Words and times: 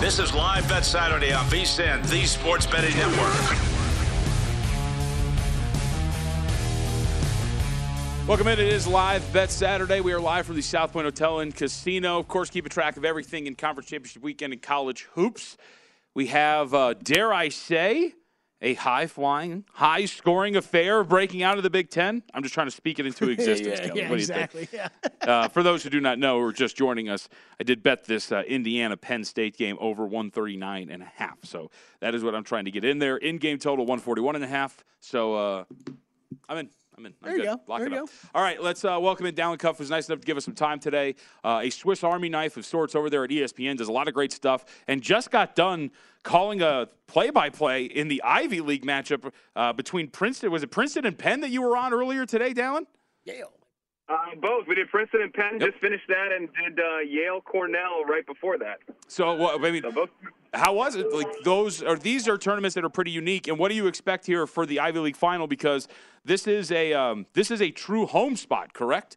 This 0.00 0.20
is 0.20 0.32
Live 0.32 0.68
Bet 0.68 0.84
Saturday 0.84 1.32
on 1.32 1.44
VSIN, 1.46 2.08
the 2.08 2.24
Sports 2.24 2.68
Betting 2.68 2.96
Network. 2.96 3.34
Welcome 8.28 8.46
in. 8.46 8.60
It 8.60 8.72
is 8.72 8.86
Live 8.86 9.32
Bet 9.32 9.50
Saturday. 9.50 10.00
We 10.00 10.12
are 10.12 10.20
live 10.20 10.46
from 10.46 10.54
the 10.54 10.62
South 10.62 10.92
Point 10.92 11.06
Hotel 11.06 11.40
and 11.40 11.52
Casino. 11.52 12.20
Of 12.20 12.28
course, 12.28 12.48
keeping 12.48 12.70
track 12.70 12.96
of 12.96 13.04
everything 13.04 13.48
in 13.48 13.56
Conference 13.56 13.90
Championship 13.90 14.22
Weekend 14.22 14.52
and 14.52 14.62
college 14.62 15.08
hoops. 15.14 15.56
We 16.14 16.28
have, 16.28 16.72
uh, 16.72 16.94
dare 16.94 17.34
I 17.34 17.48
say, 17.48 18.14
a 18.60 18.74
high 18.74 19.06
flying, 19.06 19.64
high 19.72 20.04
scoring 20.04 20.56
affair 20.56 21.04
breaking 21.04 21.42
out 21.42 21.56
of 21.58 21.62
the 21.62 21.70
Big 21.70 21.90
Ten. 21.90 22.22
I'm 22.34 22.42
just 22.42 22.54
trying 22.54 22.66
to 22.66 22.72
speak 22.72 22.98
it 22.98 23.06
into 23.06 23.28
existence. 23.30 23.78
yeah, 23.80 23.86
Kelly. 23.88 24.00
yeah, 24.00 24.08
what 24.08 24.16
do 24.16 24.20
exactly. 24.20 24.60
you 24.62 24.66
think? 24.66 24.90
Yeah. 25.24 25.32
uh, 25.42 25.48
for 25.48 25.62
those 25.62 25.82
who 25.84 25.90
do 25.90 26.00
not 26.00 26.18
know 26.18 26.38
or 26.38 26.52
just 26.52 26.76
joining 26.76 27.08
us, 27.08 27.28
I 27.60 27.64
did 27.64 27.82
bet 27.82 28.04
this 28.04 28.32
uh, 28.32 28.42
Indiana 28.46 28.96
Penn 28.96 29.24
State 29.24 29.56
game 29.56 29.76
over 29.80 30.02
139 30.04 30.90
and 30.90 31.02
a 31.02 31.06
half. 31.16 31.38
So 31.44 31.70
that 32.00 32.14
is 32.14 32.24
what 32.24 32.34
I'm 32.34 32.44
trying 32.44 32.64
to 32.64 32.70
get 32.72 32.84
in 32.84 32.98
there. 32.98 33.16
In 33.16 33.38
game 33.38 33.58
total 33.58 33.84
141 33.86 34.34
and 34.34 34.44
a 34.44 34.48
half. 34.48 34.84
So 35.00 35.34
uh, 35.34 35.64
I'm 36.48 36.58
in. 36.58 36.68
I'm 36.96 37.06
in. 37.06 37.14
I'm 37.22 37.28
There 37.28 37.36
you 37.36 37.44
good. 37.44 37.58
go. 37.58 37.62
Lock 37.68 37.78
There 37.78 37.86
it 37.86 37.92
you 37.92 38.02
up. 38.02 38.06
go. 38.06 38.12
All 38.34 38.42
right, 38.42 38.60
let's 38.60 38.84
uh, 38.84 38.98
welcome 39.00 39.24
in 39.26 39.34
Dalen 39.36 39.58
Cuff, 39.58 39.78
who's 39.78 39.88
nice 39.88 40.08
enough 40.08 40.18
to 40.20 40.26
give 40.26 40.36
us 40.36 40.44
some 40.44 40.56
time 40.56 40.80
today. 40.80 41.14
Uh, 41.44 41.60
a 41.62 41.70
Swiss 41.70 42.02
Army 42.02 42.28
knife 42.28 42.56
of 42.56 42.66
sorts 42.66 42.96
over 42.96 43.08
there 43.08 43.22
at 43.22 43.30
ESPN, 43.30 43.76
does 43.78 43.86
a 43.86 43.92
lot 43.92 44.08
of 44.08 44.14
great 44.14 44.32
stuff, 44.32 44.64
and 44.88 45.00
just 45.00 45.30
got 45.30 45.54
done 45.54 45.92
calling 46.28 46.60
a 46.60 46.86
play-by-play 47.06 47.84
in 47.84 48.08
the 48.08 48.22
Ivy 48.22 48.60
League 48.60 48.84
matchup 48.84 49.32
uh, 49.56 49.72
between 49.72 50.08
Princeton. 50.08 50.50
Was 50.50 50.62
it 50.62 50.70
Princeton 50.70 51.06
and 51.06 51.16
Penn 51.16 51.40
that 51.40 51.48
you 51.48 51.62
were 51.62 51.74
on 51.74 51.94
earlier 51.94 52.26
today, 52.26 52.52
Dalen? 52.52 52.86
Yale. 53.24 53.50
Uh, 54.10 54.34
both. 54.40 54.66
We 54.68 54.74
did 54.74 54.90
Princeton 54.90 55.22
and 55.22 55.32
Penn. 55.32 55.58
Yep. 55.58 55.70
Just 55.70 55.80
finished 55.80 56.04
that, 56.08 56.28
and 56.32 56.48
did 56.52 56.78
uh, 56.84 56.98
Yale 56.98 57.40
Cornell 57.40 58.04
right 58.04 58.26
before 58.26 58.58
that. 58.58 58.78
So, 59.06 59.34
what, 59.34 59.64
I 59.64 59.70
mean, 59.70 59.82
So 59.82 59.90
both. 59.90 60.10
how 60.52 60.74
was 60.74 60.96
it? 60.96 61.12
Like 61.12 61.28
those 61.44 61.82
are 61.82 61.96
these 61.96 62.28
are 62.28 62.36
tournaments 62.38 62.74
that 62.74 62.84
are 62.84 62.90
pretty 62.90 63.10
unique. 63.10 63.48
And 63.48 63.58
what 63.58 63.68
do 63.70 63.74
you 63.74 63.86
expect 63.86 64.26
here 64.26 64.46
for 64.46 64.66
the 64.66 64.80
Ivy 64.80 64.98
League 65.00 65.16
final? 65.16 65.46
Because 65.46 65.88
this 66.24 66.46
is 66.46 66.70
a 66.72 66.92
um, 66.94 67.26
this 67.34 67.50
is 67.50 67.60
a 67.60 67.70
true 67.70 68.06
home 68.06 68.36
spot, 68.36 68.72
correct? 68.74 69.16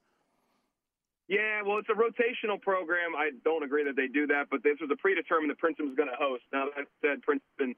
Yeah, 1.32 1.62
well, 1.66 1.78
it's 1.78 1.88
a 1.88 1.94
rotational 1.94 2.62
program. 2.62 3.16
I 3.18 3.30
don't 3.46 3.64
agree 3.64 3.86
that 3.86 3.96
they 3.96 4.08
do 4.08 4.28
that, 4.28 4.48
but 4.52 4.64
this 4.64 4.76
was 4.82 4.90
a 4.92 4.98
predetermined 4.98 5.50
that 5.50 5.60
Princeton 5.60 5.88
was 5.88 5.96
going 5.96 6.10
to 6.10 6.16
host. 6.20 6.44
Now 6.52 6.66
that 6.76 6.88
said, 7.02 7.22
Princeton. 7.22 7.74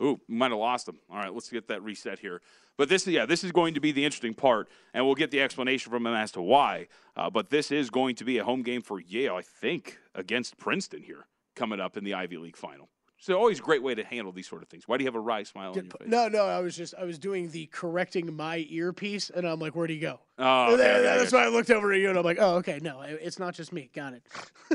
Ooh, 0.00 0.20
might 0.28 0.52
have 0.52 0.60
lost 0.60 0.86
them. 0.86 1.00
All 1.10 1.16
right, 1.16 1.34
let's 1.34 1.48
get 1.48 1.66
that 1.66 1.82
reset 1.82 2.20
here. 2.20 2.42
But 2.76 2.88
this, 2.88 3.08
yeah, 3.08 3.26
this 3.26 3.42
is 3.42 3.50
going 3.50 3.74
to 3.74 3.80
be 3.80 3.90
the 3.90 4.04
interesting 4.04 4.34
part, 4.34 4.68
and 4.94 5.04
we'll 5.04 5.16
get 5.16 5.32
the 5.32 5.40
explanation 5.40 5.90
from 5.90 6.06
him 6.06 6.14
as 6.14 6.30
to 6.32 6.42
why. 6.42 6.86
Uh, 7.16 7.28
but 7.28 7.50
this 7.50 7.72
is 7.72 7.90
going 7.90 8.14
to 8.14 8.24
be 8.24 8.38
a 8.38 8.44
home 8.44 8.62
game 8.62 8.82
for 8.82 9.00
Yale, 9.00 9.34
I 9.34 9.42
think, 9.42 9.98
against 10.14 10.58
Princeton 10.58 11.02
here 11.02 11.26
coming 11.56 11.80
up 11.80 11.96
in 11.96 12.04
the 12.04 12.14
Ivy 12.14 12.36
League 12.36 12.56
final. 12.56 12.88
So 13.18 13.34
always 13.34 13.58
a 13.58 13.62
great 13.62 13.82
way 13.82 13.94
to 13.94 14.04
handle 14.04 14.30
these 14.30 14.46
sort 14.46 14.62
of 14.62 14.68
things. 14.68 14.86
Why 14.86 14.98
do 14.98 15.04
you 15.04 15.08
have 15.08 15.14
a 15.14 15.20
wry 15.20 15.42
smile 15.42 15.70
on 15.70 15.74
your 15.74 15.84
face? 15.84 16.06
No, 16.06 16.28
no, 16.28 16.44
I 16.44 16.60
was 16.60 16.76
just 16.76 16.94
I 16.94 17.04
was 17.04 17.18
doing 17.18 17.50
the 17.50 17.66
correcting 17.66 18.34
my 18.36 18.66
earpiece, 18.68 19.30
and 19.30 19.46
I'm 19.46 19.58
like, 19.58 19.74
where'd 19.74 19.88
he 19.90 19.98
go? 19.98 20.20
Oh, 20.38 20.74
okay, 20.74 20.76
then- 20.76 20.96
okay, 20.96 21.02
that's 21.02 21.32
okay. 21.32 21.36
why 21.36 21.44
I 21.44 21.48
looked 21.48 21.70
over 21.70 21.92
at 21.94 22.00
you, 22.00 22.10
and 22.10 22.18
I'm 22.18 22.24
like, 22.24 22.36
oh, 22.38 22.56
okay, 22.56 22.78
no, 22.82 23.00
it's 23.00 23.38
not 23.38 23.54
just 23.54 23.72
me. 23.72 23.88
Got 23.94 24.12
it. 24.12 24.22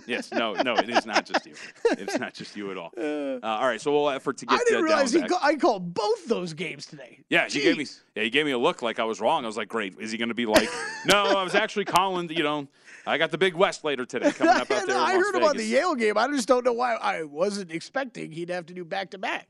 Yes, 0.08 0.32
no, 0.32 0.54
no, 0.54 0.76
it 0.76 0.90
is 0.90 1.06
not 1.06 1.26
just 1.26 1.46
you. 1.46 1.54
It's 1.92 2.18
not 2.18 2.34
just 2.34 2.56
you 2.56 2.72
at 2.72 2.78
all. 2.78 2.92
Uh, 3.02 3.40
all 3.44 3.68
right, 3.68 3.80
so 3.80 3.92
we'll 3.92 4.10
effort 4.10 4.38
to 4.38 4.46
get. 4.46 4.60
I 4.60 4.64
didn't 4.66 4.82
uh, 4.82 4.84
realize 4.84 5.12
he 5.12 5.22
back. 5.22 5.32
I 5.42 5.56
called 5.56 5.94
both 5.94 6.26
those 6.28 6.54
games 6.54 6.86
today. 6.86 7.20
Yeah, 7.30 7.48
he 7.48 7.62
gave 7.62 7.78
me. 7.78 7.86
Yeah, 8.16 8.24
he 8.24 8.30
gave 8.30 8.46
me 8.46 8.52
a 8.52 8.58
look 8.58 8.82
like 8.82 9.00
I 9.00 9.04
was 9.04 9.20
wrong. 9.22 9.44
I 9.44 9.48
was 9.48 9.58
like, 9.58 9.68
"Great, 9.70 9.96
is 10.00 10.12
he 10.12 10.18
going 10.18 10.30
to 10.30 10.36
be 10.36 10.46
like?" 10.46 10.70
no, 11.06 11.24
I 11.24 11.44
was 11.44 11.56
actually 11.56 11.86
calling. 11.86 12.30
You 12.30 12.44
know, 12.44 12.68
I 13.06 13.18
got 13.18 13.32
the 13.32 13.38
Big 13.38 13.56
West 13.56 13.84
later 13.84 14.06
today 14.06 14.32
coming 14.32 14.54
up 14.54 14.70
out 14.72 14.88
there. 14.88 14.96
I 14.98 15.16
Las 15.16 15.24
heard 15.24 15.36
about 15.36 15.58
the 15.58 15.64
Yale 15.66 15.96
game. 15.96 16.18
I 16.18 16.28
just 16.28 16.48
don't 16.48 16.66
know 16.66 16.74
why. 16.74 16.94
I 16.96 17.24
wasn't 17.24 17.72
expecting 17.72 18.32
he'd 18.32 18.50
have 18.50 18.66
to 18.68 18.74
do 18.74 18.86
back 18.86 19.12
to 19.12 19.18
back. 19.18 19.48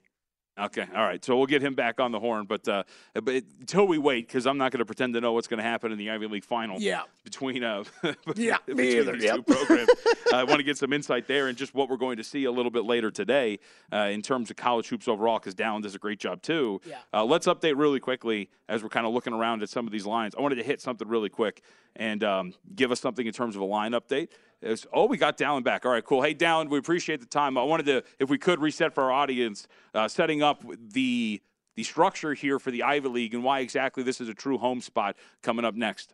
Okay, 0.59 0.85
all 0.94 1.03
right. 1.03 1.23
So 1.23 1.38
we'll 1.38 1.45
get 1.45 1.62
him 1.62 1.75
back 1.75 2.01
on 2.01 2.12
the 2.12 2.19
horn, 2.19 2.45
but 2.45 2.67
uh, 2.67 2.84
but 3.13 3.44
until 3.59 3.88
we 3.88 3.97
wait, 3.97 4.28
because 4.28 4.45
I'm 4.45 4.57
not 4.57 4.72
going 4.73 4.79
to 4.79 4.85
pretend 4.85 5.13
to 5.13 5.22
know 5.22 5.31
what's 5.31 5.47
going 5.47 5.59
to 5.59 5.63
happen 5.63 5.94
in 5.94 5.97
the 5.97 6.12
Ivy 6.12 6.28
League 6.28 6.44
final. 6.44 6.79
Yeah. 6.79 7.03
Between 7.23 7.63
uh, 7.63 7.84
Yeah, 8.35 8.57
me 8.67 8.73
between 8.73 8.97
either, 8.97 9.13
these 9.13 9.23
yep. 9.23 9.35
two 9.38 9.44
programs, 9.47 9.90
I 10.34 10.43
want 10.43 10.58
to 10.58 10.64
get 10.64 10.78
some 10.78 10.91
insight 10.91 11.25
there 11.25 11.47
and 11.47 11.58
just 11.58 11.73
what 11.73 11.90
we're 11.90 11.97
going 11.97 12.17
to 12.17 12.23
see 12.23 12.43
a 12.43 12.52
little 12.52 12.70
bit 12.70 12.84
later 12.84 13.09
today 13.11 13.59
uh, 13.93 14.09
in 14.11 14.22
terms 14.22 14.49
of 14.49 14.58
college 14.58 14.90
hoops 14.90 15.08
overall. 15.08 15.40
Because 15.40 15.55
Dalen 15.55 15.84
does 15.84 15.96
a 15.96 15.99
great 15.99 16.20
job 16.20 16.41
too. 16.41 16.81
Yeah. 16.85 16.97
Uh, 17.14 17.23
let's 17.23 17.47
update 17.47 17.78
really 17.78 18.02
quickly 18.02 18.49
as 18.67 18.84
we're 18.84 18.90
kind 18.90 19.08
of 19.08 19.14
looking 19.14 19.34
around 19.34 19.64
at 19.64 19.70
some 19.70 19.87
of 19.87 19.93
these 19.93 20.05
lines. 20.05 20.35
I 20.37 20.41
wanted 20.41 20.55
to 20.55 20.64
hit 20.64 20.81
something 20.81 21.08
really 21.08 21.29
quick 21.29 21.64
and 21.96 22.23
um, 22.25 22.53
give 22.75 22.91
us 22.91 22.99
something 22.99 23.25
in 23.25 23.34
terms 23.34 23.55
of 23.55 23.61
a 23.61 23.66
line 23.66 23.91
update. 23.93 24.29
It's- 24.61 24.85
oh, 24.93 25.05
we 25.05 25.17
got 25.17 25.37
Dalen 25.37 25.63
back. 25.63 25.85
All 25.85 25.91
right, 25.91 26.03
cool. 26.05 26.22
Hey, 26.22 26.34
Dalen, 26.34 26.69
we 26.69 26.78
appreciate 26.78 27.19
the 27.19 27.25
time. 27.25 27.58
I 27.58 27.63
wanted 27.63 27.85
to, 27.87 28.03
if 28.19 28.29
we 28.29 28.37
could, 28.37 28.59
reset 28.59 28.93
for 28.93 29.03
our 29.03 29.11
audience, 29.11 29.67
uh, 29.93 30.08
setting 30.08 30.41
up 30.41 30.63
the 30.91 31.41
the 31.75 31.84
structure 31.84 32.34
here 32.34 32.59
for 32.59 32.69
the 32.69 32.84
Ivy 32.84 33.08
League 33.08 33.34
and 33.34 33.46
why 33.46 33.59
exactly 33.61 34.03
this 34.03 34.19
is 34.19 34.28
a 34.28 34.34
true 34.34 34.58
home 34.58 34.81
spot 34.81 35.16
coming 35.41 35.63
up 35.63 35.73
next. 35.73 36.13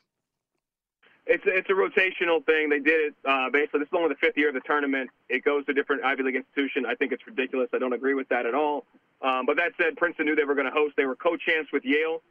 It's 1.25 1.44
a, 1.47 1.49
it's 1.49 1.69
a 1.69 1.73
rotational 1.73 2.45
thing. 2.45 2.69
They 2.69 2.79
did 2.79 3.07
it 3.07 3.15
uh, 3.25 3.49
basically. 3.49 3.79
This 3.79 3.88
is 3.88 3.94
only 3.94 4.09
the 4.09 4.19
fifth 4.21 4.38
year 4.38 4.49
of 4.49 4.53
the 4.53 4.61
tournament. 4.61 5.09
It 5.29 5.44
goes 5.44 5.65
to 5.65 5.73
different 5.73 6.05
Ivy 6.05 6.23
League 6.23 6.35
institution. 6.35 6.85
I 6.85 6.94
think 6.94 7.11
it's 7.11 7.25
ridiculous. 7.25 7.69
I 7.73 7.79
don't 7.79 7.91
agree 7.91 8.13
with 8.13 8.29
that 8.29 8.45
at 8.45 8.53
all. 8.53 8.85
Um, 9.23 9.47
but 9.47 9.57
that 9.57 9.71
said, 9.81 9.97
Princeton 9.97 10.27
knew 10.27 10.35
they 10.35 10.44
were 10.45 10.53
going 10.53 10.67
to 10.67 10.71
host. 10.71 10.94
They 10.95 11.05
were 11.05 11.15
co-champs 11.15 11.71
with 11.73 11.83
Yale, 11.83 12.21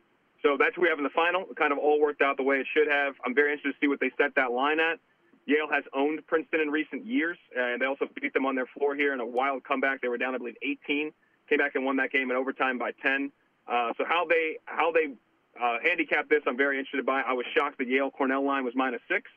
so 0.41 0.57
that's 0.57 0.77
who 0.77 0.83
we 0.83 0.89
have 0.89 0.99
in 0.99 1.05
the 1.05 1.11
final. 1.11 1.43
It 1.51 1.57
kind 1.57 1.73
of 1.73 1.79
all 1.79 2.01
worked 2.01 2.23
out 2.23 2.37
the 2.37 2.45
way 2.45 2.59
it 2.59 2.67
should 2.73 2.87
have. 2.87 3.15
I'm 3.25 3.35
very 3.35 3.53
interested 3.53 3.73
to 3.73 3.85
see 3.85 3.89
what 3.89 3.99
they 3.99 4.13
set 4.17 4.37
that 4.37 4.53
line 4.53 4.79
at. 4.79 5.01
Yale 5.47 5.69
has 5.73 5.85
owned 5.95 6.27
Princeton 6.27 6.61
in 6.61 6.71
recent 6.71 7.07
years, 7.07 7.39
and 7.57 7.81
they 7.81 7.87
also 7.87 8.07
beat 8.21 8.35
them 8.35 8.45
on 8.45 8.55
their 8.55 8.67
floor 8.67 8.95
here 8.95 9.15
in 9.15 9.21
a 9.21 9.27
wild 9.27 9.63
comeback. 9.65 10.03
They 10.03 10.09
were 10.09 10.19
down, 10.19 10.35
I 10.35 10.39
believe, 10.39 10.57
18, 10.63 11.13
came 11.49 11.59
back 11.59 11.77
and 11.77 11.85
won 11.85 11.97
that 11.97 12.11
game 12.11 12.31
in 12.31 12.37
overtime 12.37 12.79
by 12.79 12.91
10. 13.03 13.31
Uh, 13.69 13.93
so 13.97 14.05
how 14.07 14.27
they 14.29 14.59
how 14.67 14.93
they 14.93 15.15
uh, 15.61 15.79
handicap 15.83 16.29
this, 16.29 16.43
I'm 16.47 16.57
very 16.57 16.79
interested 16.79 17.07
by. 17.07 17.23
I 17.23 17.33
was 17.33 17.47
shocked 17.57 17.79
the 17.79 17.87
Yale 17.87 18.11
Cornell 18.11 18.45
line 18.45 18.65
was 18.65 18.75
minus 18.75 19.01
six. 19.09 19.31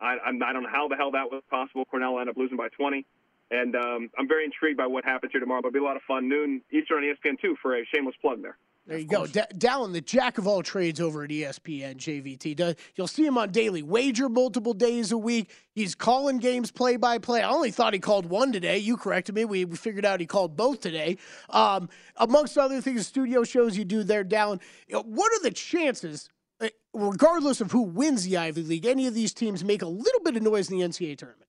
I, 0.00 0.16
I'm, 0.24 0.42
I 0.42 0.52
don't 0.52 0.64
know 0.64 0.72
how 0.72 0.88
the 0.88 0.96
hell 0.96 1.12
that 1.12 1.30
was 1.30 1.42
possible. 1.48 1.84
Cornell 1.84 2.18
ended 2.18 2.34
up 2.34 2.36
losing 2.36 2.56
by 2.56 2.68
20. 2.68 3.06
And 3.52 3.76
um, 3.76 4.10
I'm 4.18 4.26
very 4.26 4.44
intrigued 4.44 4.78
by 4.78 4.86
what 4.86 5.04
happens 5.04 5.30
here 5.30 5.40
tomorrow. 5.40 5.60
But 5.62 5.68
it'll 5.68 5.80
be 5.80 5.84
a 5.84 5.86
lot 5.86 5.96
of 5.96 6.02
fun. 6.08 6.28
Noon 6.28 6.62
Eastern 6.72 6.98
on 6.98 7.04
ESPN 7.04 7.38
two 7.40 7.54
for 7.60 7.76
a 7.76 7.84
shameless 7.94 8.16
plug 8.20 8.42
there. 8.42 8.56
There 8.84 8.98
you 8.98 9.06
go. 9.06 9.26
D- 9.26 9.40
Dalen, 9.56 9.92
the 9.92 10.00
jack 10.00 10.38
of 10.38 10.46
all 10.48 10.62
trades 10.62 11.00
over 11.00 11.22
at 11.22 11.30
ESPN, 11.30 11.96
JVT. 11.96 12.56
Does, 12.56 12.74
you'll 12.96 13.06
see 13.06 13.24
him 13.24 13.38
on 13.38 13.50
daily 13.50 13.82
wager 13.82 14.28
multiple 14.28 14.74
days 14.74 15.12
a 15.12 15.18
week. 15.18 15.50
He's 15.72 15.94
calling 15.94 16.38
games 16.38 16.72
play 16.72 16.96
by 16.96 17.18
play. 17.18 17.42
I 17.42 17.48
only 17.48 17.70
thought 17.70 17.92
he 17.92 18.00
called 18.00 18.26
one 18.26 18.50
today. 18.50 18.78
You 18.78 18.96
corrected 18.96 19.36
me. 19.36 19.44
We, 19.44 19.64
we 19.64 19.76
figured 19.76 20.04
out 20.04 20.18
he 20.18 20.26
called 20.26 20.56
both 20.56 20.80
today. 20.80 21.18
Um, 21.50 21.88
amongst 22.16 22.58
other 22.58 22.80
things, 22.80 23.06
studio 23.06 23.44
shows 23.44 23.76
you 23.76 23.84
do 23.84 24.02
there, 24.02 24.24
Dalen. 24.24 24.60
You 24.88 24.96
know, 24.96 25.02
what 25.02 25.32
are 25.32 25.42
the 25.42 25.52
chances, 25.52 26.28
eh, 26.60 26.70
regardless 26.92 27.60
of 27.60 27.70
who 27.70 27.82
wins 27.82 28.24
the 28.24 28.36
Ivy 28.36 28.62
League, 28.64 28.86
any 28.86 29.06
of 29.06 29.14
these 29.14 29.32
teams 29.32 29.62
make 29.62 29.82
a 29.82 29.88
little 29.88 30.20
bit 30.24 30.36
of 30.36 30.42
noise 30.42 30.70
in 30.70 30.78
the 30.78 30.84
NCAA 30.84 31.18
tournament? 31.18 31.46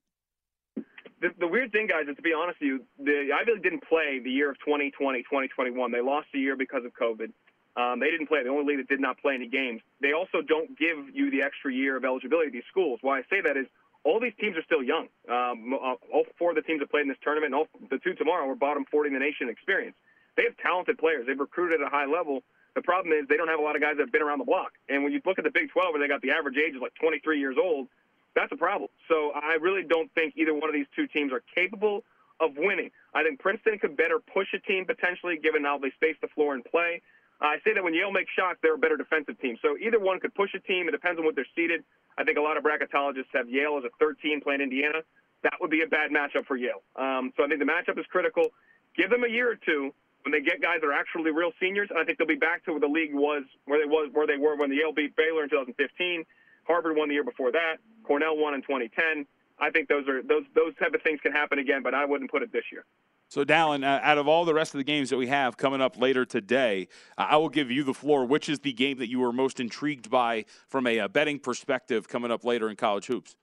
The, 1.24 1.32
the, 1.40 1.48
weird 1.48 1.72
thing, 1.72 1.88
guys, 1.88 2.04
is 2.12 2.18
to 2.18 2.22
be 2.22 2.34
honest 2.36 2.60
with 2.60 2.68
you, 2.68 2.84
the 3.00 3.32
Ivy 3.32 3.54
League 3.54 3.64
didn't 3.64 3.88
play 3.88 4.20
the 4.20 4.30
year 4.30 4.52
of 4.52 4.60
2020, 4.60 5.24
2021. 5.24 5.72
They 5.90 6.02
lost 6.02 6.28
the 6.34 6.40
year 6.40 6.58
because 6.58 6.84
of 6.84 6.92
COVID. 7.00 7.32
Um, 7.80 8.04
they 8.04 8.12
didn't 8.12 8.28
play. 8.28 8.44
The 8.44 8.52
only 8.52 8.76
league 8.76 8.84
that 8.84 8.92
did 8.92 9.00
not 9.00 9.16
play 9.24 9.34
any 9.34 9.48
games. 9.48 9.80
They 10.02 10.12
also 10.12 10.44
don't 10.44 10.78
give 10.78 11.16
you 11.16 11.32
the 11.32 11.42
extra 11.42 11.72
year 11.72 11.96
of 11.96 12.04
eligibility 12.04 12.52
these 12.52 12.68
schools. 12.70 13.00
Why 13.02 13.20
I 13.20 13.22
say 13.32 13.40
that 13.40 13.56
is 13.56 13.68
all 14.04 14.20
these 14.20 14.36
teams 14.36 14.58
are 14.58 14.68
still 14.68 14.84
young. 14.84 15.08
Um, 15.32 15.72
uh, 15.74 15.96
all 16.12 16.28
four 16.38 16.52
of 16.52 16.58
the 16.60 16.62
teams 16.62 16.82
that 16.82 16.92
played 16.92 17.04
in 17.04 17.08
this 17.08 17.24
tournament, 17.24 17.56
and 17.56 17.64
all 17.64 17.72
the 17.90 18.00
two 18.04 18.16
tomorrow, 18.16 18.46
were 18.46 18.60
bottom 18.60 18.84
40 18.92 19.08
in 19.08 19.14
the 19.14 19.24
nation 19.24 19.48
experience. 19.48 19.96
They 20.36 20.44
have 20.44 20.58
talented 20.58 20.98
players. 20.98 21.26
They've 21.26 21.40
recruited 21.40 21.80
at 21.80 21.88
a 21.88 21.90
high 21.90 22.06
level. 22.06 22.44
The 22.76 22.82
problem 22.82 23.16
is 23.16 23.30
they 23.30 23.38
don't 23.38 23.48
have 23.48 23.60
a 23.60 23.64
lot 23.64 23.78
of 23.78 23.82
guys 23.82 23.96
that 23.96 24.04
have 24.04 24.12
been 24.12 24.24
around 24.24 24.40
the 24.40 24.50
block. 24.50 24.74
And 24.90 25.04
when 25.08 25.14
you 25.14 25.22
look 25.24 25.40
at 25.40 25.46
the 25.46 25.56
Big 25.56 25.72
12, 25.72 25.94
where 25.94 26.02
they 26.02 26.12
got 26.12 26.22
the 26.22 26.32
average 26.32 26.58
age 26.58 26.76
is 26.76 26.82
like 26.82 26.94
23 27.00 27.40
years 27.40 27.56
old, 27.56 27.88
that's 28.36 28.52
a 28.52 28.58
problem. 28.58 28.90
So 29.08 29.32
I 29.36 29.58
really 29.62 29.84
don't 29.84 30.12
think 30.14 30.34
either 30.38 30.54
one 30.54 30.70
of 30.70 30.74
these 30.74 30.88
two 30.96 31.08
teams 31.08 31.32
are 31.32 31.44
capable 31.54 32.04
of 32.40 32.52
winning. 32.58 32.92
I 33.14 33.24
think 33.24 33.40
Princeton 33.40 33.80
could 33.80 33.96
better 33.96 34.20
push 34.20 34.48
a 34.54 34.60
team 34.60 34.86
potentially, 34.86 35.38
given 35.38 35.64
how 35.64 35.78
they 35.78 35.92
space 35.92 36.16
the 36.22 36.28
floor 36.30 36.54
and 36.56 36.64
play. 36.66 37.02
I 37.42 37.58
say 37.64 37.74
that 37.74 37.84
when 37.84 37.94
Yale 37.94 38.12
makes 38.12 38.32
shots, 38.32 38.60
they're 38.62 38.76
a 38.76 38.78
better 38.78 38.98
defensive 38.98 39.40
team. 39.40 39.58
So 39.62 39.78
either 39.78 40.00
one 40.00 40.20
could 40.20 40.34
push 40.34 40.54
a 40.54 40.60
team. 40.60 40.88
It 40.88 40.92
depends 40.92 41.20
on 41.20 41.26
what 41.26 41.36
they're 41.36 41.48
seeded. 41.56 41.84
I 42.18 42.24
think 42.24 42.38
a 42.38 42.42
lot 42.42 42.58
of 42.58 42.64
bracketologists 42.64 43.34
have 43.34 43.50
Yale 43.50 43.78
as 43.78 43.84
a 43.84 43.90
13 44.00 44.42
playing 44.42 44.62
Indiana. 44.62 45.00
That 45.44 45.54
would 45.60 45.70
be 45.70 45.82
a 45.82 45.88
bad 45.88 46.12
matchup 46.12 46.46
for 46.46 46.56
Yale. 46.56 46.82
Um, 46.96 47.34
so 47.36 47.44
I 47.44 47.48
think 47.48 47.60
the 47.60 47.66
matchup 47.66 48.00
is 48.00 48.06
critical. 48.10 48.54
Give 48.96 49.10
them 49.10 49.24
a 49.24 49.28
year 49.28 49.52
or 49.52 49.56
two 49.56 49.94
when 50.24 50.32
they 50.32 50.40
get 50.40 50.62
guys 50.62 50.80
that 50.82 50.88
are 50.88 50.94
actually 50.94 51.32
real 51.32 51.52
seniors, 51.60 51.90
and 51.90 52.00
I 52.00 52.06
think 52.06 52.18
they'll 52.18 52.28
be 52.28 52.36
back 52.36 52.64
to 52.66 52.72
where 52.72 52.80
the 52.80 52.88
league 52.88 53.14
was, 53.14 53.44
where 53.66 53.80
they 53.80 53.90
was, 53.90 54.10
where 54.14 54.26
they 54.26 54.38
were 54.38 54.56
when 54.56 54.70
the 54.70 54.78
Yale 54.78 54.94
beat 54.94 55.16
Baylor 55.18 55.44
in 55.44 55.50
2015. 55.50 56.24
Harvard 56.66 56.96
won 56.96 57.10
the 57.10 57.16
year 57.16 57.26
before 57.26 57.52
that. 57.52 57.78
Cornell 58.04 58.38
won 58.38 58.54
in 58.54 58.62
2010. 58.62 59.26
I 59.60 59.70
think 59.70 59.88
those 59.88 60.08
are 60.08 60.22
those 60.22 60.44
those 60.56 60.76
type 60.78 60.94
of 60.94 61.02
things 61.02 61.20
can 61.22 61.32
happen 61.32 61.60
again, 61.60 61.84
but 61.84 61.94
I 61.94 62.06
wouldn't 62.06 62.32
put 62.32 62.42
it 62.42 62.52
this 62.52 62.64
year. 62.72 62.86
So, 63.30 63.44
Dalen, 63.44 63.84
uh, 63.84 64.00
out 64.04 64.20
of 64.20 64.28
all 64.28 64.46
the 64.46 64.54
rest 64.54 64.76
of 64.76 64.78
the 64.78 64.84
games 64.84 65.10
that 65.10 65.18
we 65.18 65.26
have 65.28 65.58
coming 65.58 65.82
up 65.82 66.00
later 66.00 66.24
today, 66.24 66.88
uh, 67.18 67.28
I 67.30 67.38
will 67.38 67.50
give 67.50 67.72
you 67.72 67.84
the 67.84 67.94
floor. 67.94 68.26
Which 68.26 68.48
is 68.50 68.60
the 68.60 68.74
game 68.74 68.98
that 69.00 69.10
you 69.10 69.20
were 69.20 69.34
most 69.34 69.60
intrigued 69.60 70.10
by 70.10 70.46
from 70.68 70.86
a, 70.86 71.00
a 71.00 71.10
betting 71.10 71.40
perspective 71.40 72.08
coming 72.08 72.32
up 72.32 72.44
later 72.44 72.70
in 72.70 72.76
college 72.76 73.08
hoops? 73.08 73.36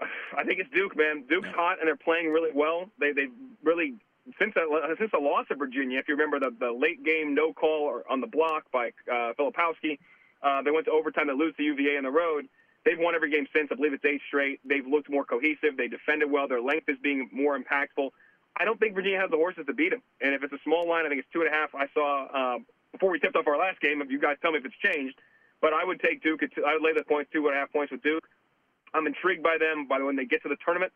I 0.00 0.44
think 0.44 0.58
it's 0.58 0.70
Duke, 0.70 0.96
man. 0.96 1.24
Duke's 1.28 1.48
hot 1.54 1.78
and 1.78 1.86
they're 1.86 1.96
playing 1.96 2.32
really 2.32 2.50
well. 2.54 2.90
They 2.98 3.12
they 3.12 3.26
really 3.62 3.94
since 4.38 4.54
that, 4.54 4.96
since 4.98 5.10
the 5.12 5.18
loss 5.18 5.46
of 5.50 5.58
Virginia, 5.58 5.98
if 5.98 6.08
you 6.08 6.14
remember 6.14 6.40
the 6.40 6.54
the 6.58 6.72
late 6.72 7.04
game 7.04 7.34
no 7.34 7.52
call 7.52 8.02
on 8.08 8.20
the 8.20 8.26
block 8.26 8.64
by 8.72 8.90
uh, 9.10 9.32
Filipowski, 9.38 9.98
uh, 10.42 10.62
they 10.62 10.70
went 10.70 10.86
to 10.86 10.92
overtime. 10.92 11.28
to 11.28 11.34
lose 11.34 11.54
to 11.56 11.62
UVA 11.62 11.96
on 11.96 12.04
the 12.04 12.10
road. 12.10 12.46
They've 12.84 12.98
won 12.98 13.14
every 13.14 13.30
game 13.30 13.46
since. 13.54 13.68
I 13.70 13.76
believe 13.76 13.92
it's 13.92 14.04
eight 14.04 14.20
straight. 14.26 14.60
They've 14.64 14.86
looked 14.86 15.08
more 15.08 15.24
cohesive. 15.24 15.76
They 15.76 15.88
defended 15.88 16.30
well. 16.30 16.48
Their 16.48 16.60
length 16.60 16.88
is 16.88 16.98
being 17.02 17.28
more 17.32 17.58
impactful. 17.58 18.10
I 18.56 18.64
don't 18.64 18.78
think 18.78 18.94
Virginia 18.94 19.20
has 19.20 19.30
the 19.30 19.36
horses 19.36 19.64
to 19.66 19.72
beat 19.72 19.90
them. 19.90 20.02
And 20.20 20.34
if 20.34 20.42
it's 20.42 20.52
a 20.52 20.58
small 20.64 20.88
line, 20.88 21.06
I 21.06 21.08
think 21.08 21.20
it's 21.20 21.32
two 21.32 21.40
and 21.40 21.48
a 21.48 21.52
half. 21.52 21.74
I 21.74 21.86
saw 21.94 22.54
um, 22.56 22.66
before 22.90 23.10
we 23.10 23.18
tipped 23.18 23.36
off 23.36 23.46
our 23.46 23.56
last 23.56 23.80
game. 23.80 24.02
If 24.02 24.10
you 24.10 24.20
guys 24.20 24.36
tell 24.42 24.52
me 24.52 24.58
if 24.58 24.64
it's 24.64 24.76
changed, 24.82 25.16
but 25.60 25.72
I 25.72 25.84
would 25.84 26.00
take 26.00 26.22
Duke. 26.22 26.42
At 26.42 26.54
two, 26.54 26.64
I 26.64 26.74
would 26.74 26.82
lay 26.82 26.92
the 26.92 27.04
points 27.04 27.30
two 27.32 27.46
and 27.46 27.56
a 27.56 27.58
half 27.58 27.72
points 27.72 27.92
with 27.92 28.02
Duke. 28.02 28.28
I'm 28.92 29.06
intrigued 29.06 29.42
by 29.42 29.56
them. 29.58 29.86
By 29.86 30.00
when 30.00 30.16
they 30.16 30.26
get 30.26 30.42
to 30.42 30.48
the 30.48 30.58
tournament, 30.64 30.92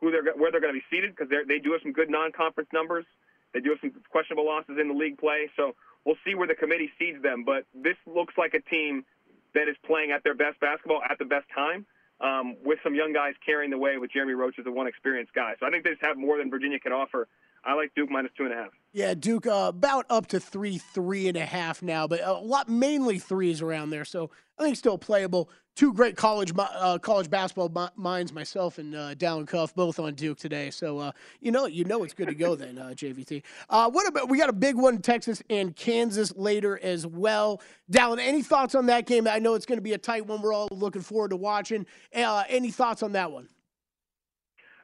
who 0.00 0.10
they're 0.10 0.22
where 0.36 0.52
they're 0.52 0.60
going 0.60 0.74
to 0.74 0.78
be 0.78 0.86
seated 0.94 1.16
because 1.16 1.32
they 1.48 1.58
do 1.58 1.72
have 1.72 1.82
some 1.82 1.92
good 1.92 2.10
non-conference 2.10 2.68
numbers. 2.72 3.06
They 3.52 3.60
do 3.60 3.70
have 3.70 3.80
some 3.80 3.92
questionable 4.10 4.46
losses 4.46 4.78
in 4.80 4.88
the 4.88 4.94
league 4.94 5.18
play. 5.18 5.50
So 5.56 5.74
we'll 6.04 6.20
see 6.24 6.34
where 6.34 6.46
the 6.46 6.54
committee 6.54 6.90
seeds 6.98 7.22
them. 7.22 7.44
But 7.44 7.64
this 7.74 7.96
looks 8.06 8.34
like 8.38 8.54
a 8.54 8.60
team 8.60 9.04
that 9.54 9.68
is 9.68 9.76
playing 9.86 10.10
at 10.10 10.22
their 10.24 10.34
best 10.34 10.60
basketball 10.60 11.02
at 11.08 11.18
the 11.18 11.24
best 11.24 11.46
time. 11.54 11.86
Um, 12.20 12.54
with 12.64 12.78
some 12.84 12.94
young 12.94 13.12
guys 13.12 13.34
carrying 13.44 13.72
the 13.72 13.78
way 13.78 13.98
with 13.98 14.12
Jeremy 14.12 14.34
Roach 14.34 14.54
as 14.56 14.64
a 14.66 14.70
one 14.70 14.86
experienced 14.86 15.34
guy. 15.34 15.54
So 15.58 15.66
I 15.66 15.70
think 15.70 15.82
they 15.82 15.90
just 15.90 16.04
have 16.04 16.16
more 16.16 16.38
than 16.38 16.50
Virginia 16.50 16.78
can 16.78 16.92
offer. 16.92 17.26
I 17.64 17.74
like 17.74 17.92
Duke 17.96 18.10
minus 18.10 18.30
two 18.36 18.44
and 18.44 18.52
a 18.52 18.56
half. 18.56 18.70
Yeah, 18.92 19.14
Duke 19.14 19.46
uh, 19.46 19.66
about 19.68 20.06
up 20.08 20.26
to 20.28 20.38
three, 20.38 20.78
three 20.78 21.26
and 21.26 21.36
a 21.36 21.44
half 21.44 21.82
now, 21.82 22.06
but 22.06 22.20
a 22.22 22.34
lot 22.34 22.68
mainly 22.68 23.18
threes 23.18 23.60
around 23.60 23.90
there. 23.90 24.04
So 24.04 24.30
I 24.58 24.62
think 24.62 24.76
still 24.76 24.98
playable 24.98 25.48
two 25.74 25.92
great 25.92 26.16
college 26.16 26.52
uh, 26.56 26.98
college 26.98 27.30
basketball 27.30 27.90
minds, 27.96 28.32
myself 28.32 28.78
and 28.78 28.94
uh, 28.94 29.14
Dalen 29.14 29.46
Cuff, 29.46 29.74
both 29.74 29.98
on 29.98 30.14
Duke 30.14 30.38
today. 30.38 30.70
So 30.70 30.98
uh, 30.98 31.12
you 31.40 31.50
know 31.50 31.66
you 31.66 31.84
know 31.84 32.04
it's 32.04 32.14
good 32.14 32.28
to 32.28 32.34
go 32.34 32.54
then, 32.56 32.78
uh, 32.78 32.92
JVT. 32.94 33.42
Uh, 33.68 33.90
what 33.90 34.06
about 34.06 34.28
we 34.28 34.38
got 34.38 34.48
a 34.48 34.54
big 34.54 34.76
one, 34.76 34.98
Texas 34.98 35.42
and 35.50 35.74
Kansas 35.74 36.34
later 36.36 36.78
as 36.82 37.06
well. 37.06 37.60
Dalen, 37.90 38.18
any 38.18 38.42
thoughts 38.42 38.74
on 38.74 38.86
that 38.86 39.06
game? 39.06 39.26
I 39.28 39.38
know 39.38 39.54
it's 39.54 39.66
going 39.66 39.78
to 39.78 39.82
be 39.82 39.92
a 39.92 39.98
tight 39.98 40.26
one. 40.26 40.42
We're 40.42 40.54
all 40.54 40.68
looking 40.70 41.02
forward 41.02 41.30
to 41.30 41.36
watching. 41.36 41.86
Uh, 42.14 42.44
any 42.48 42.70
thoughts 42.70 43.02
on 43.02 43.12
that 43.12 43.32
one? 43.32 43.48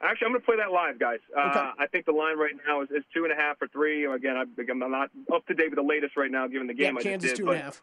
Actually, 0.00 0.26
I'm 0.26 0.32
going 0.32 0.43
to 0.43 0.46
play 0.46 0.56
that 0.56 0.70
live, 0.70 1.00
guys. 1.00 1.19
Uh, 1.37 1.49
okay. 1.50 1.70
I 1.81 1.87
think 1.88 2.06
the 2.06 2.12
line 2.12 2.38
right 2.38 2.52
now 2.67 2.82
is, 2.82 2.88
is 2.90 3.02
two 3.12 3.25
and 3.25 3.32
a 3.32 3.37
half 3.37 3.61
or 3.61 3.67
three. 3.67 4.05
Again, 4.05 4.37
I, 4.37 4.43
am 4.70 4.79
not 4.79 5.11
up 5.35 5.44
to 5.46 5.55
date 5.55 5.70
with 5.70 5.76
the 5.76 5.82
latest 5.82 6.17
right 6.17 6.31
now, 6.31 6.46
given 6.46 6.69
the 6.69 6.75
game 6.75 6.94
yeah, 6.94 7.00
I 7.00 7.02
Kansas 7.02 7.31
just 7.31 7.37
did. 7.38 7.44
two 7.44 7.50
and 7.50 7.61
a 7.61 7.64
half. 7.64 7.82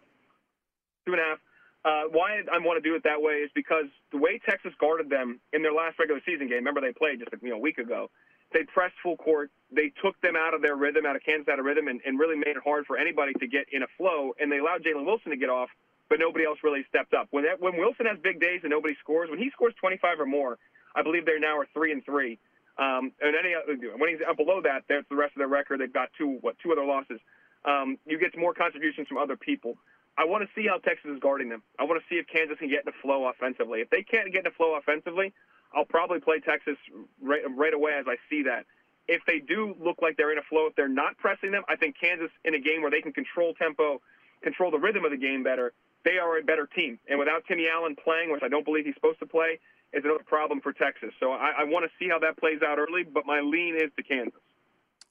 Two 1.05 1.11
and 1.13 1.21
a 1.21 1.25
half. 1.25 1.39
Uh, 1.85 2.09
why 2.09 2.41
I 2.51 2.57
want 2.65 2.81
to 2.81 2.89
do 2.89 2.95
it 2.95 3.03
that 3.03 3.21
way 3.21 3.45
is 3.45 3.51
because 3.53 3.85
the 4.11 4.17
way 4.17 4.41
Texas 4.41 4.73
guarded 4.81 5.07
them 5.07 5.39
in 5.53 5.61
their 5.61 5.71
last 5.71 5.99
regular 5.99 6.19
season 6.25 6.49
game, 6.49 6.65
remember 6.65 6.81
they 6.81 6.91
played 6.91 7.19
just 7.19 7.29
you 7.43 7.53
know, 7.53 7.57
a 7.57 7.59
week 7.59 7.77
ago, 7.77 8.09
they 8.53 8.63
pressed 8.63 8.95
full 9.03 9.17
court. 9.17 9.51
They 9.69 9.93
took 10.01 10.19
them 10.21 10.33
out 10.35 10.55
of 10.55 10.63
their 10.63 10.75
rhythm, 10.75 11.05
out 11.05 11.15
of 11.15 11.21
Kansas 11.21 11.47
out 11.47 11.59
of 11.59 11.65
rhythm, 11.65 11.87
and, 11.87 12.01
and 12.03 12.17
really 12.17 12.37
made 12.37 12.57
it 12.57 12.63
hard 12.65 12.87
for 12.87 12.97
anybody 12.97 13.33
to 13.37 13.47
get 13.47 13.67
in 13.71 13.83
a 13.83 13.87
flow. 13.97 14.33
And 14.39 14.51
they 14.51 14.57
allowed 14.57 14.81
Jalen 14.81 15.05
Wilson 15.05 15.29
to 15.29 15.37
get 15.37 15.49
off, 15.49 15.69
but 16.09 16.17
nobody 16.19 16.45
else 16.45 16.57
really 16.63 16.81
stepped 16.89 17.13
up. 17.13 17.27
When 17.29 17.43
that, 17.45 17.61
when 17.61 17.77
Wilson 17.77 18.07
has 18.07 18.17
big 18.17 18.41
days 18.41 18.61
and 18.63 18.71
nobody 18.71 18.95
scores, 18.99 19.29
when 19.29 19.37
he 19.37 19.51
scores 19.51 19.73
25 19.79 20.19
or 20.21 20.25
more, 20.25 20.57
I 20.95 21.03
believe 21.03 21.25
they 21.25 21.37
now 21.37 21.57
are 21.59 21.67
three 21.73 21.91
and 21.91 22.03
three. 22.03 22.39
Um, 22.77 23.13
and 23.21 23.35
any 23.37 23.53
when 23.95 24.09
he's 24.09 24.19
below 24.35 24.61
that, 24.63 24.83
that's 24.89 25.07
the 25.09 25.15
rest 25.15 25.33
of 25.35 25.39
their 25.39 25.47
record. 25.47 25.79
They've 25.79 25.91
got 25.91 26.09
two 26.17 26.39
what 26.41 26.57
two 26.59 26.71
other 26.71 26.83
losses. 26.83 27.21
Um, 27.63 27.97
you 28.05 28.19
get 28.19 28.37
more 28.37 28.53
contributions 28.53 29.07
from 29.07 29.17
other 29.17 29.37
people. 29.37 29.77
I 30.17 30.23
want 30.25 30.47
to 30.47 30.49
see 30.55 30.67
how 30.67 30.77
Texas 30.77 31.11
is 31.11 31.19
guarding 31.19 31.49
them. 31.49 31.61
I 31.77 31.83
want 31.83 32.01
to 32.01 32.05
see 32.09 32.19
if 32.19 32.27
Kansas 32.27 32.57
can 32.57 32.69
get 32.69 32.85
the 32.85 32.93
flow 33.01 33.27
offensively. 33.27 33.81
If 33.81 33.89
they 33.89 34.01
can't 34.01 34.31
get 34.31 34.43
the 34.43 34.51
flow 34.51 34.75
offensively, 34.75 35.33
I'll 35.73 35.85
probably 35.85 36.19
play 36.19 36.39
Texas 36.39 36.77
right, 37.21 37.41
right 37.55 37.73
away 37.73 37.93
as 37.99 38.05
I 38.07 38.15
see 38.29 38.43
that. 38.43 38.65
If 39.07 39.21
they 39.27 39.39
do 39.39 39.75
look 39.79 40.01
like 40.01 40.17
they're 40.17 40.31
in 40.31 40.37
a 40.37 40.47
flow, 40.49 40.67
if 40.67 40.75
they're 40.75 40.87
not 40.87 41.17
pressing 41.17 41.51
them, 41.51 41.63
I 41.67 41.75
think 41.75 41.95
Kansas 41.99 42.31
in 42.43 42.55
a 42.55 42.59
game 42.59 42.81
where 42.81 42.89
they 42.89 43.01
can 43.01 43.11
control 43.11 43.53
tempo, 43.53 44.01
control 44.41 44.71
the 44.71 44.79
rhythm 44.79 45.05
of 45.05 45.11
the 45.11 45.17
game 45.17 45.43
better, 45.43 45.73
they 46.05 46.17
are 46.17 46.37
a 46.37 46.43
better 46.43 46.67
team. 46.67 46.97
And 47.09 47.19
without 47.19 47.43
Timmy 47.47 47.67
Allen 47.67 47.95
playing, 47.95 48.31
which 48.31 48.41
I 48.41 48.47
don't 48.47 48.65
believe 48.65 48.85
he's 48.85 48.95
supposed 48.95 49.19
to 49.19 49.25
play, 49.25 49.59
is 49.93 50.03
another 50.03 50.23
problem 50.25 50.61
for 50.61 50.71
Texas. 50.73 51.11
So 51.19 51.31
I, 51.33 51.51
I 51.59 51.63
want 51.65 51.85
to 51.85 51.91
see 51.99 52.09
how 52.09 52.19
that 52.19 52.37
plays 52.37 52.61
out 52.65 52.79
early, 52.79 53.03
but 53.03 53.25
my 53.25 53.41
lean 53.41 53.75
is 53.75 53.91
to 53.97 54.03
Kansas. 54.03 54.39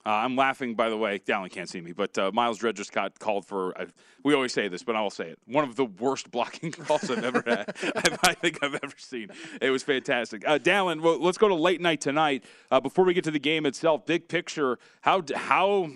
Uh, 0.05 0.11
I'm 0.11 0.35
laughing, 0.35 0.75
by 0.75 0.89
the 0.89 0.97
way. 0.97 1.17
Dalen 1.17 1.49
can't 1.49 1.67
see 1.67 1.81
me, 1.81 1.91
but 1.91 2.15
uh, 2.17 2.29
Myles 2.31 2.59
Dread 2.59 2.75
just 2.75 2.91
got 2.91 3.17
called 3.17 3.43
for. 3.43 3.75
Uh, 3.79 3.85
we 4.23 4.35
always 4.35 4.53
say 4.53 4.67
this, 4.67 4.83
but 4.83 4.95
I'll 4.95 5.09
say 5.09 5.29
it. 5.29 5.39
One 5.47 5.63
of 5.63 5.75
the 5.75 5.85
worst 5.85 6.29
blocking 6.29 6.71
calls 6.71 7.09
I've 7.09 7.23
ever 7.23 7.43
had. 7.45 7.75
I 8.23 8.35
think 8.35 8.59
I've 8.61 8.75
ever 8.75 8.93
seen. 8.97 9.29
It 9.59 9.71
was 9.71 9.81
fantastic. 9.81 10.47
Uh, 10.47 10.59
Dalen, 10.59 11.01
well, 11.01 11.19
let's 11.19 11.39
go 11.39 11.47
to 11.47 11.55
late 11.55 11.81
night 11.81 12.01
tonight. 12.01 12.43
Uh, 12.69 12.79
before 12.79 13.03
we 13.03 13.15
get 13.15 13.23
to 13.23 13.31
the 13.31 13.39
game 13.39 13.65
itself, 13.65 14.05
big 14.05 14.27
picture, 14.27 14.77
how 15.01 15.23
how 15.35 15.89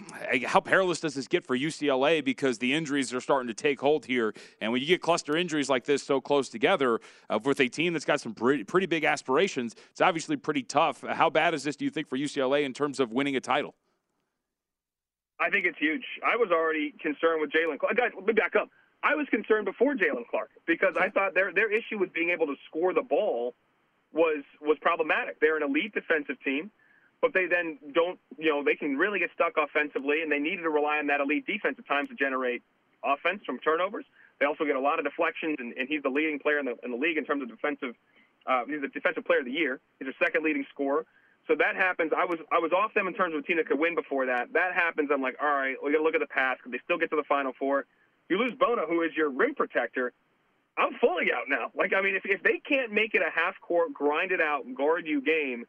how 0.48 0.60
perilous 0.60 1.00
does 1.00 1.14
this 1.14 1.28
get 1.28 1.46
for 1.46 1.56
UCLA? 1.56 2.26
Because 2.26 2.58
the 2.58 2.74
injuries 2.74 3.14
are 3.14 3.22
starting 3.22 3.48
to 3.48 3.54
take 3.54 3.80
hold 3.80 4.08
here, 4.08 4.34
and 4.60 4.72
when 4.72 4.82
you 4.82 4.88
get 4.88 5.04
cluster 5.04 5.38
injuries 5.38 5.70
like 5.70 5.86
this 5.86 6.02
so 6.02 6.20
close 6.20 6.50
together 6.50 7.00
uh, 7.30 7.38
with 7.44 7.60
a 7.60 7.68
team 7.68 7.94
that's 7.94 8.06
got 8.06 8.20
some 8.20 8.34
pretty, 8.34 8.64
pretty 8.64 8.88
big 8.88 9.04
aspirations, 9.04 9.76
it's 9.92 10.02
obviously 10.02 10.36
pretty 10.36 10.64
tough. 10.64 11.02
How 11.02 11.30
bad 11.30 11.54
is 11.54 11.64
this? 11.64 11.76
Do 11.76 11.86
you 11.86 11.92
think 11.92 12.10
for 12.10 12.18
UCLA 12.18 12.64
in 12.64 12.74
terms 12.74 13.00
of 13.00 13.12
winning 13.12 13.36
a 13.36 13.40
title? 13.40 13.76
I 15.40 15.50
think 15.50 15.66
it's 15.66 15.78
huge. 15.78 16.04
I 16.24 16.36
was 16.36 16.52
already 16.52 16.94
concerned 17.00 17.42
with 17.42 17.52
Jaylen 17.52 17.80
Clark. 17.80 17.96
Guys, 17.96 18.12
let 18.16 18.26
me 18.26 18.34
back 18.34 18.56
up. 18.56 18.70
I 19.02 19.16
was 19.16 19.28
concerned 19.30 19.66
before 19.66 19.96
Jaylen 19.96 20.28
Clark 20.30 20.50
because 20.68 20.96
I 21.00 21.10
thought 21.10 21.34
their 21.34 21.54
their 21.54 21.72
issue 21.72 21.98
with 21.98 22.14
being 22.14 22.32
able 22.32 22.48
to 22.48 22.56
score 22.68 22.94
the 22.94 23.02
ball 23.02 23.54
was 24.12 24.44
was 24.62 24.78
problematic. 24.82 25.40
They're 25.40 25.56
an 25.56 25.64
elite 25.64 25.94
defensive 25.94 26.36
team, 26.44 26.72
but 27.22 27.34
they 27.34 27.46
then 27.46 27.80
don't, 27.94 28.20
you 28.38 28.50
know, 28.50 28.64
they 28.64 28.76
can 28.76 28.98
really 28.98 29.20
get 29.20 29.30
stuck 29.34 29.54
offensively, 29.58 30.22
and 30.22 30.32
they 30.32 30.40
needed 30.40 30.64
to 30.64 30.70
rely 30.70 30.98
on 30.98 31.08
that 31.08 31.22
elite 31.22 31.46
defense 31.46 31.76
at 31.80 31.88
times 31.88 32.10
to 32.10 32.16
generate 32.16 32.62
offense 33.04 33.42
from 33.46 33.60
turnovers. 33.60 34.06
They 34.40 34.46
also 34.46 34.66
get 34.66 34.76
a 34.76 34.80
lot 34.80 35.00
of 35.00 35.06
deflections, 35.06 35.58
and, 35.60 35.74
and 35.74 35.88
he's 35.88 36.04
the 36.04 36.10
leading 36.10 36.40
player 36.40 36.60
in 36.60 36.66
the, 36.66 36.76
in 36.84 36.92
the 36.92 36.98
league 36.98 37.18
in 37.18 37.26
terms 37.26 37.42
of 37.42 37.50
defensive. 37.50 37.96
Uh, 38.46 38.64
he's 38.68 38.82
the 38.82 38.88
defensive 38.88 39.26
player 39.26 39.40
of 39.40 39.46
the 39.46 39.52
year. 39.52 39.80
He's 40.00 40.08
their 40.08 40.16
second 40.20 40.44
leading 40.44 40.66
scorer. 40.74 41.06
So 41.50 41.56
that 41.56 41.76
happens. 41.76 42.12
I 42.16 42.26
was 42.26 42.38
I 42.52 42.60
was 42.60 42.72
off 42.72 42.94
them 42.94 43.08
in 43.08 43.16
terms 43.16 43.34
of 43.34 43.40
a 43.40 43.44
team 43.44 43.58
that 43.58 43.68
could 43.68 43.80
win 43.80 43.96
before 43.96 44.28
that. 44.28 44.54
That 44.54 44.76
happens. 44.76 45.10
I'm 45.12 45.22
like, 45.22 45.36
all 45.42 45.50
right, 45.50 45.76
we 45.84 45.92
got 45.92 45.98
to 45.98 46.04
look 46.04 46.14
at 46.14 46.22
the 46.22 46.28
past. 46.28 46.62
Could 46.62 46.72
they 46.72 46.80
still 46.86 47.00
get 47.00 47.10
to 47.10 47.16
the 47.16 47.26
Final 47.28 47.54
Four? 47.58 47.86
You 48.30 48.38
lose 48.38 48.54
Bona, 48.54 48.84
who 48.88 49.02
is 49.02 49.10
your 49.18 49.32
rim 49.32 49.56
protector. 49.56 50.14
I'm 50.78 50.94
fully 51.02 51.34
out 51.34 51.50
now. 51.50 51.72
Like, 51.76 51.92
I 51.92 52.02
mean, 52.02 52.16
if 52.16 52.22
if 52.24 52.44
they 52.44 52.62
can't 52.62 52.94
make 52.94 53.16
it 53.16 53.24
a 53.26 53.32
half 53.34 53.60
court, 53.62 53.92
grind 53.94 54.32
it 54.32 54.40
out, 54.40 54.62
guard 54.78 55.08
you 55.08 55.22
game, 55.22 55.66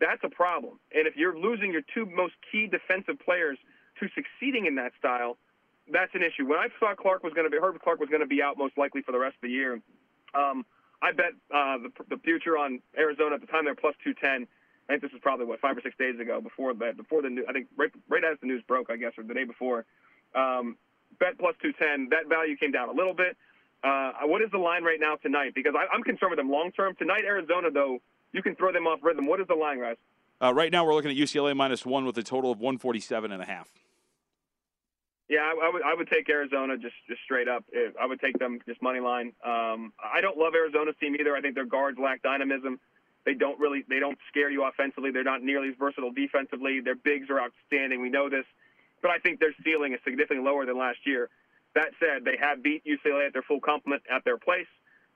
that's 0.00 0.24
a 0.24 0.30
problem. 0.30 0.80
And 0.96 1.06
if 1.06 1.14
you're 1.14 1.38
losing 1.38 1.72
your 1.72 1.82
two 1.92 2.06
most 2.06 2.32
key 2.50 2.66
defensive 2.66 3.20
players 3.20 3.58
to 4.00 4.08
succeeding 4.14 4.64
in 4.64 4.76
that 4.76 4.92
style, 4.98 5.36
that's 5.92 6.14
an 6.14 6.22
issue. 6.22 6.48
When 6.48 6.58
I 6.58 6.68
thought 6.80 6.96
Clark 6.96 7.22
was 7.22 7.34
going 7.34 7.44
to 7.44 7.50
be, 7.50 7.58
Herbert 7.60 7.82
Clark 7.82 8.00
was 8.00 8.08
going 8.08 8.22
to 8.22 8.26
be 8.26 8.40
out 8.40 8.56
most 8.56 8.78
likely 8.78 9.02
for 9.02 9.12
the 9.12 9.18
rest 9.18 9.36
of 9.36 9.42
the 9.42 9.52
year. 9.52 9.78
Um, 10.34 10.64
I 11.02 11.12
bet 11.12 11.32
uh, 11.54 11.76
the, 11.84 12.16
the 12.16 12.16
future 12.24 12.56
on 12.56 12.80
Arizona 12.96 13.34
at 13.34 13.42
the 13.42 13.46
time 13.46 13.66
they're 13.66 13.74
plus 13.74 13.94
210. 14.02 14.48
I 14.88 14.92
think 14.92 15.02
this 15.02 15.12
was 15.12 15.20
probably 15.20 15.46
what 15.46 15.60
five 15.60 15.76
or 15.76 15.80
six 15.82 15.96
days 15.98 16.18
ago 16.18 16.40
before 16.40 16.72
that 16.74 16.96
before 16.96 17.22
the 17.22 17.28
new 17.28 17.44
I 17.48 17.52
think 17.52 17.66
right 17.76 17.90
right 18.08 18.24
as 18.24 18.38
the 18.40 18.46
news 18.46 18.62
broke 18.66 18.90
I 18.90 18.96
guess 18.96 19.12
or 19.18 19.24
the 19.24 19.34
day 19.34 19.44
before. 19.44 19.84
Um, 20.34 20.76
bet 21.20 21.38
plus 21.38 21.54
two 21.60 21.72
ten 21.72 22.08
that 22.10 22.28
value 22.28 22.56
came 22.56 22.72
down 22.72 22.88
a 22.88 22.92
little 22.92 23.14
bit. 23.14 23.36
Uh, 23.84 24.12
what 24.24 24.42
is 24.42 24.50
the 24.50 24.58
line 24.58 24.82
right 24.82 24.98
now 24.98 25.16
tonight? 25.16 25.52
Because 25.54 25.74
I, 25.76 25.94
am 25.94 26.02
concerned 26.02 26.30
with 26.30 26.38
them 26.38 26.50
long 26.50 26.72
term. 26.72 26.94
Tonight 26.96 27.24
Arizona 27.24 27.70
though 27.70 27.98
you 28.32 28.42
can 28.42 28.56
throw 28.56 28.72
them 28.72 28.86
off 28.86 29.00
rhythm. 29.02 29.26
What 29.26 29.40
is 29.40 29.46
the 29.46 29.54
line, 29.54 29.80
guys? 29.80 29.96
Uh, 30.40 30.54
right 30.54 30.72
now 30.72 30.84
we're 30.84 30.94
looking 30.94 31.10
at 31.10 31.16
UCLA 31.16 31.54
minus 31.56 31.84
one 31.84 32.04
with 32.04 32.16
a 32.16 32.22
total 32.22 32.52
of 32.52 32.58
147 32.58 33.32
and 33.32 33.42
a 33.42 33.46
half. 33.46 33.68
Yeah, 35.28 35.40
I, 35.40 35.66
I, 35.66 35.70
would 35.72 35.82
I 35.82 35.94
would 35.94 36.08
take 36.08 36.28
Arizona 36.30 36.78
just 36.78 36.94
just 37.06 37.20
straight 37.22 37.48
up. 37.48 37.64
I 38.00 38.06
would 38.06 38.20
take 38.20 38.38
them 38.38 38.60
just 38.66 38.80
money 38.80 39.00
line. 39.00 39.32
Um, 39.44 39.92
I 40.02 40.22
don't 40.22 40.38
love 40.38 40.54
Arizona's 40.54 40.94
team 40.98 41.16
either. 41.20 41.36
I 41.36 41.42
think 41.42 41.54
their 41.54 41.66
guards 41.66 41.98
lack 42.02 42.22
dynamism. 42.22 42.80
They 43.24 43.34
don't 43.34 43.58
really 43.58 43.84
they 43.88 43.98
don't 43.98 44.18
scare 44.28 44.50
you 44.50 44.64
offensively. 44.64 45.10
They're 45.10 45.24
not 45.24 45.42
nearly 45.42 45.68
as 45.68 45.74
versatile 45.78 46.12
defensively. 46.12 46.80
Their 46.80 46.94
bigs 46.94 47.28
are 47.30 47.40
outstanding. 47.40 48.00
We 48.00 48.10
know 48.10 48.30
this, 48.30 48.44
but 49.02 49.10
I 49.10 49.18
think 49.18 49.40
their 49.40 49.54
ceiling 49.64 49.92
is 49.92 50.00
significantly 50.04 50.44
lower 50.44 50.64
than 50.66 50.78
last 50.78 50.98
year. 51.04 51.28
That 51.74 51.90
said, 52.00 52.24
they 52.24 52.36
have 52.40 52.62
beat 52.62 52.82
UCLA 52.84 53.26
at 53.26 53.32
their 53.32 53.42
full 53.42 53.60
complement 53.60 54.02
at 54.10 54.24
their 54.24 54.38
place. 54.38 54.66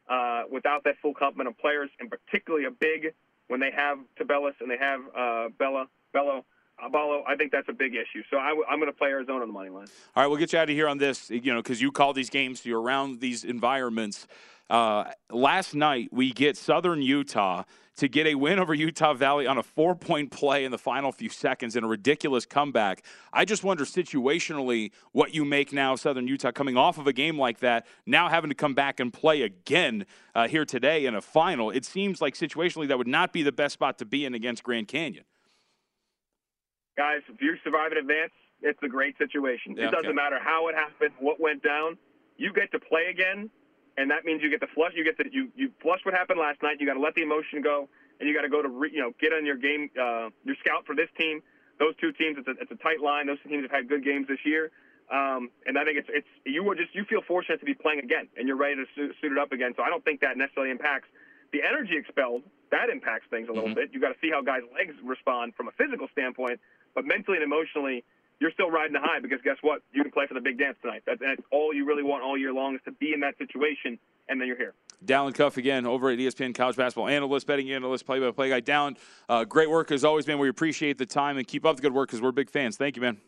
Uh, 0.09 0.43
without 0.51 0.83
that 0.85 0.97
full 1.01 1.15
complement 1.15 1.49
of 1.49 1.57
players, 1.59 1.89
and 2.01 2.11
particularly 2.11 2.67
a 2.67 2.71
big 2.71 3.15
when 3.47 3.61
they 3.61 3.71
have 3.71 3.99
Tubelis 4.21 4.55
and 4.61 4.69
they 4.69 4.77
have 4.77 5.01
uh, 5.17 5.49
Bella 5.59 5.87
Bello. 6.13 6.45
Ballo, 6.91 7.23
I 7.29 7.37
think 7.37 7.53
that's 7.53 7.69
a 7.69 7.73
big 7.73 7.95
issue. 7.95 8.25
So 8.29 8.39
i 8.39 8.49
w- 8.49 8.65
I'm 8.69 8.81
going 8.81 8.91
to 8.91 8.97
play 8.97 9.11
Arizona 9.11 9.43
on 9.43 9.49
the 9.49 9.53
money 9.53 9.71
line. 9.71 9.87
All 10.17 10.23
right, 10.23 10.27
we'll 10.27 10.39
get 10.39 10.53
you 10.53 10.59
out 10.59 10.69
of 10.69 10.75
here 10.75 10.89
on 10.89 10.99
this, 10.99 11.31
you 11.31 11.53
know, 11.53 11.63
because 11.63 11.81
you 11.81 11.93
call 11.93 12.13
these 12.13 12.31
games, 12.31 12.67
you're 12.67 12.81
around 12.81 13.21
these 13.21 13.45
environments. 13.45 14.27
Uh, 14.73 15.05
last 15.31 15.75
night, 15.75 16.09
we 16.13 16.33
get 16.33 16.57
Southern 16.57 17.03
Utah 17.03 17.65
to 17.99 18.09
get 18.09 18.27
a 18.27 18.35
win 18.35 18.59
over 18.59 18.73
Utah 18.73 19.13
Valley 19.13 19.47
on 19.47 19.59
a 19.59 19.63
four 19.63 19.95
point 19.95 20.31
play 20.31 20.65
in 20.65 20.71
the 20.71 20.79
final 20.79 21.13
few 21.13 21.29
seconds 21.29 21.77
in 21.77 21.85
a 21.85 21.87
ridiculous 21.87 22.47
comeback. 22.47 23.05
I 23.35 23.45
just 23.45 23.63
wonder 23.65 23.85
situationally 23.85 24.93
what 25.13 25.35
you 25.35 25.45
make 25.45 25.75
now, 25.75 25.95
Southern 25.95 26.27
Utah, 26.27 26.53
coming 26.53 26.79
off 26.79 26.97
of 26.97 27.07
a 27.07 27.13
game 27.13 27.39
like 27.39 27.59
that, 27.59 27.87
now 28.07 28.31
having 28.31 28.49
to 28.49 28.55
come 28.55 28.73
back 28.73 28.99
and 28.99 29.13
play 29.13 29.43
again 29.43 30.07
uh, 30.35 30.49
here 30.49 30.65
today 30.65 31.05
in 31.05 31.15
a 31.15 31.21
final. 31.21 31.71
It 31.71 31.85
seems 31.85 32.23
like 32.23 32.33
situationally 32.33 32.89
that 32.89 32.97
would 32.97 33.07
not 33.07 33.35
be 33.35 33.43
the 33.43 33.53
best 33.53 33.75
spot 33.75 33.99
to 33.99 34.07
be 34.07 34.25
in 34.25 34.33
against 34.33 34.63
Grand 34.63 34.89
Canyon. 34.89 35.25
Guys, 36.97 37.21
if 37.29 37.43
you 37.43 37.57
survive 37.63 37.91
and 37.91 38.01
advance, 38.01 38.33
it's 38.63 38.83
a 38.83 38.89
great 38.89 39.19
situation. 39.19 39.77
Yeah, 39.77 39.89
it 39.89 39.91
doesn't 39.91 40.07
okay. 40.07 40.15
matter 40.15 40.39
how 40.43 40.69
it 40.69 40.75
happened, 40.75 41.13
what 41.21 41.39
went 41.39 41.63
down. 41.63 41.99
You 42.39 42.55
get 42.55 42.73
to 42.73 42.81
play 42.81 43.09
again 43.11 43.51
and 43.97 44.11
that 44.11 44.25
means 44.25 44.43
you 44.43 44.51
get 44.51 44.61
the 44.61 44.73
flush. 44.75 44.93
You 44.95 45.05
get 45.05 45.19
the 45.19 45.25
you 45.31 45.49
you 45.57 45.71
flush 45.81 46.01
what 46.05 46.15
happened 46.15 46.41
last 46.41 46.63
night. 46.63 46.77
You 46.81 46.87
got 46.87 46.95
to 46.95 47.01
let 47.01 47.15
the 47.15 47.23
emotion 47.23 47.63
go, 47.63 47.89
and 48.21 48.29
you 48.29 48.35
got 48.35 48.43
to 48.43 48.49
go 48.49 48.63
to 48.63 48.69
re, 48.69 48.91
you 48.93 49.01
know 49.01 49.13
get 49.21 49.33
on 49.33 49.45
your 49.45 49.57
game, 49.57 49.91
uh, 50.01 50.31
your 50.45 50.57
scout 50.61 50.87
for 50.87 50.95
this 50.95 51.09
team. 51.19 51.43
Those 51.79 51.97
two 51.97 52.13
teams, 52.13 52.37
it's 52.39 52.47
a, 52.47 52.55
it's 52.61 52.71
a 52.71 52.77
tight 52.77 53.01
line. 53.01 53.27
Those 53.27 53.43
teams 53.49 53.63
have 53.65 53.71
had 53.71 53.89
good 53.89 54.05
games 54.05 54.29
this 54.29 54.39
year, 54.45 54.71
um, 55.11 55.51
and 55.67 55.77
I 55.77 55.85
think 55.85 55.99
it's 55.99 56.09
it's 56.13 56.29
you 56.45 56.63
were 56.63 56.75
just 56.75 56.95
you 56.95 57.05
feel 57.05 57.23
fortunate 57.27 57.61
to 57.61 57.67
be 57.67 57.75
playing 57.75 58.01
again, 58.01 58.29
and 58.37 58.47
you're 58.47 58.57
ready 58.57 58.77
to 58.77 58.87
suit, 58.95 59.17
suit 59.21 59.33
it 59.33 59.39
up 59.39 59.53
again. 59.53 59.73
So 59.77 59.83
I 59.83 59.89
don't 59.89 60.05
think 60.05 60.21
that 60.21 60.37
necessarily 60.37 60.71
impacts 60.71 61.09
the 61.53 61.61
energy 61.63 61.97
expelled. 61.97 62.43
That 62.71 62.89
impacts 62.89 63.27
things 63.29 63.49
a 63.49 63.53
little 63.53 63.69
mm-hmm. 63.69 63.93
bit. 63.93 63.93
You 63.93 64.01
got 64.01 64.17
to 64.17 64.21
see 64.23 64.31
how 64.33 64.41
guys' 64.41 64.63
legs 64.73 64.95
respond 65.05 65.55
from 65.55 65.69
a 65.69 65.73
physical 65.73 66.09
standpoint, 66.13 66.61
but 66.95 67.05
mentally 67.05 67.37
and 67.37 67.45
emotionally, 67.45 68.05
you're 68.43 68.51
still 68.51 68.73
riding 68.73 68.93
the 68.93 68.99
high 68.99 69.21
because 69.21 69.39
guess 69.45 69.57
what? 69.63 69.83
You 69.93 70.03
can 70.03 70.11
play 70.11 70.27
for 70.27 70.35
the 70.35 70.41
big 70.41 70.59
dance 70.59 70.77
tonight. 70.83 71.05
That's, 71.07 71.21
that's 71.21 71.41
all 71.53 71.73
you 71.73 71.87
really 71.87 72.03
want 72.03 72.25
all 72.25 72.37
year 72.37 72.53
long 72.53 72.75
is 72.75 72.81
to 72.85 72.91
be 72.91 73.13
in 73.15 73.21
that 73.21 73.39
situation, 73.39 74.01
and 74.29 74.41
then 74.41 74.49
you're 74.49 74.57
here. 74.57 74.75
Dalen 75.05 75.33
Cuff 75.33 75.57
again 75.57 75.87
over 75.87 76.11
at 76.11 76.19
ESPN 76.19 76.53
College 76.53 76.77
Basketball 76.77 77.07
Analyst, 77.07 77.47
betting 77.47 77.71
analyst, 77.71 78.05
play-by-play 78.05 78.49
guy. 78.49 78.59
Dalen, 78.59 78.97
uh, 79.29 79.45
great 79.45 79.71
work 79.71 79.93
as 79.93 80.05
always, 80.05 80.27
man. 80.27 80.41
We 80.41 80.49
appreciate 80.49 80.99
the 80.99 81.07
time 81.07 81.39
and 81.39 81.47
keep 81.47 81.65
up 81.65 81.77
the 81.77 81.83
good 81.83 81.95
work 81.95 82.09
because 82.09 82.21
we're 82.21 82.33
big 82.33 82.51
fans. 82.51 82.77
Thank 82.77 82.97
you, 82.97 83.03
man. 83.03 83.19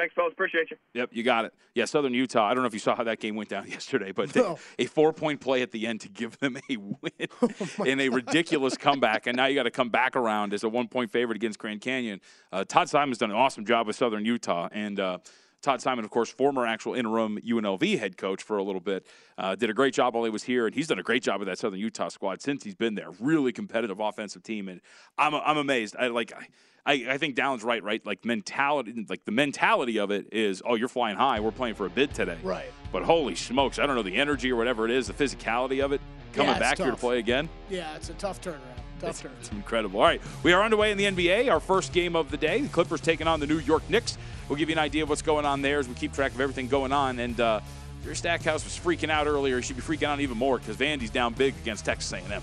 Thanks, 0.00 0.14
fellas. 0.14 0.32
Appreciate 0.32 0.70
you. 0.70 0.78
Yep, 0.94 1.10
you 1.12 1.22
got 1.22 1.44
it. 1.44 1.52
Yeah, 1.74 1.84
Southern 1.84 2.14
Utah. 2.14 2.48
I 2.48 2.54
don't 2.54 2.62
know 2.62 2.66
if 2.66 2.72
you 2.72 2.80
saw 2.80 2.96
how 2.96 3.04
that 3.04 3.20
game 3.20 3.36
went 3.36 3.50
down 3.50 3.68
yesterday, 3.68 4.12
but 4.12 4.34
no. 4.34 4.58
they, 4.78 4.84
a 4.84 4.86
four 4.86 5.12
point 5.12 5.42
play 5.42 5.60
at 5.60 5.72
the 5.72 5.86
end 5.86 6.00
to 6.00 6.08
give 6.08 6.38
them 6.38 6.56
a 6.70 6.76
win 6.78 7.28
oh 7.42 7.84
in 7.84 8.00
a 8.00 8.08
ridiculous 8.08 8.78
comeback. 8.78 9.26
And 9.26 9.36
now 9.36 9.44
you 9.44 9.54
got 9.54 9.64
to 9.64 9.70
come 9.70 9.90
back 9.90 10.16
around 10.16 10.54
as 10.54 10.64
a 10.64 10.70
one 10.70 10.88
point 10.88 11.10
favorite 11.10 11.36
against 11.36 11.58
Grand 11.58 11.82
Canyon. 11.82 12.22
Uh, 12.50 12.64
Todd 12.64 12.88
Simon's 12.88 13.18
done 13.18 13.30
an 13.30 13.36
awesome 13.36 13.66
job 13.66 13.86
with 13.86 13.94
Southern 13.94 14.24
Utah. 14.24 14.70
And, 14.72 14.98
uh, 14.98 15.18
Todd 15.62 15.82
Simon, 15.82 16.04
of 16.04 16.10
course, 16.10 16.30
former 16.30 16.66
actual 16.66 16.94
interim 16.94 17.38
UNLV 17.38 17.98
head 17.98 18.16
coach 18.16 18.42
for 18.42 18.56
a 18.56 18.62
little 18.62 18.80
bit, 18.80 19.06
uh, 19.36 19.54
did 19.54 19.70
a 19.70 19.74
great 19.74 19.94
job 19.94 20.14
while 20.14 20.24
he 20.24 20.30
was 20.30 20.44
here, 20.44 20.66
and 20.66 20.74
he's 20.74 20.86
done 20.86 20.98
a 20.98 21.02
great 21.02 21.22
job 21.22 21.38
with 21.38 21.48
that 21.48 21.58
Southern 21.58 21.78
Utah 21.78 22.08
squad 22.08 22.40
since 22.40 22.64
he's 22.64 22.74
been 22.74 22.94
there. 22.94 23.10
Really 23.20 23.52
competitive 23.52 24.00
offensive 24.00 24.42
team, 24.42 24.68
and 24.68 24.80
I'm 25.18 25.34
I'm 25.34 25.58
amazed. 25.58 25.96
I 25.98 26.08
like. 26.08 26.32
I, 26.32 26.46
I, 26.86 27.06
I 27.10 27.18
think 27.18 27.36
Dalen's 27.36 27.62
right, 27.62 27.82
right? 27.82 28.04
Like 28.06 28.24
mentality, 28.24 29.04
like 29.06 29.26
the 29.26 29.32
mentality 29.32 29.98
of 29.98 30.10
it 30.10 30.32
is, 30.32 30.62
oh, 30.64 30.76
you're 30.76 30.88
flying 30.88 31.16
high. 31.16 31.38
We're 31.38 31.50
playing 31.50 31.74
for 31.74 31.84
a 31.84 31.90
bid 31.90 32.14
today. 32.14 32.38
Right. 32.42 32.72
But 32.90 33.02
holy 33.02 33.34
smokes, 33.34 33.78
I 33.78 33.86
don't 33.86 33.96
know 33.96 34.02
the 34.02 34.16
energy 34.16 34.50
or 34.50 34.56
whatever 34.56 34.86
it 34.86 34.90
is, 34.90 35.06
the 35.06 35.12
physicality 35.12 35.84
of 35.84 35.92
it, 35.92 36.00
coming 36.32 36.52
yeah, 36.52 36.58
back 36.58 36.76
tough. 36.76 36.86
here 36.86 36.94
to 36.94 37.00
play 37.00 37.18
again. 37.18 37.50
Yeah, 37.68 37.94
it's 37.96 38.08
a 38.08 38.14
tough 38.14 38.40
turnaround. 38.40 38.69
Tough 39.00 39.24
it's. 39.24 39.34
It's 39.40 39.50
incredible. 39.50 40.00
All 40.00 40.06
right, 40.06 40.20
we 40.42 40.52
are 40.52 40.62
underway 40.62 40.90
in 40.90 40.98
the 40.98 41.04
NBA. 41.04 41.50
Our 41.50 41.60
first 41.60 41.92
game 41.92 42.14
of 42.16 42.30
the 42.30 42.36
day. 42.36 42.60
The 42.60 42.68
Clippers 42.68 43.00
taking 43.00 43.26
on 43.26 43.40
the 43.40 43.46
New 43.46 43.58
York 43.58 43.88
Knicks. 43.88 44.18
We'll 44.48 44.58
give 44.58 44.68
you 44.68 44.74
an 44.74 44.80
idea 44.80 45.02
of 45.02 45.08
what's 45.08 45.22
going 45.22 45.44
on 45.44 45.62
there 45.62 45.78
as 45.78 45.88
we 45.88 45.94
keep 45.94 46.12
track 46.12 46.34
of 46.34 46.40
everything 46.40 46.68
going 46.68 46.92
on. 46.92 47.18
And 47.18 47.40
uh, 47.40 47.60
Jerry 48.02 48.16
Stackhouse 48.16 48.64
was 48.64 48.78
freaking 48.78 49.10
out 49.10 49.26
earlier. 49.26 49.56
He 49.56 49.62
should 49.62 49.76
be 49.76 49.82
freaking 49.82 50.08
out 50.08 50.20
even 50.20 50.36
more 50.36 50.58
because 50.58 50.76
Vandy's 50.76 51.10
down 51.10 51.34
big 51.34 51.54
against 51.62 51.84
Texas 51.84 52.12
A&M. 52.12 52.42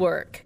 Work. 0.01 0.45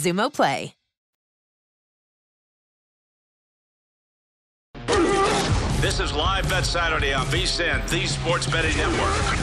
Xumo 0.00 0.32
Play. 0.32 0.74
This 5.80 6.00
is 6.00 6.12
Live 6.12 6.48
Bet 6.48 6.64
Saturday 6.64 7.12
on 7.12 7.26
VSIN, 7.26 7.88
the 7.88 8.06
Sports 8.06 8.46
Betting 8.46 8.76
Network. 8.76 9.38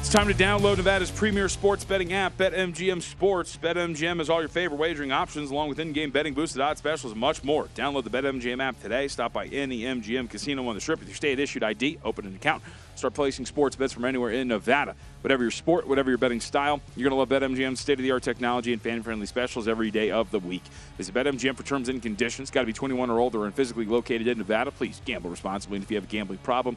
It's 0.00 0.08
time 0.08 0.28
to 0.28 0.34
download 0.34 0.76
Nevada's 0.76 1.10
premier 1.10 1.48
sports 1.48 1.84
betting 1.84 2.12
app, 2.12 2.36
BetMGM 2.36 3.02
Sports. 3.02 3.56
BetMGM 3.56 4.18
has 4.18 4.30
all 4.30 4.40
your 4.40 4.48
favorite 4.48 4.78
wagering 4.78 5.10
options, 5.10 5.50
along 5.50 5.70
with 5.70 5.80
in-game 5.80 6.10
betting, 6.10 6.34
boosted 6.34 6.60
odds 6.60 6.78
specials, 6.78 7.12
and 7.12 7.20
much 7.20 7.42
more. 7.42 7.64
Download 7.74 8.04
the 8.04 8.10
BetMGM 8.10 8.62
app 8.62 8.80
today. 8.80 9.08
Stop 9.08 9.32
by 9.32 9.46
any 9.46 9.80
MGM 9.80 10.30
casino 10.30 10.66
on 10.68 10.76
the 10.76 10.80
Strip 10.80 11.00
with 11.00 11.08
your 11.08 11.16
state-issued 11.16 11.64
ID. 11.64 11.98
Open 12.04 12.26
an 12.26 12.36
account. 12.36 12.62
Start 12.94 13.14
placing 13.14 13.46
sports 13.46 13.76
bets 13.76 13.92
from 13.92 14.04
anywhere 14.04 14.30
in 14.30 14.48
Nevada. 14.48 14.94
Whatever 15.22 15.42
your 15.42 15.50
sport, 15.50 15.86
whatever 15.86 16.10
your 16.10 16.18
betting 16.18 16.40
style, 16.40 16.80
you're 16.96 17.08
going 17.08 17.26
to 17.26 17.34
love 17.34 17.42
BetMGM's 17.42 17.80
state-of-the-art 17.80 18.22
technology 18.22 18.72
and 18.72 18.80
fan-friendly 18.80 19.26
specials 19.26 19.68
every 19.68 19.90
day 19.90 20.10
of 20.10 20.30
the 20.30 20.38
week. 20.38 20.62
Visit 20.96 21.14
BetMGM 21.14 21.56
for 21.56 21.62
terms 21.64 21.88
and 21.88 22.00
conditions. 22.00 22.50
Got 22.50 22.60
to 22.60 22.66
be 22.66 22.72
21 22.72 23.10
or 23.10 23.18
older 23.18 23.44
and 23.44 23.54
physically 23.54 23.84
located 23.84 24.28
in 24.28 24.38
Nevada. 24.38 24.70
Please 24.70 25.00
gamble 25.04 25.30
responsibly. 25.30 25.76
And 25.76 25.84
if 25.84 25.90
you 25.90 25.96
have 25.96 26.04
a 26.04 26.08
gambling 26.08 26.38
problem, 26.38 26.76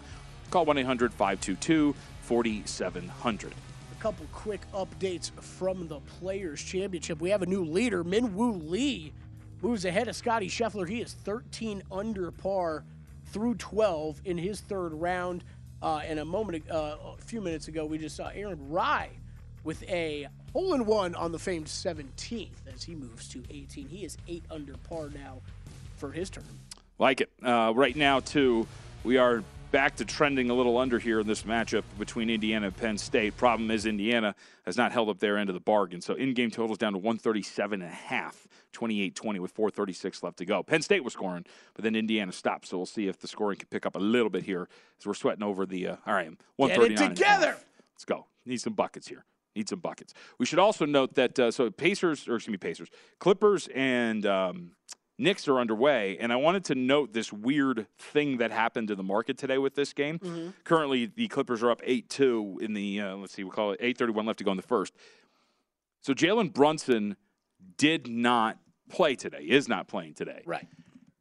call 0.51 0.65
1-800-522- 0.65 1.93
4700. 2.27 3.53
A 3.53 4.01
couple 4.03 4.25
quick 4.33 4.59
updates 4.74 5.31
from 5.39 5.88
the 5.88 6.01
Players 6.19 6.62
Championship. 6.62 7.21
We 7.21 7.29
have 7.29 7.41
a 7.41 7.45
new 7.45 7.63
leader, 7.63 8.03
Min 8.03 8.36
Woo 8.36 8.51
Lee, 8.51 9.13
moves 9.62 9.86
ahead 9.86 10.09
of 10.09 10.15
Scottie 10.15 10.50
Scheffler. 10.50 10.88
He 10.88 11.00
is 11.00 11.13
13 11.13 11.83
under 11.89 12.31
par 12.31 12.83
through 13.27 13.55
12 13.55 14.21
in 14.25 14.38
his 14.38 14.59
third 14.59 14.93
round. 14.93 15.45
Uh, 15.81 16.01
and 16.05 16.19
a 16.19 16.25
moment, 16.25 16.69
uh, 16.69 16.96
a 17.17 17.22
few 17.22 17.41
minutes 17.41 17.67
ago, 17.67 17.86
we 17.86 17.98
just 17.98 18.15
saw 18.15 18.29
Aaron 18.34 18.69
Rai 18.69 19.10
with 19.63 19.84
a 19.89 20.27
hole 20.53 20.74
in 20.74 20.86
one 20.86 21.13
on 21.15 21.31
the 21.31 21.39
famed 21.39 21.67
17th 21.67 22.50
as 22.74 22.84
he 22.84 22.96
moves 22.96 23.27
to 23.29 23.43
18. 23.50 23.88
He 23.88 24.05
is 24.05 24.17
eight 24.27 24.43
under 24.50 24.74
par 24.89 25.10
now 25.13 25.41
for 25.98 26.12
his 26.12 26.29
turn. 26.29 26.43
Like 27.00 27.22
it. 27.22 27.29
Uh, 27.43 27.74
right 27.75 27.96
now, 27.96 28.19
too, 28.19 28.65
we 29.03 29.17
are 29.17 29.43
back 29.71 29.95
to 29.97 30.05
trending 30.05 30.50
a 30.50 30.53
little 30.53 30.77
under 30.77 31.00
here 31.00 31.20
in 31.20 31.27
this 31.27 31.44
matchup 31.44 31.83
between 32.00 32.29
Indiana 32.29 32.68
and 32.68 32.77
Penn 32.77 32.98
State. 32.98 33.35
Problem 33.37 33.70
is 33.72 33.85
Indiana 33.85 34.35
has 34.65 34.77
not 34.77 34.92
held 34.92 35.09
up 35.09 35.20
their 35.20 35.37
end 35.37 35.50
of 35.50 35.53
the 35.53 35.59
bargain. 35.59 36.01
So 36.01 36.13
in-game 36.13 36.51
totals 36.51 36.77
down 36.77 36.94
to 36.94 37.00
137 37.00 37.81
and 37.81 37.92
a 37.92 37.94
half, 37.94 38.48
28-20 38.74 39.39
with 39.39 39.51
436 39.51 40.24
left 40.24 40.37
to 40.37 40.46
go. 40.46 40.63
Penn 40.63 40.81
State 40.81 41.03
was 41.03 41.13
scoring, 41.13 41.46
but 41.74 41.83
then 41.83 41.96
Indiana 41.96 42.31
stopped. 42.31 42.68
So 42.68 42.77
we'll 42.77 42.85
see 42.85 43.07
if 43.07 43.20
the 43.20 43.27
scoring 43.27 43.57
can 43.57 43.68
pick 43.70 43.85
up 43.85 43.96
a 43.96 44.00
little 44.00 44.29
bit 44.29 44.44
here 44.44 44.68
as 45.00 45.05
we're 45.05 45.13
sweating 45.13 45.44
over 45.44 45.65
the 45.65 45.87
uh, 45.87 45.96
all 46.05 46.13
right, 46.13 46.31
139. 46.55 46.96
Get 46.96 47.11
it 47.11 47.15
together. 47.15 47.57
Let's 47.94 48.05
go. 48.05 48.27
Need 48.46 48.61
some 48.61 48.74
buckets 48.74 49.07
here. 49.07 49.25
Need 49.55 49.70
some 49.70 49.79
buckets. 49.79 50.13
We 50.37 50.46
should 50.46 50.59
also 50.59 50.85
note 50.85 51.15
that 51.15 51.39
uh, 51.39 51.51
so 51.51 51.72
Pacers 51.72 52.27
or 52.27 52.35
excuse 52.35 52.51
me 52.51 52.57
Pacers, 52.57 52.89
Clippers 53.20 53.68
and 53.74 54.25
um, 54.25 54.72
Knicks 55.20 55.48
are 55.48 55.60
underway, 55.60 56.18
and 56.20 56.32
I 56.32 56.36
wanted 56.36 56.66
to 56.66 56.75
note 56.75 57.12
this 57.12 57.34
weird 57.34 57.88
thing 57.98 58.38
that 58.38 58.51
happened 58.51 58.92
in 58.92 58.98
the 58.98 59.03
market 59.03 59.38
today 59.38 59.58
with 59.58 59.74
this 59.74 59.94
game. 59.94 60.20
Mm-hmm. 60.20 60.50
Currently, 60.64 61.08
the 61.08 61.27
Clippers 61.27 61.64
are 61.64 61.72
up 61.72 61.82
eight 61.84 62.10
two 62.10 62.60
in 62.62 62.74
the 62.74 63.01
uh, 63.01 63.16
let's 63.16 63.34
see, 63.34 63.44
we 63.44 63.50
call 63.50 63.72
it 63.72 63.80
eight 63.82 63.98
thirty 63.98 64.14
one 64.14 64.25
left 64.25 64.40
to 64.40 64.46
go 64.46 64.51
in 64.51 64.58
the 64.58 64.64
first. 64.64 64.94
So 66.01 66.14
Jalen 66.14 66.53
Brunson 66.53 67.16
did 67.77 68.08
not 68.08 68.60
play 68.90 69.16
today. 69.16 69.44
Is 69.48 69.68
not 69.68 69.88
playing 69.88 70.14
today. 70.14 70.44
Right. 70.46 70.68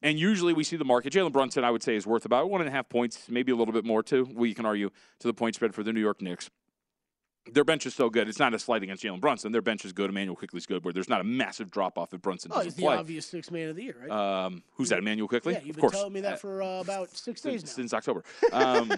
And 0.02 0.18
usually 0.18 0.52
we 0.52 0.62
see 0.62 0.76
the 0.76 0.84
market. 0.84 1.12
Jalen 1.12 1.32
Brunson, 1.32 1.64
I 1.64 1.70
would 1.70 1.82
say, 1.82 1.96
is 1.96 2.06
worth 2.06 2.26
about 2.26 2.50
one 2.50 2.60
and 2.60 2.68
a 2.68 2.70
half 2.70 2.88
points, 2.88 3.28
maybe 3.30 3.50
a 3.50 3.56
little 3.56 3.72
bit 3.72 3.84
more 3.84 4.02
too. 4.02 4.28
We 4.32 4.52
can 4.52 4.66
argue 4.66 4.90
to 5.20 5.26
the 5.26 5.34
point 5.34 5.54
spread 5.54 5.74
for 5.74 5.82
the 5.82 5.92
New 5.92 6.00
York 6.00 6.20
Knicks 6.20 6.50
their 7.52 7.64
bench 7.64 7.86
is 7.86 7.94
so 7.94 8.10
good. 8.10 8.28
It's 8.28 8.38
not 8.38 8.54
a 8.54 8.58
slight 8.58 8.82
against 8.82 9.02
Jalen 9.02 9.20
Brunson. 9.20 9.52
Their 9.52 9.62
bench 9.62 9.84
is 9.84 9.92
good. 9.92 10.10
Immanuel 10.10 10.36
Quickley's 10.36 10.66
good. 10.66 10.84
Where 10.84 10.92
there's 10.92 11.08
not 11.08 11.20
a 11.20 11.24
massive 11.24 11.70
drop 11.70 11.98
off 11.98 12.12
if 12.12 12.22
Brunson 12.22 12.50
oh, 12.52 12.56
doesn't 12.56 12.66
he's 12.66 12.74
the 12.74 12.82
play. 12.82 12.96
obvious 12.96 13.26
six 13.26 13.50
man 13.50 13.68
of 13.68 13.76
the 13.76 13.84
year, 13.84 13.96
right? 14.00 14.44
Um, 14.46 14.62
who's 14.74 14.88
that? 14.90 14.98
Immanuel 14.98 15.28
Quickley. 15.28 15.54
Yeah, 15.54 15.60
you've 15.60 15.70
of 15.70 15.76
been 15.76 15.80
course. 15.82 15.92
telling 15.94 16.12
me 16.12 16.20
that 16.20 16.40
for 16.40 16.62
uh, 16.62 16.80
about 16.80 17.10
six 17.16 17.40
days 17.40 17.60
since, 17.60 17.72
since 17.72 17.94
October. 17.94 18.24
Um, 18.52 18.92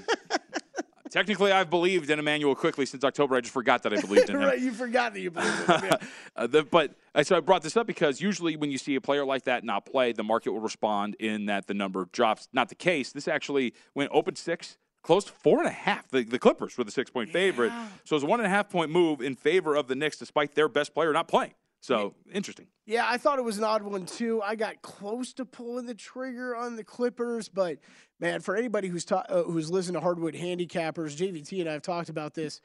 technically, 1.10 1.52
I've 1.52 1.70
believed 1.70 2.10
in 2.10 2.18
Immanuel 2.18 2.54
Quickley 2.54 2.86
since 2.86 3.04
October. 3.04 3.36
I 3.36 3.40
just 3.40 3.52
forgot 3.52 3.82
that 3.82 3.92
I 3.92 4.00
believed 4.00 4.30
in 4.30 4.36
him. 4.40 4.42
right, 4.42 4.58
you 4.58 4.72
forgot 4.72 5.12
that 5.14 5.20
you 5.20 5.30
believed 5.30 5.68
in 5.68 5.80
him. 5.80 5.84
Yeah. 5.84 6.08
uh, 6.36 6.46
the, 6.46 6.62
but 6.64 6.94
uh, 7.14 7.22
so 7.22 7.36
I 7.36 7.40
brought 7.40 7.62
this 7.62 7.76
up 7.76 7.86
because 7.86 8.20
usually 8.20 8.56
when 8.56 8.70
you 8.70 8.78
see 8.78 8.94
a 8.94 9.00
player 9.00 9.24
like 9.24 9.44
that 9.44 9.64
not 9.64 9.86
play, 9.86 10.12
the 10.12 10.24
market 10.24 10.52
will 10.52 10.60
respond 10.60 11.16
in 11.16 11.46
that 11.46 11.66
the 11.66 11.74
number 11.74 12.06
drops. 12.12 12.48
Not 12.52 12.68
the 12.68 12.74
case. 12.74 13.12
This 13.12 13.28
actually 13.28 13.74
went 13.94 14.10
open 14.12 14.36
six 14.36 14.78
closed 15.08 15.30
four 15.30 15.60
and 15.60 15.66
a 15.66 15.70
half. 15.70 16.06
The, 16.10 16.22
the 16.22 16.38
Clippers 16.38 16.76
were 16.76 16.84
the 16.84 16.90
six 16.90 17.10
point 17.10 17.32
favorite. 17.32 17.68
Yeah. 17.68 17.88
So 18.04 18.12
it 18.12 18.16
was 18.18 18.24
a 18.24 18.26
one 18.26 18.40
and 18.40 18.46
a 18.46 18.50
half 18.50 18.68
point 18.68 18.90
move 18.90 19.22
in 19.22 19.36
favor 19.36 19.74
of 19.74 19.88
the 19.88 19.94
Knicks 19.94 20.18
despite 20.18 20.54
their 20.54 20.68
best 20.68 20.92
player 20.92 21.14
not 21.14 21.28
playing. 21.28 21.54
So 21.80 22.14
interesting. 22.30 22.66
Yeah, 22.84 23.06
I 23.08 23.16
thought 23.16 23.38
it 23.38 23.44
was 23.44 23.56
an 23.56 23.64
odd 23.64 23.82
one 23.82 24.04
too. 24.04 24.42
I 24.42 24.54
got 24.54 24.82
close 24.82 25.32
to 25.34 25.46
pulling 25.46 25.86
the 25.86 25.94
trigger 25.94 26.54
on 26.54 26.76
the 26.76 26.84
Clippers, 26.84 27.48
but 27.48 27.78
man, 28.20 28.40
for 28.40 28.54
anybody 28.54 28.88
who's 28.88 29.06
ta- 29.06 29.24
uh, 29.30 29.44
who's 29.44 29.70
listened 29.70 29.94
to 29.94 30.00
Hardwood 30.00 30.34
Handicappers, 30.34 31.16
JVT 31.16 31.60
and 31.60 31.70
I 31.70 31.72
have 31.72 31.82
talked 31.82 32.10
about 32.10 32.34
this. 32.34 32.60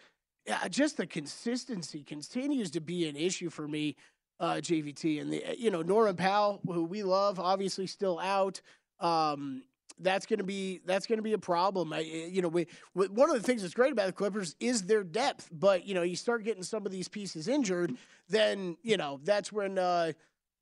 Yeah, 0.45 0.67
just 0.67 0.97
the 0.97 1.07
consistency 1.07 2.03
continues 2.03 2.71
to 2.71 2.81
be 2.81 3.07
an 3.07 3.15
issue 3.15 3.49
for 3.49 3.69
me, 3.69 3.95
uh, 4.41 4.55
JVT, 4.55 5.21
and 5.21 5.31
the 5.31 5.45
you 5.57 5.71
know 5.71 5.81
Norman 5.81 6.17
Powell, 6.17 6.59
who 6.65 6.83
we 6.83 7.03
love, 7.03 7.39
obviously 7.39 7.87
still 7.87 8.19
out. 8.19 8.59
Um, 8.99 9.63
that's 9.99 10.25
going 10.25 10.39
to 10.39 10.45
be 10.45 10.81
that's 10.85 11.07
going 11.07 11.17
to 11.17 11.23
be 11.23 11.33
a 11.33 11.37
problem. 11.37 11.93
I, 11.93 11.99
you 11.99 12.41
know, 12.41 12.47
we, 12.47 12.67
one 12.93 13.29
of 13.29 13.35
the 13.35 13.43
things 13.43 13.61
that's 13.61 13.73
great 13.73 13.91
about 13.91 14.07
the 14.07 14.13
Clippers 14.13 14.55
is 14.59 14.83
their 14.83 15.03
depth, 15.03 15.49
but 15.51 15.85
you 15.85 15.93
know, 15.93 16.01
you 16.01 16.15
start 16.15 16.43
getting 16.43 16.63
some 16.63 16.85
of 16.85 16.91
these 16.91 17.07
pieces 17.07 17.47
injured, 17.47 17.95
then 18.29 18.77
you 18.83 18.97
know 18.97 19.19
that's 19.23 19.51
when 19.51 19.77
uh, 19.77 20.13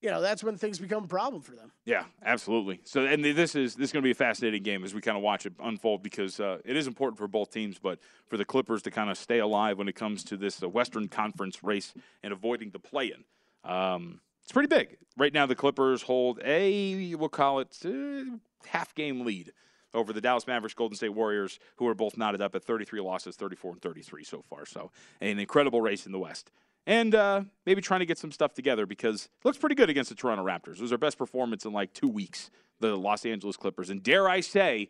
you 0.01 0.09
know 0.09 0.21
that's 0.21 0.43
when 0.43 0.57
things 0.57 0.79
become 0.79 1.03
a 1.03 1.07
problem 1.07 1.41
for 1.41 1.55
them. 1.55 1.71
Yeah, 1.85 2.05
absolutely. 2.23 2.81
So, 2.83 3.05
and 3.05 3.23
this 3.23 3.55
is 3.55 3.75
this 3.75 3.89
is 3.89 3.91
going 3.91 4.01
to 4.01 4.07
be 4.07 4.11
a 4.11 4.15
fascinating 4.15 4.63
game 4.63 4.83
as 4.83 4.93
we 4.93 5.01
kind 5.01 5.17
of 5.17 5.23
watch 5.23 5.45
it 5.45 5.53
unfold 5.61 6.03
because 6.03 6.39
uh, 6.39 6.59
it 6.65 6.75
is 6.75 6.87
important 6.87 7.17
for 7.17 7.27
both 7.27 7.51
teams, 7.51 7.77
but 7.79 7.99
for 8.27 8.37
the 8.37 8.45
Clippers 8.45 8.81
to 8.83 8.91
kind 8.91 9.09
of 9.09 9.17
stay 9.17 9.39
alive 9.39 9.77
when 9.77 9.87
it 9.87 9.95
comes 9.95 10.23
to 10.25 10.37
this 10.37 10.61
uh, 10.61 10.69
Western 10.69 11.07
Conference 11.07 11.63
race 11.63 11.93
and 12.23 12.33
avoiding 12.33 12.71
the 12.71 12.79
play-in. 12.79 13.23
Um, 13.63 14.21
it's 14.43 14.51
pretty 14.51 14.67
big 14.67 14.97
right 15.17 15.33
now. 15.33 15.45
The 15.45 15.55
Clippers 15.55 16.01
hold 16.01 16.39
a 16.43 17.15
we'll 17.15 17.29
call 17.29 17.59
it 17.59 17.77
uh, 17.85 18.37
half 18.67 18.93
game 18.95 19.25
lead 19.25 19.51
over 19.93 20.13
the 20.13 20.21
Dallas 20.21 20.47
Mavericks 20.47 20.73
Golden 20.73 20.95
State 20.95 21.13
Warriors, 21.13 21.59
who 21.75 21.87
are 21.87 21.93
both 21.93 22.17
knotted 22.17 22.41
up 22.41 22.55
at 22.55 22.63
33 22.63 23.01
losses, 23.01 23.35
34 23.35 23.73
and 23.73 23.81
33 23.81 24.23
so 24.23 24.41
far. 24.41 24.65
So 24.65 24.91
an 25.19 25.39
incredible 25.39 25.81
race 25.81 26.05
in 26.05 26.11
the 26.11 26.19
West. 26.19 26.51
And 26.87 27.13
uh, 27.13 27.43
maybe 27.65 27.81
trying 27.81 27.99
to 27.99 28.05
get 28.05 28.17
some 28.17 28.31
stuff 28.31 28.53
together 28.53 28.85
because 28.85 29.25
it 29.25 29.45
looks 29.45 29.57
pretty 29.57 29.75
good 29.75 29.89
against 29.89 30.09
the 30.09 30.15
Toronto 30.15 30.43
Raptors. 30.43 30.75
It 30.75 30.81
was 30.81 30.89
their 30.89 30.97
best 30.97 31.17
performance 31.17 31.65
in 31.65 31.73
like 31.73 31.93
two 31.93 32.07
weeks, 32.07 32.49
the 32.79 32.95
Los 32.97 33.25
Angeles 33.25 33.55
Clippers. 33.55 33.89
And 33.89 34.01
dare 34.01 34.27
I 34.27 34.39
say, 34.41 34.89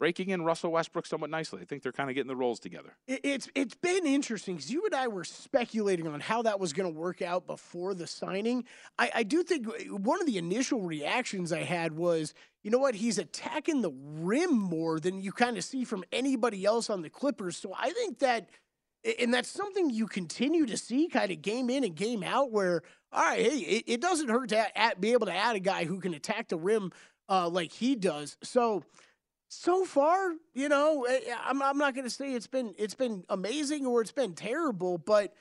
breaking 0.00 0.30
in 0.30 0.42
Russell 0.42 0.72
Westbrook 0.72 1.06
somewhat 1.06 1.30
nicely. 1.30 1.60
I 1.60 1.66
think 1.66 1.82
they're 1.82 1.92
kind 1.92 2.08
of 2.08 2.16
getting 2.16 2.28
the 2.28 2.34
roles 2.34 2.58
together. 2.58 2.96
It's 3.06 3.48
it's 3.54 3.74
been 3.74 4.06
interesting 4.06 4.56
because 4.56 4.72
you 4.72 4.84
and 4.86 4.94
I 4.94 5.06
were 5.06 5.24
speculating 5.24 6.08
on 6.08 6.18
how 6.18 6.42
that 6.42 6.58
was 6.58 6.72
going 6.72 6.92
to 6.92 6.98
work 6.98 7.22
out 7.22 7.46
before 7.46 7.94
the 7.94 8.06
signing. 8.06 8.64
I, 8.98 9.10
I 9.16 9.22
do 9.22 9.44
think 9.44 9.68
one 9.90 10.20
of 10.20 10.26
the 10.26 10.38
initial 10.38 10.80
reactions 10.80 11.52
I 11.52 11.62
had 11.62 11.92
was, 11.92 12.34
you 12.64 12.70
know 12.70 12.78
what, 12.78 12.94
he's 12.96 13.18
attacking 13.18 13.82
the 13.82 13.92
rim 13.92 14.58
more 14.58 14.98
than 14.98 15.20
you 15.20 15.32
kind 15.32 15.58
of 15.58 15.64
see 15.64 15.84
from 15.84 16.02
anybody 16.10 16.64
else 16.64 16.88
on 16.88 17.02
the 17.02 17.10
Clippers. 17.10 17.58
So 17.58 17.74
I 17.78 17.90
think 17.90 18.20
that 18.20 18.48
and 19.20 19.32
that's 19.32 19.50
something 19.50 19.90
you 19.90 20.06
continue 20.06 20.66
to 20.66 20.76
see 20.76 21.08
kind 21.08 21.30
of 21.30 21.42
game 21.42 21.70
in 21.70 21.84
and 21.84 21.94
game 21.94 22.22
out 22.22 22.50
where 22.50 22.82
all 23.12 23.22
right 23.22 23.40
hey 23.40 23.58
it, 23.58 23.84
it 23.86 24.00
doesn't 24.00 24.28
hurt 24.28 24.48
to 24.48 24.78
add, 24.78 25.00
be 25.00 25.12
able 25.12 25.26
to 25.26 25.34
add 25.34 25.56
a 25.56 25.60
guy 25.60 25.84
who 25.84 26.00
can 26.00 26.14
attack 26.14 26.48
the 26.48 26.58
rim 26.58 26.90
uh, 27.28 27.48
like 27.48 27.72
he 27.72 27.94
does 27.94 28.36
so 28.42 28.82
so 29.52 29.84
far 29.84 30.30
you 30.54 30.68
know 30.68 31.04
eh, 31.04 31.18
i'm, 31.44 31.60
I'm 31.60 31.76
not 31.76 31.94
going 31.94 32.04
to 32.04 32.10
say 32.10 32.34
it's 32.34 32.46
been 32.46 32.72
it's 32.78 32.94
been 32.94 33.24
amazing 33.28 33.84
or 33.84 34.00
it's 34.00 34.12
been 34.12 34.34
terrible 34.34 34.96
but 34.96 35.34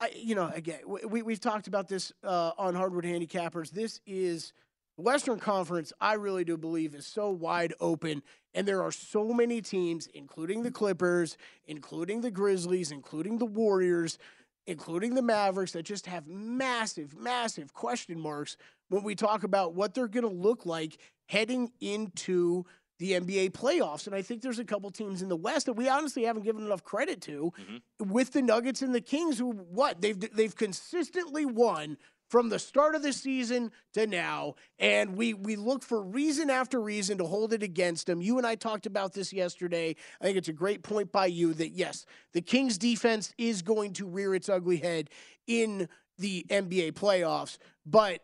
I, 0.00 0.12
you 0.14 0.36
know 0.36 0.50
again 0.54 0.80
we, 0.86 1.22
we've 1.22 1.40
talked 1.40 1.66
about 1.66 1.88
this 1.88 2.12
uh, 2.22 2.52
on 2.56 2.76
hardwood 2.76 3.04
handicappers 3.04 3.70
this 3.70 4.00
is 4.06 4.52
Western 5.00 5.38
Conference, 5.38 5.92
I 6.00 6.14
really 6.14 6.44
do 6.44 6.56
believe, 6.56 6.94
is 6.94 7.06
so 7.06 7.30
wide 7.30 7.74
open. 7.80 8.22
And 8.54 8.66
there 8.68 8.82
are 8.82 8.92
so 8.92 9.32
many 9.32 9.60
teams, 9.60 10.08
including 10.12 10.62
the 10.62 10.70
Clippers, 10.70 11.36
including 11.66 12.20
the 12.20 12.30
Grizzlies, 12.30 12.90
including 12.90 13.38
the 13.38 13.46
Warriors, 13.46 14.18
including 14.66 15.14
the 15.14 15.22
Mavericks, 15.22 15.72
that 15.72 15.84
just 15.84 16.06
have 16.06 16.26
massive, 16.26 17.16
massive 17.16 17.72
question 17.72 18.20
marks 18.20 18.56
when 18.88 19.02
we 19.02 19.14
talk 19.14 19.44
about 19.44 19.74
what 19.74 19.94
they're 19.94 20.08
going 20.08 20.28
to 20.28 20.28
look 20.28 20.66
like 20.66 20.98
heading 21.26 21.70
into 21.80 22.66
the 23.00 23.12
NBA 23.12 23.52
playoffs. 23.52 24.06
And 24.06 24.14
I 24.14 24.20
think 24.22 24.42
there's 24.42 24.58
a 24.58 24.64
couple 24.64 24.90
teams 24.90 25.22
in 25.22 25.28
the 25.28 25.36
West 25.36 25.66
that 25.66 25.72
we 25.72 25.88
honestly 25.88 26.24
haven't 26.24 26.44
given 26.44 26.64
enough 26.64 26.84
credit 26.84 27.20
to 27.22 27.52
mm-hmm. 27.58 28.12
with 28.12 28.32
the 28.32 28.42
Nuggets 28.42 28.82
and 28.82 28.94
the 28.94 29.00
Kings 29.00 29.38
who 29.38 29.50
what? 29.50 30.00
They've 30.00 30.20
they've 30.36 30.54
consistently 30.54 31.46
won 31.46 31.96
from 32.28 32.50
the 32.50 32.58
start 32.58 32.94
of 32.94 33.02
the 33.02 33.12
season 33.12 33.72
to 33.94 34.06
now, 34.06 34.54
and 34.78 35.16
we 35.16 35.32
we 35.32 35.56
look 35.56 35.82
for 35.82 36.02
reason 36.02 36.50
after 36.50 36.78
reason 36.78 37.16
to 37.18 37.24
hold 37.24 37.54
it 37.54 37.62
against 37.62 38.06
them. 38.06 38.20
You 38.20 38.36
and 38.36 38.46
I 38.46 38.54
talked 38.54 38.84
about 38.84 39.14
this 39.14 39.32
yesterday. 39.32 39.96
I 40.20 40.24
think 40.24 40.36
it's 40.36 40.48
a 40.48 40.52
great 40.52 40.82
point 40.82 41.10
by 41.10 41.26
you 41.26 41.54
that 41.54 41.70
yes, 41.70 42.04
the 42.34 42.42
Kings 42.42 42.76
defense 42.76 43.32
is 43.38 43.62
going 43.62 43.94
to 43.94 44.06
rear 44.06 44.34
its 44.34 44.50
ugly 44.50 44.76
head 44.76 45.08
in 45.46 45.88
the 46.18 46.44
NBA 46.50 46.92
playoffs, 46.92 47.56
but 47.86 48.20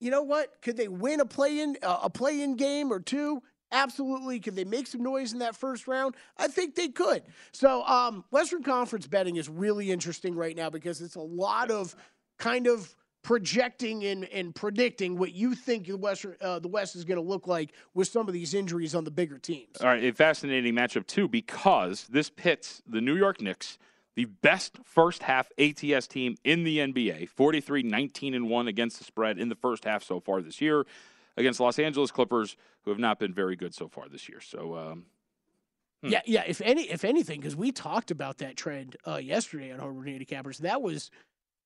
you 0.00 0.10
know 0.10 0.22
what? 0.22 0.60
Could 0.60 0.76
they 0.76 0.88
win 0.88 1.20
a 1.20 1.24
play-in 1.24 1.76
a 1.82 2.10
play-in 2.10 2.56
game 2.56 2.92
or 2.92 2.98
two? 2.98 3.42
Absolutely. 3.72 4.38
Could 4.40 4.56
they 4.56 4.64
make 4.64 4.86
some 4.86 5.02
noise 5.02 5.32
in 5.32 5.40
that 5.40 5.56
first 5.56 5.88
round? 5.88 6.14
I 6.38 6.48
think 6.48 6.74
they 6.74 6.88
could. 6.88 7.22
So, 7.52 7.82
um, 7.84 8.24
Western 8.30 8.62
Conference 8.62 9.06
betting 9.06 9.36
is 9.36 9.48
really 9.48 9.90
interesting 9.90 10.34
right 10.34 10.56
now 10.56 10.70
because 10.70 11.00
it's 11.00 11.16
a 11.16 11.20
lot 11.20 11.70
of 11.70 11.94
kind 12.38 12.66
of 12.66 12.94
projecting 13.26 14.04
and, 14.04 14.24
and 14.26 14.54
predicting 14.54 15.18
what 15.18 15.32
you 15.32 15.52
think 15.52 15.88
the 15.88 15.96
West, 15.96 16.24
uh, 16.40 16.60
the 16.60 16.68
West 16.68 16.94
is 16.94 17.04
going 17.04 17.16
to 17.16 17.28
look 17.28 17.48
like 17.48 17.72
with 17.92 18.06
some 18.06 18.28
of 18.28 18.32
these 18.32 18.54
injuries 18.54 18.94
on 18.94 19.02
the 19.02 19.10
bigger 19.10 19.36
teams. 19.36 19.76
All 19.80 19.88
right, 19.88 20.04
a 20.04 20.12
fascinating 20.12 20.74
matchup, 20.74 21.08
too, 21.08 21.26
because 21.26 22.06
this 22.08 22.30
pits 22.30 22.82
the 22.86 23.00
New 23.00 23.16
York 23.16 23.40
Knicks, 23.40 23.78
the 24.14 24.26
best 24.26 24.78
first 24.84 25.24
half 25.24 25.50
ATS 25.58 26.06
team 26.06 26.36
in 26.44 26.62
the 26.62 26.78
NBA, 26.78 27.28
43 27.28 27.82
19 27.82 28.32
and 28.32 28.48
1 28.48 28.68
against 28.68 28.98
the 28.98 29.04
spread 29.04 29.40
in 29.40 29.48
the 29.48 29.56
first 29.56 29.84
half 29.84 30.04
so 30.04 30.20
far 30.20 30.40
this 30.40 30.60
year, 30.60 30.86
against 31.36 31.60
Los 31.60 31.78
Angeles 31.78 32.10
Clippers, 32.10 32.56
who 32.84 32.90
have 32.90 33.00
not 33.00 33.18
been 33.18 33.32
very 33.32 33.56
good 33.56 33.74
so 33.74 33.88
far 33.88 34.08
this 34.08 34.28
year. 34.28 34.40
So, 34.40 34.76
um, 34.76 35.06
Hmm. 36.02 36.12
Yeah, 36.12 36.20
yeah. 36.26 36.44
If 36.46 36.60
any, 36.60 36.82
if 36.90 37.04
anything, 37.04 37.40
because 37.40 37.56
we 37.56 37.72
talked 37.72 38.10
about 38.10 38.38
that 38.38 38.56
trend 38.56 38.96
uh, 39.06 39.16
yesterday 39.16 39.72
on 39.72 39.78
Hardwood 39.78 40.06
Handicappers, 40.06 40.58
that 40.58 40.82
was 40.82 41.10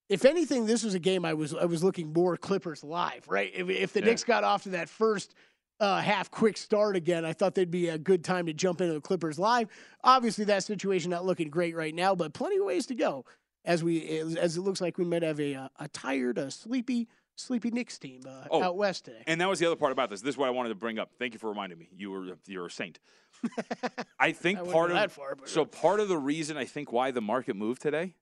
if 0.09 0.25
anything, 0.25 0.65
this 0.65 0.83
was 0.83 0.93
a 0.93 0.99
game 0.99 1.25
I 1.25 1.33
was 1.33 1.53
I 1.53 1.65
was 1.65 1.83
looking 1.83 2.13
more 2.13 2.37
Clippers 2.37 2.83
live, 2.83 3.27
right? 3.27 3.51
If, 3.53 3.69
if 3.69 3.93
the 3.93 3.99
yeah. 3.99 4.07
Knicks 4.07 4.23
got 4.23 4.43
off 4.43 4.63
to 4.63 4.69
that 4.69 4.89
first 4.89 5.35
uh, 5.79 5.99
half 5.99 6.31
quick 6.31 6.57
start 6.57 6.95
again, 6.95 7.25
I 7.25 7.33
thought 7.33 7.55
they'd 7.55 7.71
be 7.71 7.89
a 7.89 7.97
good 7.97 8.23
time 8.23 8.45
to 8.45 8.53
jump 8.53 8.81
into 8.81 8.93
the 8.93 9.01
Clippers 9.01 9.37
live. 9.37 9.67
Obviously, 10.03 10.45
that 10.45 10.63
situation 10.63 11.11
not 11.11 11.25
looking 11.25 11.49
great 11.49 11.75
right 11.75 11.95
now, 11.95 12.15
but 12.15 12.33
plenty 12.33 12.57
of 12.57 12.65
ways 12.65 12.85
to 12.87 12.95
go 12.95 13.25
as 13.65 13.83
we 13.83 14.19
as 14.19 14.57
it 14.57 14.61
looks 14.61 14.81
like 14.81 14.97
we 14.97 15.05
might 15.05 15.23
have 15.23 15.39
a 15.39 15.53
a, 15.53 15.71
a 15.79 15.87
tired, 15.89 16.37
a 16.37 16.51
sleepy. 16.51 17.07
Sleepy 17.35 17.71
Knicks 17.71 17.97
team 17.97 18.21
uh, 18.27 18.47
oh, 18.51 18.63
out 18.63 18.77
west 18.77 19.05
today, 19.05 19.23
and 19.27 19.41
that 19.41 19.49
was 19.49 19.59
the 19.59 19.65
other 19.65 19.75
part 19.75 19.91
about 19.91 20.09
this. 20.09 20.21
This 20.21 20.35
is 20.35 20.37
what 20.37 20.47
I 20.47 20.51
wanted 20.51 20.69
to 20.69 20.75
bring 20.75 20.99
up. 20.99 21.11
Thank 21.17 21.33
you 21.33 21.39
for 21.39 21.49
reminding 21.49 21.77
me. 21.77 21.89
You 21.95 22.11
were 22.11 22.37
you're 22.45 22.67
a 22.67 22.71
saint. 22.71 22.99
I 24.19 24.31
think 24.31 24.59
I 24.59 24.63
part 24.63 24.91
of 24.91 25.11
far, 25.11 25.37
so 25.45 25.65
part 25.83 25.99
of 25.99 26.07
the 26.07 26.17
reason 26.17 26.57
I 26.57 26.65
think 26.65 26.91
why 26.91 27.11
the 27.11 27.21
market 27.21 27.55
moved 27.55 27.81
today 27.81 28.15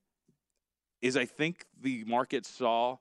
is 1.01 1.17
I 1.17 1.25
think 1.25 1.65
the 1.79 2.03
market 2.05 2.45
saw 2.45 2.97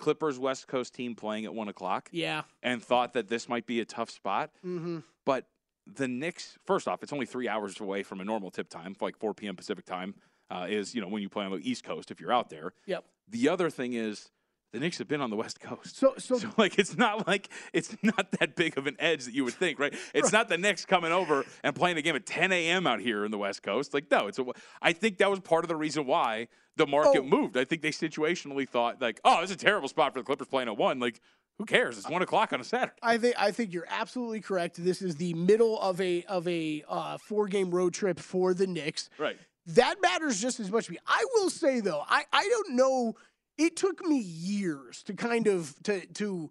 Clippers 0.00 0.38
West 0.38 0.66
Coast 0.66 0.94
team 0.94 1.14
playing 1.14 1.44
at 1.44 1.54
one 1.54 1.68
o'clock. 1.68 2.08
Yeah. 2.10 2.42
And 2.62 2.82
thought 2.82 3.12
that 3.12 3.28
this 3.28 3.48
might 3.48 3.66
be 3.66 3.80
a 3.80 3.84
tough 3.84 4.10
spot. 4.10 4.50
Mm-hmm. 4.64 5.00
But 5.26 5.46
the 5.86 6.08
Knicks, 6.08 6.58
first 6.66 6.88
off, 6.88 7.02
it's 7.02 7.12
only 7.12 7.26
three 7.26 7.48
hours 7.48 7.78
away 7.80 8.02
from 8.02 8.20
a 8.20 8.24
normal 8.24 8.50
tip 8.50 8.68
time, 8.68 8.96
like 9.00 9.16
4 9.18 9.34
p.m. 9.34 9.56
Pacific 9.56 9.84
time, 9.84 10.14
uh, 10.50 10.66
is, 10.68 10.94
you 10.94 11.00
know, 11.00 11.08
when 11.08 11.22
you 11.22 11.28
play 11.28 11.44
on 11.44 11.52
the 11.52 11.70
East 11.70 11.84
Coast 11.84 12.10
if 12.10 12.20
you're 12.20 12.32
out 12.32 12.48
there. 12.48 12.72
Yep. 12.86 13.04
The 13.28 13.48
other 13.48 13.68
thing 13.68 13.92
is 13.92 14.30
the 14.72 14.78
Knicks 14.78 14.98
have 14.98 15.08
been 15.08 15.20
on 15.20 15.30
the 15.30 15.36
West 15.36 15.60
Coast. 15.60 15.96
So, 15.96 16.14
so, 16.18 16.38
so, 16.38 16.48
like, 16.56 16.78
it's 16.78 16.96
not 16.96 17.26
like 17.26 17.48
it's 17.72 17.96
not 18.02 18.30
that 18.38 18.56
big 18.56 18.78
of 18.78 18.86
an 18.86 18.96
edge 18.98 19.24
that 19.24 19.34
you 19.34 19.44
would 19.44 19.54
think, 19.54 19.78
right? 19.78 19.94
It's 20.14 20.24
right. 20.24 20.32
not 20.32 20.48
the 20.48 20.58
Knicks 20.58 20.84
coming 20.84 21.12
over 21.12 21.44
and 21.62 21.74
playing 21.74 21.96
a 21.96 22.02
game 22.02 22.16
at 22.16 22.26
10 22.26 22.52
a.m. 22.52 22.86
out 22.86 23.00
here 23.00 23.24
in 23.24 23.30
the 23.30 23.38
West 23.38 23.62
Coast. 23.62 23.94
Like, 23.94 24.10
no, 24.10 24.26
it's 24.26 24.38
a. 24.38 24.44
I 24.80 24.92
think 24.92 25.18
that 25.18 25.30
was 25.30 25.40
part 25.40 25.64
of 25.64 25.68
the 25.68 25.76
reason 25.76 26.06
why 26.06 26.48
the 26.76 26.86
market 26.86 27.20
oh. 27.20 27.24
moved. 27.24 27.56
I 27.56 27.64
think 27.64 27.82
they 27.82 27.90
situationally 27.90 28.68
thought, 28.68 29.00
like, 29.00 29.20
oh, 29.24 29.40
it's 29.42 29.52
a 29.52 29.56
terrible 29.56 29.88
spot 29.88 30.12
for 30.12 30.20
the 30.20 30.24
Clippers 30.24 30.48
playing 30.48 30.68
at 30.68 30.76
one. 30.76 31.00
Like, 31.00 31.20
who 31.58 31.66
cares? 31.66 31.98
It's 31.98 32.08
one 32.08 32.22
o'clock 32.22 32.54
on 32.54 32.60
a 32.60 32.64
Saturday. 32.64 32.94
I 33.02 33.18
think 33.18 33.34
I 33.38 33.50
think 33.50 33.74
you're 33.74 33.86
absolutely 33.90 34.40
correct. 34.40 34.82
This 34.82 35.02
is 35.02 35.16
the 35.16 35.34
middle 35.34 35.78
of 35.78 36.00
a 36.00 36.24
of 36.24 36.48
a 36.48 36.82
uh, 36.88 37.18
four 37.18 37.48
game 37.48 37.70
road 37.70 37.92
trip 37.92 38.18
for 38.18 38.54
the 38.54 38.66
Knicks. 38.66 39.10
Right. 39.18 39.36
That 39.66 39.96
matters 40.00 40.40
just 40.40 40.58
as 40.58 40.72
much 40.72 40.86
to 40.86 40.92
me. 40.92 40.98
I 41.06 41.22
will 41.34 41.50
say 41.50 41.80
though, 41.80 42.02
I 42.08 42.24
I 42.32 42.48
don't 42.48 42.76
know 42.76 43.14
it 43.60 43.76
took 43.76 44.04
me 44.04 44.18
years 44.18 45.02
to 45.02 45.12
kind 45.12 45.46
of 45.46 45.74
to 45.82 46.06
to 46.14 46.50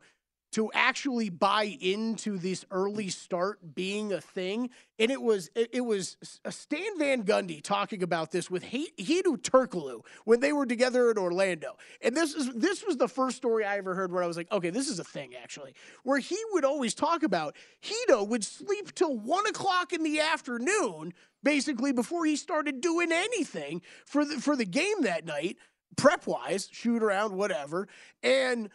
to 0.52 0.72
actually 0.74 1.30
buy 1.30 1.78
into 1.80 2.39
this 2.39 2.65
early 2.72 3.10
start 3.10 3.76
being 3.76 4.12
a 4.13 4.19
thing. 4.19 4.72
And 4.98 5.12
it 5.12 5.22
was 5.22 5.50
it, 5.56 5.82
was 5.82 6.17
uh, 6.43 6.50
Stan 6.50 6.98
Van 6.98 7.24
Gundy 7.24 7.62
talking 7.62 8.02
about 8.02 8.32
this 8.32 8.50
with 8.50 8.63
Hedo 8.63 9.38
Turkoglu 9.38 10.02
when 10.26 10.39
they 10.39 10.52
were 10.52 10.65
together 10.65 11.12
in 11.12 11.17
Orlando. 11.17 11.78
And 12.02 12.15
this 12.15 12.34
is 12.34 12.52
this 12.54 12.84
was 12.84 12.98
the 12.98 13.08
first 13.08 13.38
story 13.38 13.65
I 13.65 13.78
ever 13.78 13.95
heard 13.95 14.12
where 14.12 14.24
I 14.24 14.28
was 14.28 14.38
like, 14.38 14.52
okay, 14.52 14.69
this 14.69 14.88
is 14.88 15.00
a 15.00 15.04
thing 15.04 15.34
actually. 15.41 15.74
Where 16.04 16.19
he 16.19 16.38
would 16.52 16.65
always 16.65 16.93
talk 16.93 17.24
about 17.24 17.56
Hedo 17.84 18.28
would 18.28 18.43
sleep 18.43 18.93
till 18.93 19.17
one 19.17 19.48
o'clock 19.48 19.93
in 19.93 20.04
the 20.04 20.19
afternoon, 20.19 21.13
basically 21.43 21.91
before 21.91 22.26
he 22.26 22.36
started 22.36 22.82
doing 22.82 23.12
anything 23.12 23.82
for 24.06 24.26
the 24.26 24.39
for 24.39 24.56
the 24.56 24.65
game 24.65 25.02
that 25.02 25.26
night 25.26 25.58
prep 25.95 26.28
wise, 26.28 26.69
shoot 26.71 27.04
around, 27.04 27.34
whatever. 27.34 27.88
And 28.23 28.69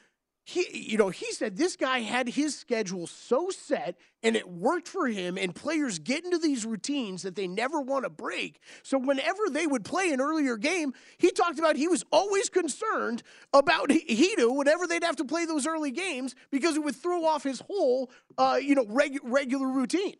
he, 0.46 0.90
you 0.90 0.98
know, 0.98 1.08
he 1.08 1.32
said 1.32 1.56
this 1.56 1.74
guy 1.74 2.00
had 2.00 2.28
his 2.28 2.58
schedule 2.58 3.06
so 3.06 3.48
set 3.48 3.96
and 4.22 4.36
it 4.36 4.46
worked 4.46 4.88
for 4.88 5.06
him. 5.06 5.38
And 5.38 5.54
players 5.54 5.98
get 5.98 6.24
into 6.24 6.36
these 6.36 6.66
routines 6.66 7.22
that 7.22 7.34
they 7.34 7.48
never 7.48 7.80
want 7.80 8.04
to 8.04 8.10
break. 8.10 8.60
So 8.82 8.98
whenever 8.98 9.48
they 9.50 9.66
would 9.66 9.84
play 9.84 10.12
an 10.12 10.20
earlier 10.20 10.58
game, 10.58 10.92
he 11.16 11.30
talked 11.30 11.58
about 11.58 11.76
he 11.76 11.88
was 11.88 12.04
always 12.12 12.50
concerned 12.50 13.22
about 13.54 13.88
Hedo 13.88 14.54
whenever 14.54 14.86
they'd 14.86 15.04
have 15.04 15.16
to 15.16 15.24
play 15.24 15.46
those 15.46 15.66
early 15.66 15.90
games 15.90 16.34
because 16.50 16.76
it 16.76 16.84
would 16.84 16.96
throw 16.96 17.24
off 17.24 17.42
his 17.42 17.62
whole, 17.66 18.10
uh, 18.36 18.58
you 18.60 18.74
know, 18.74 18.84
reg- 18.86 19.20
regular 19.22 19.68
routine. 19.68 20.16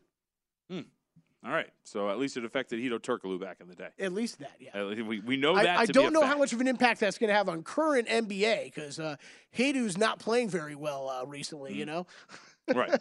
Hmm. 0.71 0.81
All 1.45 1.53
right. 1.53 1.69
So 1.83 2.09
at 2.09 2.19
least 2.19 2.37
it 2.37 2.45
affected 2.45 2.81
Hedo 2.81 2.99
Turkoglu 2.99 3.39
back 3.39 3.59
in 3.61 3.69
the 3.69 3.75
day. 3.75 3.89
At 3.99 4.13
least 4.13 4.39
that, 4.39 4.53
yeah. 4.59 5.03
We, 5.03 5.21
we 5.21 5.37
know 5.37 5.55
that. 5.55 5.67
I, 5.67 5.83
I 5.83 5.87
don't 5.87 6.13
know 6.13 6.21
fact. 6.21 6.33
how 6.33 6.39
much 6.39 6.53
of 6.55 6.61
an 6.61 6.69
impact 6.69 7.01
that's 7.01 7.19
going 7.19 7.29
to 7.29 7.35
have 7.35 7.49
on 7.49 7.63
current 7.63 8.09
NBA 8.09 8.65
because 8.65 8.99
uh, 8.99 9.17
Hedo's 9.57 9.99
not 9.99 10.19
playing 10.19 10.49
very 10.49 10.75
well 10.75 11.11
uh, 11.11 11.27
recently, 11.27 11.73
mm. 11.73 11.77
you 11.77 11.87
know? 11.87 12.07
right. 12.75 12.99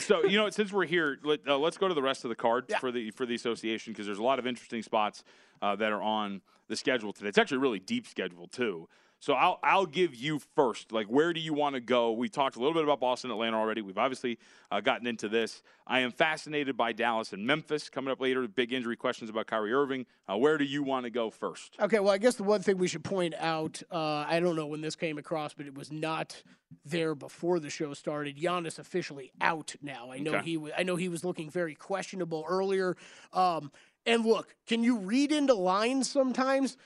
so 0.00 0.22
you 0.24 0.36
know, 0.36 0.50
since 0.50 0.70
we're 0.70 0.84
here, 0.84 1.18
let, 1.24 1.40
uh, 1.48 1.58
go 1.58 1.88
to 1.88 1.94
the 1.94 2.02
rest 2.02 2.24
of 2.24 2.28
the 2.28 2.34
card 2.34 2.66
yeah. 2.68 2.78
for 2.78 2.92
the 2.92 3.10
for 3.12 3.24
the 3.24 3.34
association 3.34 3.94
because 3.94 4.04
there's 4.04 4.18
a 4.18 4.22
lot 4.22 4.38
of 4.38 4.46
interesting 4.46 4.82
spots 4.82 5.24
uh, 5.62 5.74
that 5.76 5.92
are 5.92 6.02
on 6.02 6.42
the 6.68 6.76
schedule 6.76 7.12
today. 7.12 7.28
It's 7.30 7.38
actually 7.38 7.56
a 7.56 7.60
really 7.60 7.78
deep 7.78 8.06
schedule 8.06 8.48
too. 8.48 8.88
So 9.22 9.34
I'll 9.34 9.60
I'll 9.62 9.86
give 9.86 10.16
you 10.16 10.40
first. 10.56 10.90
Like, 10.90 11.06
where 11.06 11.32
do 11.32 11.38
you 11.38 11.54
want 11.54 11.76
to 11.76 11.80
go? 11.80 12.10
We 12.10 12.28
talked 12.28 12.56
a 12.56 12.58
little 12.58 12.74
bit 12.74 12.82
about 12.82 12.98
Boston, 12.98 13.30
Atlanta 13.30 13.56
already. 13.56 13.80
We've 13.80 13.96
obviously 13.96 14.36
uh, 14.72 14.80
gotten 14.80 15.06
into 15.06 15.28
this. 15.28 15.62
I 15.86 16.00
am 16.00 16.10
fascinated 16.10 16.76
by 16.76 16.90
Dallas 16.90 17.32
and 17.32 17.46
Memphis 17.46 17.88
coming 17.88 18.10
up 18.10 18.20
later. 18.20 18.48
Big 18.48 18.72
injury 18.72 18.96
questions 18.96 19.30
about 19.30 19.46
Kyrie 19.46 19.72
Irving. 19.72 20.06
Uh, 20.28 20.38
where 20.38 20.58
do 20.58 20.64
you 20.64 20.82
want 20.82 21.04
to 21.04 21.10
go 21.10 21.30
first? 21.30 21.76
Okay, 21.80 22.00
well, 22.00 22.12
I 22.12 22.18
guess 22.18 22.34
the 22.34 22.42
one 22.42 22.62
thing 22.62 22.78
we 22.78 22.88
should 22.88 23.04
point 23.04 23.34
out. 23.38 23.80
Uh, 23.92 24.24
I 24.26 24.40
don't 24.40 24.56
know 24.56 24.66
when 24.66 24.80
this 24.80 24.96
came 24.96 25.18
across, 25.18 25.54
but 25.54 25.66
it 25.66 25.74
was 25.76 25.92
not 25.92 26.42
there 26.84 27.14
before 27.14 27.60
the 27.60 27.70
show 27.70 27.94
started. 27.94 28.36
Giannis 28.36 28.80
officially 28.80 29.30
out 29.40 29.76
now. 29.80 30.10
I 30.10 30.18
know 30.18 30.34
okay. 30.34 30.44
he 30.44 30.56
was. 30.56 30.72
I 30.76 30.82
know 30.82 30.96
he 30.96 31.08
was 31.08 31.24
looking 31.24 31.48
very 31.48 31.76
questionable 31.76 32.44
earlier. 32.48 32.96
Um, 33.32 33.70
and 34.04 34.26
look, 34.26 34.56
can 34.66 34.82
you 34.82 34.98
read 34.98 35.30
into 35.30 35.54
lines 35.54 36.10
sometimes? 36.10 36.76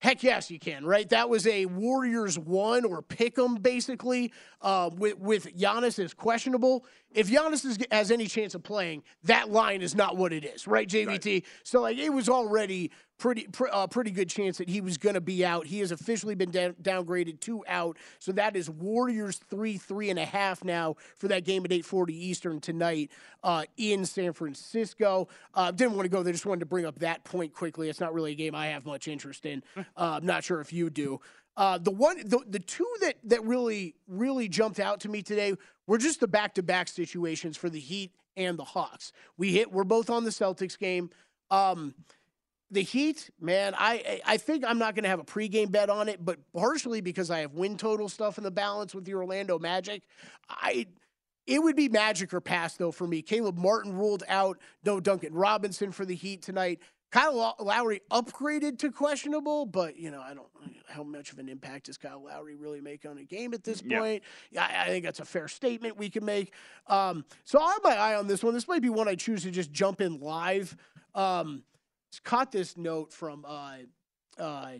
Heck 0.00 0.22
yes, 0.22 0.50
you 0.50 0.58
can, 0.58 0.84
right? 0.84 1.08
That 1.10 1.28
was 1.28 1.46
a 1.46 1.66
Warriors 1.66 2.38
one 2.38 2.84
or 2.84 3.02
pick 3.02 3.38
'em 3.38 3.56
basically. 3.56 4.32
Uh, 4.62 4.90
with 4.94 5.18
with 5.18 5.56
Giannis 5.56 5.98
is 5.98 6.14
questionable. 6.14 6.86
If 7.12 7.28
Giannis 7.28 7.64
is, 7.66 7.78
has 7.90 8.10
any 8.10 8.26
chance 8.26 8.54
of 8.54 8.62
playing, 8.62 9.02
that 9.24 9.50
line 9.50 9.82
is 9.82 9.94
not 9.94 10.16
what 10.16 10.32
it 10.32 10.44
is, 10.44 10.66
right, 10.66 10.88
JVT? 10.88 11.32
Right. 11.32 11.44
So 11.64 11.82
like 11.82 11.98
it 11.98 12.10
was 12.10 12.28
already 12.28 12.90
pretty 13.20 13.46
pr- 13.46 13.68
uh, 13.70 13.86
pretty 13.86 14.10
good 14.10 14.28
chance 14.28 14.58
that 14.58 14.68
he 14.68 14.80
was 14.80 14.98
going 14.98 15.14
to 15.14 15.20
be 15.20 15.44
out. 15.44 15.66
He 15.66 15.78
has 15.78 15.92
officially 15.92 16.34
been 16.34 16.50
down- 16.50 16.74
downgraded 16.82 17.38
to 17.40 17.62
out. 17.68 17.96
So 18.18 18.32
that 18.32 18.56
is 18.56 18.68
Warriors 18.68 19.38
three 19.48 19.76
three 19.76 20.10
and 20.10 20.18
a 20.18 20.24
half 20.24 20.64
now 20.64 20.96
for 21.16 21.28
that 21.28 21.44
game 21.44 21.64
at 21.64 21.72
eight 21.72 21.84
forty 21.84 22.14
Eastern 22.14 22.58
tonight 22.60 23.12
uh, 23.44 23.64
in 23.76 24.04
San 24.04 24.32
Francisco. 24.32 25.28
Uh, 25.54 25.70
didn't 25.70 25.94
want 25.94 26.06
to 26.06 26.10
go 26.10 26.24
there. 26.24 26.32
Just 26.32 26.46
wanted 26.46 26.60
to 26.60 26.66
bring 26.66 26.86
up 26.86 26.98
that 26.98 27.22
point 27.22 27.52
quickly. 27.54 27.88
It's 27.88 28.00
not 28.00 28.12
really 28.12 28.32
a 28.32 28.36
game 28.36 28.54
I 28.54 28.68
have 28.68 28.84
much 28.84 29.06
interest 29.06 29.46
in. 29.46 29.62
Uh, 29.76 29.82
I'm 29.96 30.26
not 30.26 30.42
sure 30.42 30.60
if 30.60 30.72
you 30.72 30.90
do. 30.90 31.20
Uh, 31.56 31.76
the 31.78 31.90
one, 31.90 32.16
the, 32.26 32.40
the 32.48 32.58
two 32.58 32.90
that 33.02 33.16
that 33.24 33.44
really 33.44 33.94
really 34.08 34.48
jumped 34.48 34.80
out 34.80 35.00
to 35.00 35.08
me 35.08 35.22
today 35.22 35.54
were 35.86 35.98
just 35.98 36.20
the 36.20 36.28
back 36.28 36.54
to 36.54 36.62
back 36.62 36.88
situations 36.88 37.56
for 37.56 37.68
the 37.68 37.80
Heat 37.80 38.12
and 38.36 38.58
the 38.58 38.64
Hawks. 38.64 39.12
We 39.36 39.52
hit. 39.52 39.70
We're 39.70 39.84
both 39.84 40.08
on 40.08 40.24
the 40.24 40.30
Celtics 40.30 40.78
game. 40.78 41.10
Um, 41.50 41.94
the 42.70 42.82
Heat, 42.82 43.30
man, 43.40 43.74
I 43.76 44.20
I 44.24 44.36
think 44.36 44.64
I'm 44.66 44.78
not 44.78 44.94
going 44.94 45.02
to 45.04 45.08
have 45.08 45.20
a 45.20 45.24
pregame 45.24 45.70
bet 45.70 45.90
on 45.90 46.08
it, 46.08 46.24
but 46.24 46.38
partially 46.52 47.00
because 47.00 47.30
I 47.30 47.40
have 47.40 47.54
win 47.54 47.76
total 47.76 48.08
stuff 48.08 48.38
in 48.38 48.44
the 48.44 48.50
balance 48.50 48.94
with 48.94 49.04
the 49.04 49.14
Orlando 49.14 49.58
Magic. 49.58 50.02
I 50.48 50.86
it 51.46 51.62
would 51.62 51.76
be 51.76 51.88
Magic 51.88 52.32
or 52.32 52.40
pass 52.40 52.76
though 52.76 52.92
for 52.92 53.06
me. 53.06 53.22
Caleb 53.22 53.58
Martin 53.58 53.96
ruled 53.96 54.22
out. 54.28 54.58
No 54.84 55.00
Duncan 55.00 55.34
Robinson 55.34 55.90
for 55.90 56.04
the 56.04 56.14
Heat 56.14 56.42
tonight. 56.42 56.80
Kyle 57.10 57.56
Lowry 57.58 58.02
upgraded 58.12 58.78
to 58.78 58.92
questionable, 58.92 59.66
but 59.66 59.96
you 59.96 60.12
know 60.12 60.20
I 60.20 60.34
don't 60.34 60.46
how 60.86 61.02
much 61.02 61.32
of 61.32 61.38
an 61.38 61.48
impact 61.48 61.86
does 61.86 61.98
Kyle 61.98 62.22
Lowry 62.22 62.54
really 62.54 62.80
make 62.80 63.04
on 63.04 63.18
a 63.18 63.24
game 63.24 63.52
at 63.52 63.64
this 63.64 63.82
point. 63.82 64.22
Yeah, 64.50 64.64
I, 64.64 64.84
I 64.84 64.86
think 64.86 65.04
that's 65.04 65.20
a 65.20 65.24
fair 65.24 65.48
statement 65.48 65.96
we 65.96 66.08
can 66.08 66.24
make. 66.24 66.52
Um, 66.86 67.24
so 67.44 67.60
I 67.60 67.72
have 67.72 67.82
my 67.82 67.96
eye 67.96 68.14
on 68.14 68.28
this 68.28 68.44
one. 68.44 68.54
This 68.54 68.68
might 68.68 68.82
be 68.82 68.90
one 68.90 69.08
I 69.08 69.16
choose 69.16 69.42
to 69.42 69.50
just 69.50 69.72
jump 69.72 70.00
in 70.00 70.20
live. 70.20 70.76
Um, 71.14 71.64
caught 72.18 72.50
this 72.50 72.76
note 72.76 73.12
from 73.12 73.44
uh, 73.46 73.76
uh, 74.38 74.72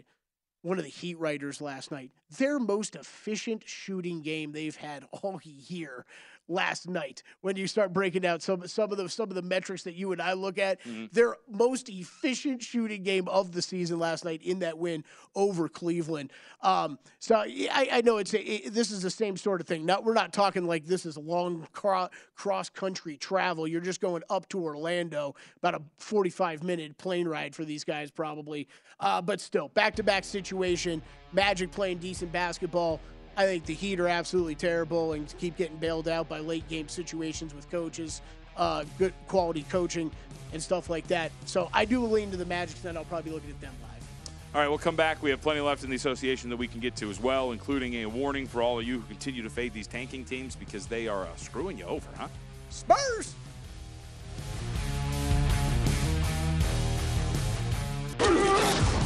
one 0.63 0.79
of 0.79 0.85
the 0.85 0.91
Heat 0.91 1.19
writers 1.19 1.61
last 1.61 1.91
night. 1.91 2.11
Their 2.39 2.59
most 2.59 2.97
efficient 2.97 3.63
shooting 3.67 4.23
game 4.23 4.53
they've 4.53 4.77
had 4.77 5.05
all 5.23 5.41
year 5.45 6.05
last 6.51 6.89
night. 6.89 7.23
When 7.41 7.57
you 7.57 7.67
start 7.67 7.93
breaking 7.93 8.23
down 8.23 8.41
some 8.41 8.67
some 8.67 8.91
of 8.91 8.99
the 8.99 9.09
some 9.09 9.31
of 9.31 9.35
the 9.35 9.43
metrics 9.43 9.85
that 9.85 9.95
you 9.95 10.13
and 10.13 10.21
I 10.21 10.35
look 10.35 10.59
at, 10.59 10.81
their 11.13 11.37
most 11.49 11.89
efficient 11.89 12.63
shooting 12.63 13.03
game 13.03 13.29
of 13.29 13.53
the 13.53 13.63
season 13.63 13.99
last 13.99 14.25
night 14.25 14.43
in 14.43 14.59
that 14.59 14.77
win 14.77 15.05
over 15.35 15.69
Cleveland. 15.69 16.33
Um, 16.63 16.99
so 17.19 17.37
I, 17.37 17.89
I 17.93 18.01
know 18.03 18.19
it's 18.19 18.35
a, 18.35 18.41
it, 18.41 18.75
this 18.75 18.91
is 18.91 19.03
the 19.03 19.11
same 19.11 19.37
sort 19.37 19.61
of 19.61 19.67
thing. 19.67 19.87
Not 19.87 20.05
we're 20.05 20.15
not 20.15 20.33
talking 20.33 20.67
like 20.67 20.85
this 20.87 21.07
is 21.07 21.17
long 21.17 21.67
cro- 21.73 22.11
cross 22.35 22.69
country 22.69 23.17
travel. 23.17 23.67
You're 23.67 23.81
just 23.81 24.01
going 24.01 24.23
up 24.29 24.49
to 24.51 24.63
Orlando, 24.63 25.35
about 25.59 25.75
a 25.75 25.83
45 25.99 26.63
minute 26.63 26.99
plane 26.99 27.29
ride 27.29 27.55
for 27.55 27.65
these 27.65 27.85
guys 27.85 28.11
probably. 28.11 28.69
Uh, 28.99 29.23
but 29.23 29.41
still, 29.41 29.69
back 29.69 29.95
to 29.97 30.03
back 30.03 30.25
situation. 30.25 31.01
Magic 31.33 31.71
playing 31.71 31.99
decent 31.99 32.33
basketball. 32.33 33.01
I 33.41 33.47
think 33.47 33.65
the 33.65 33.73
Heat 33.73 33.99
are 34.01 34.09
absolutely 34.09 34.55
terrible 34.55 35.15
and 35.15 35.35
keep 35.39 35.57
getting 35.57 35.79
bailed 35.79 36.09
out 36.09 36.29
by 36.29 36.41
late 36.41 36.69
game 36.69 36.89
situations 36.89 37.55
with 37.55 37.71
coaches, 37.71 38.21
uh, 38.59 38.85
good 38.99 39.15
quality 39.29 39.63
coaching, 39.71 40.11
and 40.53 40.63
stuff 40.63 40.91
like 40.91 41.07
that. 41.07 41.33
So 41.47 41.71
I 41.73 41.87
do 41.87 42.05
lean 42.05 42.31
to 42.33 42.37
the 42.37 42.45
Magic, 42.45 42.77
and 42.85 42.99
I'll 42.99 43.05
probably 43.07 43.31
be 43.31 43.35
looking 43.35 43.49
at 43.49 43.59
them 43.63 43.73
live. 43.81 44.35
All 44.55 44.61
right, 44.61 44.69
we'll 44.69 44.77
come 44.77 44.95
back. 44.95 45.23
We 45.23 45.31
have 45.31 45.41
plenty 45.41 45.61
left 45.61 45.85
in 45.85 45.89
the 45.89 45.97
association 45.97 46.51
that 46.51 46.59
we 46.59 46.69
can 46.69 46.81
get 46.81 46.97
to 46.97 47.09
as 47.09 47.19
well, 47.19 47.53
including 47.53 47.95
a 47.95 48.07
warning 48.07 48.47
for 48.47 48.61
all 48.61 48.79
of 48.79 48.87
you 48.87 49.01
who 49.01 49.07
continue 49.07 49.43
to 49.43 49.49
fade 49.49 49.73
these 49.73 49.87
tanking 49.87 50.27
teams 50.27 50.55
because 50.55 50.85
they 50.85 51.09
are 51.09 51.23
uh, 51.23 51.37
screwing 51.37 51.79
you 51.79 51.87
over, 51.87 52.09
huh? 52.19 52.29
Spurs! 52.69 53.35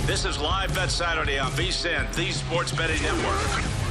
This 0.06 0.24
is 0.24 0.40
Live 0.40 0.74
Bet 0.74 0.90
Saturday 0.90 1.38
on 1.38 1.52
VSIN, 1.52 2.12
the 2.16 2.32
Sports 2.32 2.72
Betting 2.72 3.00
Network. 3.00 3.83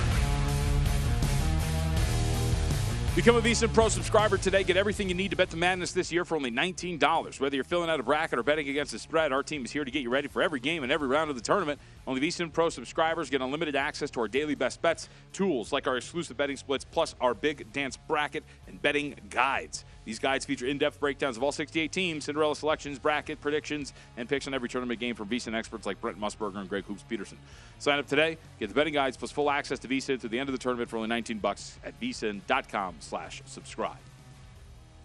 Become 3.15 3.35
a 3.35 3.41
VSiN 3.41 3.71
Pro 3.71 3.89
subscriber 3.89 4.37
today. 4.37 4.63
Get 4.63 4.75
everything 4.75 5.07
you 5.07 5.13
need 5.13 5.29
to 5.29 5.37
bet 5.37 5.51
the 5.51 5.55
madness 5.55 5.91
this 5.91 6.11
year 6.11 6.25
for 6.25 6.35
only 6.35 6.49
$19. 6.49 7.39
Whether 7.39 7.55
you're 7.55 7.63
filling 7.63 7.87
out 7.87 7.99
a 7.99 8.03
bracket 8.03 8.39
or 8.39 8.43
betting 8.43 8.67
against 8.69 8.91
the 8.91 8.97
spread, 8.97 9.31
our 9.31 9.43
team 9.43 9.63
is 9.63 9.71
here 9.71 9.85
to 9.85 9.91
get 9.91 10.01
you 10.01 10.09
ready 10.09 10.27
for 10.27 10.41
every 10.41 10.59
game 10.59 10.81
and 10.81 10.91
every 10.91 11.07
round 11.07 11.29
of 11.29 11.35
the 11.35 11.41
tournament. 11.43 11.79
Only 12.07 12.21
VSiN 12.21 12.51
Pro 12.51 12.69
subscribers 12.69 13.29
get 13.29 13.39
unlimited 13.41 13.75
access 13.75 14.09
to 14.11 14.19
our 14.21 14.27
daily 14.27 14.55
best 14.55 14.81
bets, 14.81 15.09
tools 15.31 15.71
like 15.71 15.85
our 15.85 15.95
exclusive 15.95 16.37
betting 16.37 16.57
splits, 16.57 16.85
plus 16.85 17.13
our 17.21 17.35
big 17.35 17.71
dance 17.71 17.97
bracket 17.97 18.43
and 18.67 18.81
betting 18.81 19.13
guides. 19.29 19.85
These 20.05 20.19
guides 20.19 20.45
feature 20.45 20.65
in-depth 20.65 20.99
breakdowns 20.99 21.37
of 21.37 21.43
all 21.43 21.51
68 21.51 21.91
teams, 21.91 22.25
Cinderella 22.25 22.55
selections, 22.55 22.99
bracket 22.99 23.39
predictions, 23.39 23.93
and 24.17 24.27
picks 24.27 24.47
on 24.47 24.53
every 24.53 24.69
tournament 24.69 24.99
game 24.99 25.15
from 25.15 25.29
VSiN 25.29 25.55
experts 25.55 25.85
like 25.85 25.99
Brent 26.01 26.19
Musburger 26.19 26.57
and 26.57 26.69
Greg 26.69 26.83
Hoops 26.85 27.03
Peterson. 27.03 27.37
Sign 27.79 27.99
up 27.99 28.07
today, 28.07 28.37
get 28.59 28.69
the 28.69 28.75
betting 28.75 28.93
guides 28.93 29.17
plus 29.17 29.31
full 29.31 29.49
access 29.49 29.79
to 29.79 29.87
VSiN 29.87 30.19
through 30.19 30.29
the 30.29 30.39
end 30.39 30.49
of 30.49 30.53
the 30.53 30.59
tournament 30.59 30.89
for 30.89 30.97
only 30.97 31.09
19 31.09 31.39
bucks 31.39 31.77
at 31.83 31.99
vsin.com 31.99 32.95
slash 32.99 33.41
subscribe. 33.45 33.97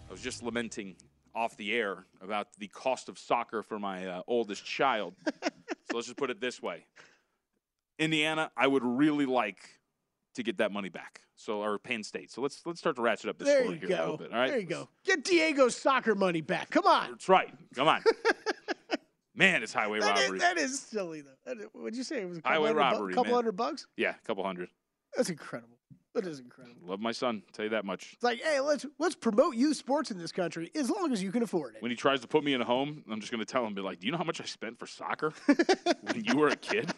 I 0.09 0.13
was 0.13 0.21
just 0.21 0.43
lamenting 0.43 0.97
off 1.35 1.57
the 1.57 1.73
air 1.73 2.05
about 2.21 2.49
the 2.59 2.67
cost 2.69 3.09
of 3.09 3.19
soccer 3.19 3.63
for 3.63 3.79
my 3.79 4.07
uh, 4.07 4.23
oldest 4.27 4.65
child. 4.65 5.15
so 5.43 5.51
let's 5.95 6.07
just 6.07 6.17
put 6.17 6.31
it 6.31 6.41
this 6.41 6.61
way. 6.61 6.85
Indiana, 7.99 8.51
I 8.57 8.67
would 8.67 8.85
really 8.85 9.27
like 9.27 9.78
to 10.38 10.42
get 10.42 10.57
that 10.59 10.72
money 10.72 10.88
back. 10.88 11.20
So 11.37 11.62
or 11.62 11.79
Penn 11.79 12.03
State. 12.03 12.33
So 12.33 12.40
let's 12.40 12.62
let's 12.66 12.81
start 12.81 12.96
to 12.96 13.03
ratchet 13.03 13.31
up 13.31 13.38
this 13.38 13.46
There 13.46 13.62
story 13.62 13.79
here 13.79 13.88
a 13.96 14.01
little 14.01 14.16
bit. 14.16 14.33
All 14.33 14.38
right. 14.38 14.48
There 14.51 14.59
you 14.59 14.66
go. 14.66 14.88
Get 15.05 15.22
Diego's 15.24 15.77
soccer 15.77 16.14
money 16.16 16.40
back. 16.40 16.70
Come 16.70 16.87
on. 16.87 17.11
That's 17.12 17.29
right. 17.29 17.53
Come 17.74 17.87
on. 17.87 18.03
Man, 19.35 19.62
it's 19.62 19.72
highway 19.72 20.01
That 20.01 20.16
is, 20.18 20.22
robbery. 20.24 20.38
that 20.40 20.59
is 20.59 20.81
silly, 20.81 21.20
though. 21.22 21.53
Is- 21.53 21.66
what'd 21.72 21.96
you 21.96 22.03
say? 22.03 22.22
It 22.22 22.29
was 22.29 22.38
a 22.38 22.42
couple, 22.42 22.53
Highway 22.66 22.83
hundred, 22.83 22.98
bu- 23.09 23.14
couple 23.14 23.24
man. 23.27 23.35
hundred 23.35 23.53
bucks? 23.53 23.87
Yeah, 23.96 24.11
a 24.20 24.27
couple 24.27 24.42
hundred. 24.42 24.68
That's 25.16 25.31
incredible. 25.31 25.77
That 26.14 26.27
is 26.27 26.40
incredible. 26.40 26.81
Love 26.88 26.98
my 26.98 27.12
son. 27.12 27.42
Tell 27.53 27.64
you 27.64 27.70
that 27.70 27.85
much. 27.85 28.14
It's 28.14 28.24
like, 28.24 28.40
hey, 28.42 28.59
let's 28.59 28.85
let's 28.98 29.14
promote 29.14 29.55
youth 29.55 29.77
sports 29.77 30.11
in 30.11 30.18
this 30.18 30.33
country 30.33 30.72
as 30.74 30.90
long 30.90 31.12
as 31.12 31.22
you 31.22 31.31
can 31.31 31.44
afford 31.44 31.77
it. 31.77 31.83
When 31.83 31.90
he 31.92 31.96
tries 31.96 32.20
to 32.22 32.27
put 32.27 32.42
me 32.42 32.55
in 32.55 32.61
a 32.61 32.64
home, 32.64 33.05
I'm 33.09 33.20
just 33.20 33.31
going 33.31 33.44
to 33.44 33.46
tell 33.46 33.64
him, 33.64 33.74
be 33.74 33.81
like, 33.83 34.01
"Do 34.01 34.07
you 34.07 34.12
know 34.12 34.18
how 34.18 34.24
much 34.24 34.40
I 34.40 34.44
spent 34.44 34.77
for 34.81 34.87
soccer 34.88 35.33
when 36.03 36.24
you 36.24 36.37
were 36.37 36.48
a 36.48 36.57
kid?" 36.57 36.92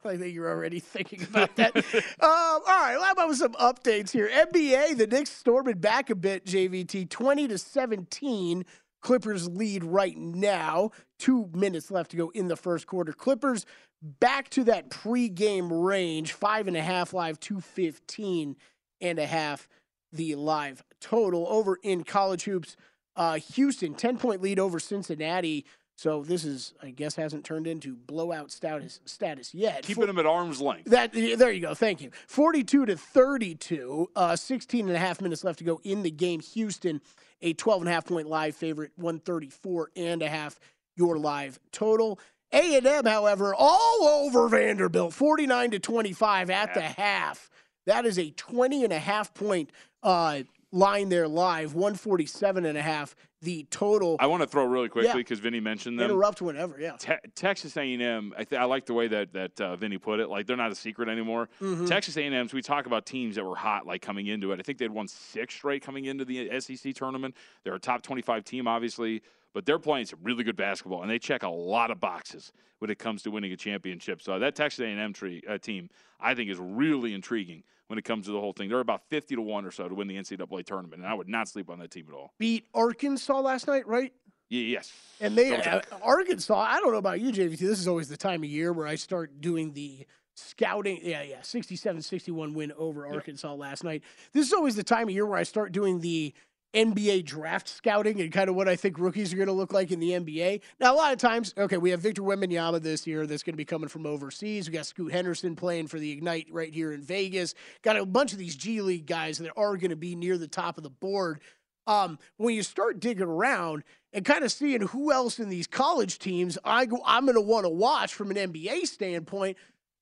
I 0.04 0.16
think 0.16 0.34
you're 0.34 0.50
already 0.50 0.80
thinking 0.80 1.22
about 1.22 1.54
that. 1.56 1.76
um, 1.76 1.82
all 2.20 2.60
right, 2.66 2.98
how 3.00 3.12
about 3.12 3.34
some 3.34 3.52
updates 3.52 4.10
here? 4.10 4.28
NBA, 4.28 4.96
the 4.96 5.06
Knicks 5.06 5.30
storming 5.30 5.78
back 5.78 6.10
a 6.10 6.14
bit, 6.14 6.44
JVT, 6.44 7.08
20 7.08 7.48
to 7.48 7.58
17. 7.58 8.64
Clippers 9.02 9.48
lead 9.48 9.84
right 9.84 10.16
now. 10.16 10.90
Two 11.18 11.48
minutes 11.54 11.90
left 11.90 12.10
to 12.10 12.16
go 12.16 12.30
in 12.30 12.48
the 12.48 12.56
first 12.56 12.86
quarter. 12.86 13.12
Clippers 13.12 13.64
back 14.02 14.48
to 14.50 14.64
that 14.64 14.90
pregame 14.90 15.68
range, 15.70 16.32
five 16.32 16.68
and 16.68 16.76
a 16.76 16.82
half 16.82 17.12
live, 17.12 17.38
215 17.40 18.56
and 19.00 19.18
a 19.18 19.26
half 19.26 19.68
the 20.12 20.34
live 20.34 20.82
total. 21.00 21.46
Over 21.48 21.78
in 21.82 22.04
college 22.04 22.44
hoops, 22.44 22.76
uh, 23.16 23.38
Houston, 23.54 23.94
10 23.94 24.18
point 24.18 24.42
lead 24.42 24.58
over 24.58 24.78
Cincinnati. 24.78 25.66
So 25.96 26.22
this 26.22 26.44
is, 26.44 26.74
I 26.82 26.90
guess, 26.90 27.16
hasn't 27.16 27.44
turned 27.44 27.66
into 27.66 27.96
blowout 27.96 28.52
status 28.52 29.00
status 29.06 29.54
yet. 29.54 29.82
Keeping 29.82 30.06
them 30.06 30.18
at 30.18 30.26
arm's 30.26 30.60
length. 30.60 30.90
That 30.90 31.12
there 31.12 31.50
you 31.50 31.60
go. 31.60 31.74
Thank 31.74 32.02
you. 32.02 32.10
42 32.26 32.86
to 32.86 32.96
32. 32.96 34.10
Uh, 34.14 34.36
16 34.36 34.88
and 34.88 34.94
a 34.94 34.98
half 34.98 35.22
minutes 35.22 35.42
left 35.42 35.58
to 35.58 35.64
go 35.64 35.80
in 35.84 36.02
the 36.02 36.10
game. 36.10 36.40
Houston, 36.40 37.00
a 37.40 37.54
12 37.54 37.82
and 37.82 37.88
a 37.88 37.92
half 37.92 38.04
point 38.04 38.28
live 38.28 38.54
favorite. 38.54 38.92
134 38.96 39.90
and 39.96 40.20
a 40.20 40.28
half 40.28 40.60
your 40.96 41.18
live 41.18 41.58
total. 41.72 42.20
A&M, 42.52 43.06
however, 43.06 43.54
all 43.56 44.04
over 44.04 44.48
Vanderbilt. 44.48 45.14
49 45.14 45.72
to 45.72 45.78
25 45.78 46.50
at 46.50 46.74
the 46.74 46.80
half. 46.80 47.50
That 47.86 48.04
is 48.04 48.18
a 48.18 48.30
20 48.30 48.84
and 48.84 48.92
a 48.92 48.98
half 48.98 49.32
point 49.32 49.70
uh, 50.02 50.42
line 50.72 51.08
there 51.08 51.26
live. 51.26 51.74
147 51.74 52.66
and 52.66 52.76
a 52.76 52.82
half 52.82 53.16
the 53.46 53.64
total. 53.70 54.16
I 54.18 54.26
want 54.26 54.42
to 54.42 54.46
throw 54.48 54.64
really 54.64 54.88
quickly 54.88 55.08
Yeah. 55.08 55.14
because 55.16 55.38
Vinny 55.38 55.60
mentioned 55.60 55.98
them. 56.00 56.10
Interrupt 56.10 56.42
whenever, 56.42 56.78
yeah. 56.80 56.96
Te- 56.98 57.28
Texas 57.36 57.76
A&M, 57.76 58.34
I, 58.36 58.42
th- 58.44 58.60
I 58.60 58.64
like 58.64 58.86
the 58.86 58.92
way 58.94 59.06
that 59.08 59.32
that 59.34 59.60
uh, 59.60 59.76
Vinny 59.76 59.98
put 59.98 60.18
it. 60.20 60.28
Like 60.28 60.46
they're 60.46 60.56
not 60.56 60.72
a 60.72 60.74
secret 60.74 61.08
anymore. 61.08 61.48
Mhm. 61.60 61.86
Texas 61.86 62.16
A&M's. 62.16 62.52
We 62.52 62.60
talk 62.60 62.86
about 62.86 63.06
teams 63.06 63.36
that 63.36 63.44
were 63.44 63.54
hot, 63.54 63.86
like 63.86 64.02
coming 64.02 64.26
into 64.26 64.50
it. 64.52 64.58
I 64.58 64.62
think 64.62 64.78
they'd 64.78 64.90
won 64.90 65.06
six 65.06 65.54
straight 65.54 65.82
coming 65.82 66.06
into 66.06 66.24
the 66.24 66.50
SEC 66.60 66.92
tournament. 66.94 67.36
They're 67.62 67.74
a 67.74 67.80
top 67.80 68.02
twenty-five 68.02 68.42
team, 68.44 68.66
obviously, 68.66 69.22
but 69.54 69.64
they're 69.66 69.78
playing 69.78 70.06
some 70.06 70.18
really 70.22 70.44
good 70.44 70.56
basketball, 70.56 71.02
and 71.02 71.10
they 71.10 71.18
check 71.18 71.42
a 71.42 71.48
lot 71.48 71.90
of 71.90 72.00
boxes 72.00 72.52
when 72.78 72.90
it 72.90 72.98
comes 72.98 73.22
to 73.22 73.30
winning 73.30 73.52
a 73.52 73.56
championship. 73.56 74.20
So 74.20 74.38
that 74.38 74.54
Texas 74.54 74.80
A&M 74.80 75.12
tree, 75.12 75.42
uh, 75.48 75.58
team, 75.58 75.88
I 76.20 76.34
think, 76.34 76.50
is 76.50 76.58
really 76.58 77.14
intriguing 77.14 77.62
when 77.86 77.98
it 77.98 78.04
comes 78.04 78.26
to 78.26 78.32
the 78.32 78.40
whole 78.40 78.52
thing. 78.52 78.68
They're 78.68 78.80
about 78.80 79.08
fifty 79.08 79.34
to 79.34 79.42
one 79.42 79.64
or 79.64 79.70
so 79.70 79.88
to 79.88 79.94
win 79.94 80.08
the 80.08 80.16
NCAA 80.16 80.64
tournament, 80.64 81.02
and 81.02 81.06
I 81.10 81.14
would 81.14 81.28
not 81.28 81.48
sleep 81.48 81.70
on 81.70 81.78
that 81.78 81.90
team 81.90 82.06
at 82.08 82.14
all. 82.14 82.32
Beat 82.38 82.66
Arkansas 82.74 83.40
last 83.40 83.66
night, 83.66 83.86
right? 83.86 84.12
Y- 84.50 84.58
yes. 84.58 84.92
And 85.20 85.36
they, 85.36 85.56
uh, 85.56 85.80
Arkansas, 86.02 86.54
I 86.56 86.78
don't 86.80 86.92
know 86.92 86.98
about 86.98 87.20
you, 87.20 87.32
JVT. 87.32 87.58
This 87.58 87.80
is 87.80 87.88
always 87.88 88.08
the 88.08 88.16
time 88.16 88.44
of 88.44 88.48
year 88.50 88.72
where 88.72 88.86
I 88.86 88.94
start 88.94 89.40
doing 89.40 89.72
the 89.72 90.06
scouting. 90.34 91.00
Yeah, 91.02 91.22
yeah, 91.22 91.42
67 91.42 92.02
61 92.02 92.54
win 92.54 92.72
over 92.76 93.06
Arkansas 93.06 93.54
last 93.54 93.82
night. 93.84 94.02
This 94.32 94.46
is 94.46 94.52
always 94.52 94.76
the 94.76 94.84
time 94.84 95.08
of 95.08 95.14
year 95.14 95.26
where 95.26 95.38
I 95.38 95.42
start 95.42 95.72
doing 95.72 96.00
the 96.00 96.32
NBA 96.74 97.24
draft 97.24 97.68
scouting 97.68 98.20
and 98.20 98.30
kind 98.30 98.50
of 98.50 98.54
what 98.54 98.68
I 98.68 98.76
think 98.76 98.98
rookies 98.98 99.32
are 99.32 99.36
going 99.36 99.46
to 99.46 99.52
look 99.52 99.72
like 99.72 99.90
in 99.90 100.00
the 100.00 100.10
NBA. 100.10 100.60
Now, 100.78 100.94
a 100.94 100.96
lot 100.96 101.12
of 101.12 101.18
times, 101.18 101.54
okay, 101.56 101.78
we 101.78 101.90
have 101.90 102.00
Victor 102.00 102.22
Wembanyama 102.22 102.82
this 102.82 103.06
year 103.06 103.26
that's 103.26 103.42
going 103.42 103.54
to 103.54 103.58
be 103.58 103.64
coming 103.64 103.88
from 103.88 104.06
overseas. 104.06 104.68
We 104.68 104.74
got 104.74 104.86
Scoot 104.86 105.12
Henderson 105.12 105.56
playing 105.56 105.86
for 105.86 105.98
the 105.98 106.10
Ignite 106.12 106.48
right 106.50 106.72
here 106.72 106.92
in 106.92 107.02
Vegas. 107.02 107.54
Got 107.82 107.96
a 107.96 108.04
bunch 108.04 108.32
of 108.32 108.38
these 108.38 108.56
G 108.56 108.82
League 108.82 109.06
guys 109.06 109.38
that 109.38 109.52
are 109.56 109.76
going 109.76 109.90
to 109.90 109.96
be 109.96 110.14
near 110.14 110.36
the 110.36 110.48
top 110.48 110.76
of 110.76 110.84
the 110.84 110.90
board. 110.90 111.40
Um, 111.86 112.18
when 112.36 112.54
you 112.54 112.62
start 112.62 113.00
digging 113.00 113.28
around 113.28 113.84
and 114.12 114.24
kind 114.24 114.44
of 114.44 114.50
seeing 114.50 114.82
who 114.82 115.12
else 115.12 115.38
in 115.38 115.48
these 115.48 115.68
college 115.68 116.18
teams 116.18 116.58
I 116.64 116.84
go, 116.86 117.00
I'm 117.06 117.24
going 117.24 117.36
to 117.36 117.40
want 117.40 117.64
to 117.64 117.70
watch 117.70 118.12
from 118.12 118.30
an 118.32 118.36
NBA 118.36 118.86
standpoint. 118.86 119.56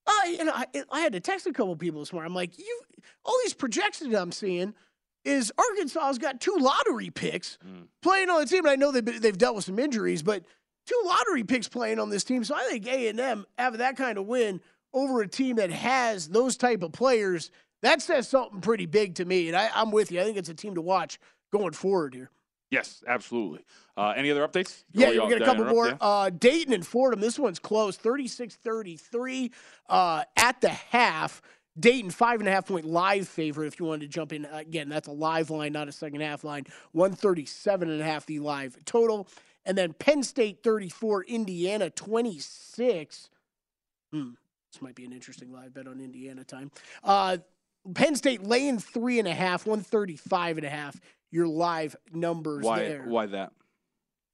I, 0.06 0.36
and 0.40 0.50
I, 0.50 0.66
I 0.90 1.00
had 1.00 1.12
to 1.12 1.20
text 1.20 1.46
a 1.46 1.52
couple 1.52 1.76
people 1.76 2.00
this 2.00 2.12
morning. 2.12 2.30
I'm 2.30 2.34
like, 2.34 2.58
you, 2.58 2.80
all 3.24 3.38
these 3.44 3.54
projections 3.54 4.14
I'm 4.14 4.32
seeing– 4.32 4.74
is 5.24 5.52
Arkansas's 5.58 6.18
got 6.18 6.40
two 6.40 6.56
lottery 6.58 7.10
picks 7.10 7.58
mm. 7.66 7.86
playing 8.02 8.30
on 8.30 8.40
the 8.40 8.46
team. 8.46 8.64
And 8.64 8.70
I 8.70 8.76
know 8.76 8.92
they've, 8.92 9.22
they've 9.22 9.38
dealt 9.38 9.56
with 9.56 9.64
some 9.64 9.78
injuries, 9.78 10.22
but 10.22 10.44
two 10.86 11.00
lottery 11.04 11.44
picks 11.44 11.68
playing 11.68 11.98
on 11.98 12.10
this 12.10 12.24
team. 12.24 12.44
So 12.44 12.54
I 12.54 12.64
think 12.64 12.86
A&M 12.86 13.46
having 13.58 13.78
that 13.78 13.96
kind 13.96 14.18
of 14.18 14.26
win 14.26 14.60
over 14.92 15.22
a 15.22 15.28
team 15.28 15.56
that 15.56 15.70
has 15.70 16.28
those 16.28 16.56
type 16.56 16.82
of 16.82 16.92
players, 16.92 17.50
that 17.82 18.00
says 18.00 18.28
something 18.28 18.60
pretty 18.60 18.86
big 18.86 19.16
to 19.16 19.24
me. 19.24 19.48
And 19.48 19.56
I, 19.56 19.70
I'm 19.74 19.90
with 19.90 20.12
you. 20.12 20.20
I 20.20 20.24
think 20.24 20.36
it's 20.36 20.48
a 20.48 20.54
team 20.54 20.76
to 20.76 20.82
watch 20.82 21.18
going 21.52 21.72
forward 21.72 22.14
here. 22.14 22.30
Yes, 22.70 23.04
absolutely. 23.06 23.64
Uh, 23.96 24.14
any 24.16 24.30
other 24.30 24.46
updates? 24.46 24.82
Yeah, 24.92 25.10
we 25.10 25.28
get 25.28 25.42
a 25.42 25.44
couple 25.44 25.64
more. 25.64 25.88
Yeah. 25.88 25.96
Uh, 26.00 26.30
Dayton 26.30 26.72
and 26.72 26.84
Fordham. 26.84 27.20
This 27.20 27.38
one's 27.38 27.60
close, 27.60 27.96
36-33 27.96 29.52
uh, 29.88 30.24
at 30.36 30.60
the 30.60 30.70
half. 30.70 31.40
Dayton, 31.78 32.10
five 32.10 32.40
and 32.40 32.48
a 32.48 32.52
half 32.52 32.66
point 32.66 32.84
live 32.84 33.28
favorite 33.28 33.66
if 33.66 33.80
you 33.80 33.86
wanted 33.86 34.02
to 34.02 34.08
jump 34.08 34.32
in. 34.32 34.46
Again, 34.46 34.88
that's 34.88 35.08
a 35.08 35.12
live 35.12 35.50
line, 35.50 35.72
not 35.72 35.88
a 35.88 35.92
second 35.92 36.20
half 36.20 36.44
line. 36.44 36.66
137 36.92 37.90
and 37.90 38.00
a 38.00 38.04
half 38.04 38.26
the 38.26 38.38
live 38.38 38.76
total. 38.84 39.28
And 39.66 39.76
then 39.76 39.92
Penn 39.94 40.22
State 40.22 40.62
34, 40.62 41.24
Indiana 41.24 41.90
26. 41.90 43.30
Hmm, 44.12 44.30
this 44.72 44.82
might 44.82 44.94
be 44.94 45.04
an 45.04 45.12
interesting 45.12 45.52
live 45.52 45.74
bet 45.74 45.88
on 45.88 46.00
Indiana 46.00 46.44
time. 46.44 46.70
Uh, 47.02 47.38
Penn 47.94 48.14
State 48.14 48.42
laying 48.42 48.78
three 48.78 49.18
and 49.18 49.26
a 49.26 49.34
half, 49.34 49.66
135 49.66 50.58
and 50.58 50.66
a 50.66 50.70
half. 50.70 51.00
Your 51.30 51.48
live 51.48 51.96
numbers 52.12 52.64
why, 52.64 52.78
there. 52.78 53.02
Why 53.02 53.26
that? 53.26 53.52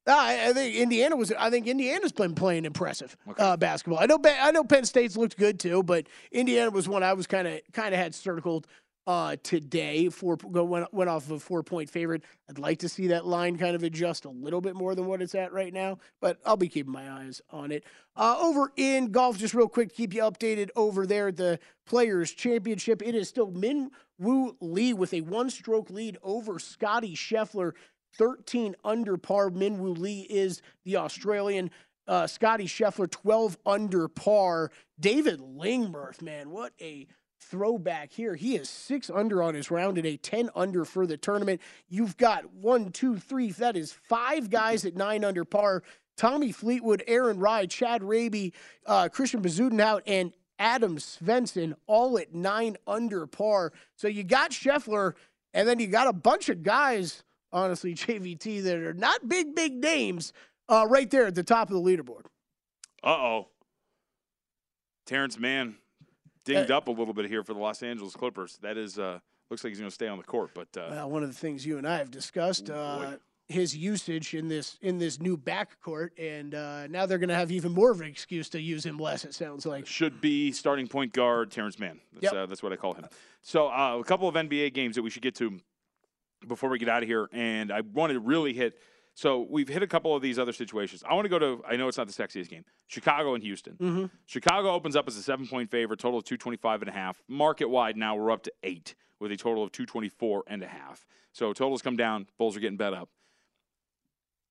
I, 0.06 0.48
I, 0.48 0.52
think 0.52 0.74
Indiana 0.76 1.16
was. 1.16 1.32
I 1.38 1.50
think 1.50 1.66
Indiana's 1.66 2.12
been 2.12 2.34
playing 2.34 2.64
impressive 2.64 3.16
okay. 3.28 3.42
uh, 3.42 3.56
basketball. 3.56 3.98
I 4.00 4.06
know. 4.06 4.18
I 4.24 4.50
know 4.50 4.64
Penn 4.64 4.84
State's 4.84 5.16
looked 5.16 5.36
good 5.36 5.60
too, 5.60 5.82
but 5.82 6.06
Indiana 6.32 6.70
was 6.70 6.88
one 6.88 7.02
I 7.02 7.12
was 7.12 7.26
kind 7.26 7.46
of 7.46 7.60
kind 7.72 7.94
of 7.94 8.00
had 8.00 8.14
circled 8.14 8.66
uh, 9.06 9.36
today. 9.42 10.08
Four 10.08 10.38
went 10.44 10.92
went 10.92 11.10
off 11.10 11.26
of 11.26 11.32
a 11.32 11.38
four 11.38 11.62
point 11.62 11.90
favorite. 11.90 12.22
I'd 12.48 12.58
like 12.58 12.78
to 12.80 12.88
see 12.88 13.08
that 13.08 13.26
line 13.26 13.58
kind 13.58 13.74
of 13.74 13.82
adjust 13.82 14.24
a 14.24 14.30
little 14.30 14.60
bit 14.60 14.74
more 14.74 14.94
than 14.94 15.06
what 15.06 15.20
it's 15.20 15.34
at 15.34 15.52
right 15.52 15.72
now, 15.72 15.98
but 16.20 16.38
I'll 16.46 16.56
be 16.56 16.68
keeping 16.68 16.92
my 16.92 17.10
eyes 17.10 17.40
on 17.50 17.72
it. 17.72 17.84
Uh, 18.16 18.36
over 18.40 18.72
in 18.76 19.10
golf, 19.10 19.38
just 19.38 19.54
real 19.54 19.68
quick, 19.68 19.94
keep 19.94 20.14
you 20.14 20.22
updated 20.22 20.70
over 20.76 21.06
there 21.06 21.28
at 21.28 21.36
the 21.36 21.58
Players 21.86 22.30
Championship. 22.32 23.02
It 23.02 23.14
is 23.14 23.28
still 23.28 23.50
Min 23.50 23.90
Woo 24.18 24.56
Lee 24.60 24.92
with 24.92 25.12
a 25.14 25.22
one 25.22 25.50
stroke 25.50 25.90
lead 25.90 26.16
over 26.22 26.58
Scottie 26.58 27.16
Scheffler 27.16 27.72
13 28.18 28.76
under 28.84 29.16
par. 29.16 29.50
Min 29.50 29.78
Woo 29.78 29.92
Lee 29.92 30.26
is 30.28 30.62
the 30.84 30.96
Australian. 30.96 31.70
Uh, 32.06 32.26
Scottie 32.26 32.66
Scheffler, 32.66 33.10
12 33.10 33.56
under 33.64 34.08
par. 34.08 34.70
David 34.98 35.40
Lingmerth, 35.40 36.20
man, 36.22 36.50
what 36.50 36.72
a 36.80 37.06
throwback 37.40 38.12
here. 38.12 38.34
He 38.34 38.56
is 38.56 38.68
six 38.68 39.10
under 39.10 39.42
on 39.42 39.54
his 39.54 39.70
round 39.70 39.96
today, 39.96 40.16
10 40.16 40.50
under 40.54 40.84
for 40.84 41.06
the 41.06 41.16
tournament. 41.16 41.60
You've 41.88 42.16
got 42.16 42.52
one, 42.52 42.90
two, 42.90 43.16
three, 43.16 43.50
that 43.52 43.76
is 43.76 43.92
five 43.92 44.50
guys 44.50 44.84
at 44.84 44.96
nine 44.96 45.24
under 45.24 45.44
par. 45.44 45.82
Tommy 46.16 46.52
Fleetwood, 46.52 47.02
Aaron 47.06 47.38
Rai, 47.38 47.66
Chad 47.66 48.02
Ramey, 48.02 48.52
uh, 48.86 49.08
Christian 49.08 49.40
Bezuidenhout, 49.42 50.02
and 50.06 50.32
Adam 50.58 50.98
Svensson 50.98 51.74
all 51.86 52.18
at 52.18 52.34
nine 52.34 52.76
under 52.86 53.26
par. 53.26 53.72
So 53.96 54.06
you 54.06 54.22
got 54.22 54.50
Scheffler, 54.50 55.14
and 55.54 55.66
then 55.66 55.80
you 55.80 55.86
got 55.86 56.06
a 56.06 56.12
bunch 56.12 56.50
of 56.50 56.62
guys 56.62 57.24
honestly, 57.52 57.94
JVT 57.96 58.62
that 58.64 58.76
are 58.76 58.94
not 58.94 59.28
big, 59.28 59.54
big 59.54 59.74
names 59.74 60.32
uh, 60.68 60.86
right 60.88 61.10
there 61.10 61.26
at 61.26 61.34
the 61.34 61.42
top 61.42 61.70
of 61.70 61.74
the 61.74 61.82
leaderboard. 61.82 62.26
Uh 63.02 63.08
oh. 63.08 63.48
Terance 65.06 65.38
Mann 65.38 65.76
dinged 66.44 66.70
uh, 66.70 66.76
up 66.76 66.88
a 66.88 66.90
little 66.90 67.14
bit 67.14 67.26
here 67.26 67.42
for 67.42 67.54
the 67.54 67.58
Los 67.58 67.82
Angeles 67.82 68.14
Clippers. 68.14 68.58
That 68.62 68.76
is, 68.76 68.98
uh, 68.98 69.18
looks 69.50 69.64
like 69.64 69.70
he's 69.70 69.78
going 69.78 69.90
to 69.90 69.94
stay 69.94 70.06
on 70.06 70.18
the 70.18 70.24
court. 70.24 70.50
But 70.54 70.68
uh, 70.76 70.88
well, 70.90 71.10
one 71.10 71.22
of 71.22 71.28
the 71.30 71.34
things 71.34 71.66
you 71.66 71.78
and 71.78 71.88
I 71.88 71.98
have 71.98 72.10
discussed. 72.10 72.70
Uh, 72.70 73.16
his 73.50 73.76
usage 73.76 74.34
in 74.34 74.46
this 74.46 74.78
in 74.80 74.98
this 74.98 75.20
new 75.20 75.36
backcourt, 75.36 76.10
and 76.16 76.54
uh, 76.54 76.86
now 76.86 77.04
they're 77.04 77.18
going 77.18 77.30
to 77.30 77.34
have 77.34 77.50
even 77.50 77.72
more 77.72 77.90
of 77.90 78.00
an 78.00 78.06
excuse 78.06 78.48
to 78.50 78.60
use 78.60 78.86
him 78.86 78.96
less. 78.96 79.24
It 79.24 79.34
sounds 79.34 79.66
like 79.66 79.86
should 79.86 80.20
be 80.20 80.52
starting 80.52 80.86
point 80.86 81.12
guard 81.12 81.50
Terance 81.50 81.78
Mann. 81.78 81.98
That's, 82.12 82.32
yep. 82.32 82.48
that's 82.48 82.62
what 82.62 82.72
I 82.72 82.76
call 82.76 82.94
him. 82.94 83.06
So 83.42 83.68
uh, 83.68 83.98
a 83.98 84.04
couple 84.04 84.28
of 84.28 84.36
NBA 84.36 84.72
games 84.72 84.94
that 84.94 85.02
we 85.02 85.10
should 85.10 85.22
get 85.22 85.34
to 85.36 85.58
before 86.46 86.70
we 86.70 86.78
get 86.78 86.88
out 86.88 87.02
of 87.02 87.08
here, 87.08 87.28
and 87.32 87.72
I 87.72 87.80
wanted 87.80 88.14
to 88.14 88.20
really 88.20 88.52
hit. 88.52 88.78
So 89.14 89.46
we've 89.50 89.68
hit 89.68 89.82
a 89.82 89.86
couple 89.86 90.14
of 90.14 90.22
these 90.22 90.38
other 90.38 90.52
situations. 90.52 91.02
I 91.08 91.14
want 91.14 91.24
to 91.26 91.28
go 91.28 91.38
to. 91.38 91.62
I 91.68 91.76
know 91.76 91.88
it's 91.88 91.98
not 91.98 92.06
the 92.06 92.12
sexiest 92.12 92.48
game. 92.48 92.64
Chicago 92.86 93.34
and 93.34 93.42
Houston. 93.42 93.74
Mm-hmm. 93.74 94.04
Chicago 94.26 94.70
opens 94.70 94.96
up 94.96 95.06
as 95.08 95.16
a 95.16 95.22
seven 95.22 95.46
point 95.46 95.70
favorite, 95.70 96.00
total 96.00 96.18
of 96.18 96.24
two 96.24 96.36
twenty 96.36 96.56
five 96.56 96.80
and 96.82 96.88
a 96.88 96.92
half. 96.92 97.22
Market 97.28 97.68
wide 97.68 97.96
now 97.96 98.16
we're 98.16 98.30
up 98.30 98.42
to 98.44 98.52
eight 98.62 98.94
with 99.18 99.32
a 99.32 99.36
total 99.36 99.62
of 99.62 99.72
two 99.72 99.84
twenty 99.84 100.08
four 100.08 100.44
and 100.46 100.62
a 100.62 100.68
half. 100.68 101.06
So 101.32 101.52
totals 101.52 101.82
come 101.82 101.96
down. 101.96 102.26
Bulls 102.38 102.56
are 102.56 102.60
getting 102.60 102.78
bet 102.78 102.94
up. 102.94 103.08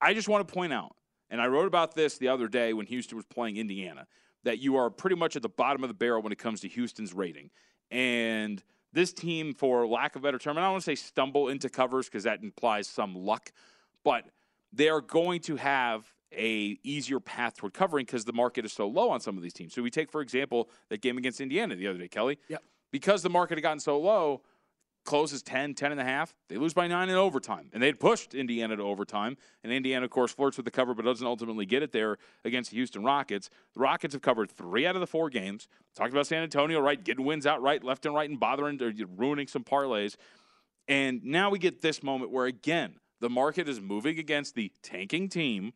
I 0.02 0.14
just 0.14 0.30
want 0.30 0.48
to 0.48 0.54
point 0.54 0.72
out, 0.72 0.96
and 1.30 1.42
I 1.42 1.48
wrote 1.48 1.68
about 1.68 1.96
this 1.96 2.18
the 2.18 2.28
other 2.28 2.48
day 2.48 2.74
when 2.74 2.86
Houston 2.86 3.18
was 3.18 3.26
playing 3.26 3.58
Indiana, 3.58 4.08
that 4.44 4.60
you 4.60 4.78
are 4.78 4.90
pretty 4.90 5.16
much 5.16 5.36
at 5.36 5.42
the 5.42 5.50
bottom 5.50 5.84
of 5.84 5.90
the 5.90 5.94
barrel 5.94 6.22
when 6.22 6.32
it 6.32 6.38
comes 6.38 6.62
to 6.62 6.68
Houston's 6.68 7.14
rating. 7.14 7.50
And 7.92 8.64
this 8.94 9.14
team, 9.14 9.54
for 9.54 9.88
lack 9.88 10.16
of 10.16 10.22
a 10.22 10.24
better 10.24 10.40
term, 10.40 10.58
and 10.58 10.64
I 10.64 10.68
don't 10.68 10.74
want 10.74 10.84
to 10.84 10.92
say 10.92 10.96
stumble 10.96 11.50
into 11.50 11.70
covers 11.70 12.08
because 12.08 12.24
that 12.24 12.42
implies 12.42 12.88
some 12.88 13.16
luck, 13.16 13.52
but 14.04 14.26
they 14.74 14.90
are 14.90 15.02
going 15.02 15.42
to 15.42 15.56
have 15.56 16.12
a 16.32 16.78
easier 16.84 17.20
path 17.20 17.56
toward 17.56 17.74
covering 17.74 18.06
because 18.06 18.26
the 18.26 18.34
market 18.34 18.66
is 18.66 18.74
so 18.74 18.88
low 18.88 19.10
on 19.10 19.20
some 19.20 19.36
of 19.38 19.44
these 19.44 19.54
teams. 19.54 19.74
So 19.74 19.82
we 19.82 19.90
take, 19.90 20.12
for 20.12 20.22
example, 20.22 20.70
that 20.90 21.02
game 21.02 21.18
against 21.18 21.42
Indiana 21.42 21.76
the 21.76 21.88
other 21.88 21.98
day, 21.98 22.08
Kelly. 22.08 22.38
Yep. 22.50 22.64
Because 22.92 23.22
the 23.22 23.30
market 23.30 23.58
had 23.58 23.64
gotten 23.64 23.80
so 23.80 24.00
low, 24.00 24.42
closes 25.10 25.42
10, 25.42 25.74
10 25.74 25.92
and 25.92 26.00
a 26.00 26.04
half. 26.04 26.36
They 26.50 26.58
lose 26.58 26.76
by 26.76 26.86
nine 26.86 27.10
in 27.10 27.16
overtime. 27.16 27.72
And 27.74 27.82
they'd 27.82 28.00
pushed 28.00 28.36
Indiana 28.36 28.78
to 28.78 28.84
overtime. 28.84 29.38
And 29.64 29.74
Indiana, 29.74 30.06
of 30.06 30.12
course, 30.12 30.32
flirts 30.32 30.56
with 30.56 30.66
the 30.66 30.72
cover, 30.72 30.94
but 30.94 31.04
doesn't 31.04 31.26
ultimately 31.26 31.66
get 31.66 31.82
it 31.82 31.92
there 31.92 32.20
against 32.46 32.70
the 32.70 32.78
Houston 32.78 33.04
Rockets. 33.04 33.50
The 33.74 33.80
Rockets 33.80 34.14
have 34.14 34.22
covered 34.22 34.52
three 34.52 34.86
out 34.86 34.96
of 34.96 35.02
the 35.02 35.08
four 35.08 35.32
games. 35.32 35.68
Talked 35.96 36.12
about 36.12 36.28
San 36.28 36.44
Antonio, 36.44 36.80
right? 36.80 37.04
Getting 37.04 37.26
wins 37.26 37.48
out 37.48 37.60
right, 37.60 37.84
left 37.84 38.06
and 38.06 38.14
right, 38.14 38.30
and 38.30 38.40
bothering 38.40 38.80
or 38.84 38.94
ruining 39.18 39.48
some 39.48 39.64
parlays. 39.64 40.16
And 40.88 41.24
now 41.24 41.50
we 41.50 41.58
get 41.58 41.82
this 41.82 42.04
moment 42.04 42.30
where, 42.30 42.46
again, 42.46 43.00
the 43.20 43.32
market 43.32 43.68
is 43.68 43.82
moving 43.82 44.20
against 44.20 44.54
the 44.54 44.72
tanking 44.84 45.28
team 45.28 45.74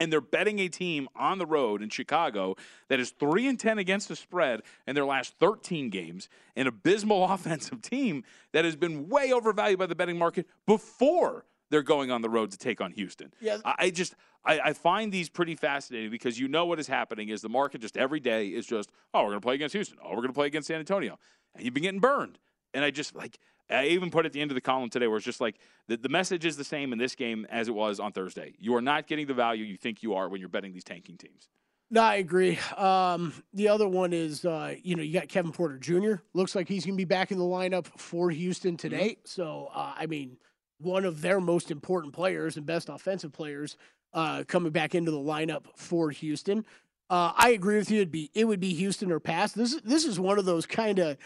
and 0.00 0.12
they're 0.12 0.20
betting 0.20 0.58
a 0.58 0.68
team 0.68 1.08
on 1.16 1.38
the 1.38 1.46
road 1.46 1.82
in 1.82 1.88
Chicago 1.88 2.56
that 2.88 3.00
is 3.00 3.10
3 3.10 3.48
and 3.48 3.58
10 3.58 3.78
against 3.78 4.08
the 4.08 4.16
spread 4.16 4.62
in 4.86 4.94
their 4.94 5.04
last 5.04 5.34
13 5.38 5.90
games, 5.90 6.28
an 6.54 6.66
abysmal 6.66 7.24
offensive 7.32 7.82
team 7.82 8.24
that 8.52 8.64
has 8.64 8.76
been 8.76 9.08
way 9.08 9.32
overvalued 9.32 9.78
by 9.78 9.86
the 9.86 9.94
betting 9.94 10.18
market 10.18 10.46
before 10.66 11.44
they're 11.70 11.82
going 11.82 12.10
on 12.10 12.22
the 12.22 12.30
road 12.30 12.50
to 12.52 12.58
take 12.58 12.80
on 12.80 12.92
Houston. 12.92 13.32
Yeah. 13.40 13.58
I 13.64 13.90
just 13.90 14.14
I, 14.44 14.60
I 14.66 14.72
find 14.72 15.10
these 15.10 15.28
pretty 15.28 15.56
fascinating 15.56 16.10
because 16.10 16.38
you 16.38 16.48
know 16.48 16.66
what 16.66 16.78
is 16.78 16.86
happening 16.86 17.28
is 17.28 17.42
the 17.42 17.48
market 17.48 17.80
just 17.80 17.96
every 17.96 18.20
day 18.20 18.48
is 18.48 18.64
just, 18.64 18.90
oh, 19.12 19.24
we're 19.24 19.30
gonna 19.30 19.40
play 19.40 19.56
against 19.56 19.74
Houston. 19.74 19.98
Oh, 20.02 20.10
we're 20.10 20.22
gonna 20.22 20.32
play 20.32 20.46
against 20.46 20.68
San 20.68 20.78
Antonio. 20.78 21.18
And 21.54 21.64
you've 21.64 21.74
been 21.74 21.82
getting 21.82 22.00
burned. 22.00 22.38
And 22.72 22.84
I 22.84 22.90
just 22.90 23.14
like 23.14 23.38
I 23.70 23.86
even 23.86 24.10
put 24.10 24.26
at 24.26 24.32
the 24.32 24.40
end 24.40 24.50
of 24.50 24.54
the 24.54 24.60
column 24.60 24.90
today 24.90 25.06
where 25.06 25.16
it's 25.16 25.26
just 25.26 25.40
like 25.40 25.56
the, 25.88 25.96
the 25.96 26.08
message 26.08 26.44
is 26.44 26.56
the 26.56 26.64
same 26.64 26.92
in 26.92 26.98
this 26.98 27.14
game 27.14 27.46
as 27.50 27.68
it 27.68 27.74
was 27.74 27.98
on 28.00 28.12
Thursday. 28.12 28.54
You 28.58 28.74
are 28.76 28.82
not 28.82 29.06
getting 29.06 29.26
the 29.26 29.34
value 29.34 29.64
you 29.64 29.76
think 29.76 30.02
you 30.02 30.14
are 30.14 30.28
when 30.28 30.40
you're 30.40 30.48
betting 30.48 30.72
these 30.72 30.84
tanking 30.84 31.16
teams. 31.16 31.48
No, 31.88 32.02
I 32.02 32.16
agree. 32.16 32.58
Um, 32.76 33.32
the 33.52 33.68
other 33.68 33.86
one 33.86 34.12
is, 34.12 34.44
uh, 34.44 34.74
you 34.82 34.96
know, 34.96 35.02
you 35.02 35.12
got 35.12 35.28
Kevin 35.28 35.52
Porter 35.52 35.78
Jr. 35.78 36.14
Looks 36.34 36.56
like 36.56 36.66
he's 36.68 36.84
going 36.84 36.94
to 36.94 37.00
be 37.00 37.04
back 37.04 37.30
in 37.30 37.38
the 37.38 37.44
lineup 37.44 37.86
for 37.86 38.30
Houston 38.30 38.76
today. 38.76 39.10
Mm-hmm. 39.10 39.20
So, 39.24 39.70
uh, 39.72 39.94
I 39.96 40.06
mean, 40.06 40.36
one 40.78 41.04
of 41.04 41.20
their 41.20 41.40
most 41.40 41.70
important 41.70 42.12
players 42.12 42.56
and 42.56 42.66
best 42.66 42.88
offensive 42.88 43.32
players 43.32 43.76
uh, 44.12 44.42
coming 44.48 44.72
back 44.72 44.94
into 44.94 45.10
the 45.10 45.18
lineup 45.18 45.64
for 45.76 46.10
Houston. 46.10 46.64
Uh, 47.08 47.32
I 47.36 47.50
agree 47.50 47.76
with 47.76 47.90
you. 47.90 47.98
It'd 47.98 48.10
be 48.10 48.30
it 48.34 48.46
would 48.46 48.58
be 48.58 48.74
Houston 48.74 49.12
or 49.12 49.20
pass. 49.20 49.52
This 49.52 49.80
this 49.82 50.04
is 50.04 50.18
one 50.18 50.40
of 50.40 50.44
those 50.44 50.66
kind 50.66 50.98
of 50.98 51.16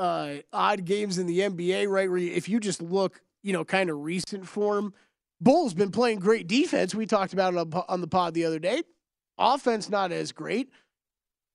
uh, 0.00 0.36
odd 0.52 0.84
games 0.86 1.18
in 1.18 1.26
the 1.26 1.40
NBA, 1.40 1.88
right? 1.88 2.08
Where 2.08 2.18
if 2.18 2.48
you 2.48 2.58
just 2.58 2.80
look, 2.80 3.20
you 3.42 3.52
know, 3.52 3.64
kind 3.64 3.90
of 3.90 3.98
recent 3.98 4.48
form, 4.48 4.94
Bulls 5.40 5.74
been 5.74 5.90
playing 5.90 6.18
great 6.20 6.46
defense. 6.46 6.94
We 6.94 7.06
talked 7.06 7.32
about 7.32 7.54
it 7.54 7.74
on 7.88 8.00
the 8.00 8.08
pod 8.08 8.34
the 8.34 8.46
other 8.46 8.58
day. 8.58 8.82
Offense 9.38 9.88
not 9.90 10.10
as 10.10 10.32
great. 10.32 10.70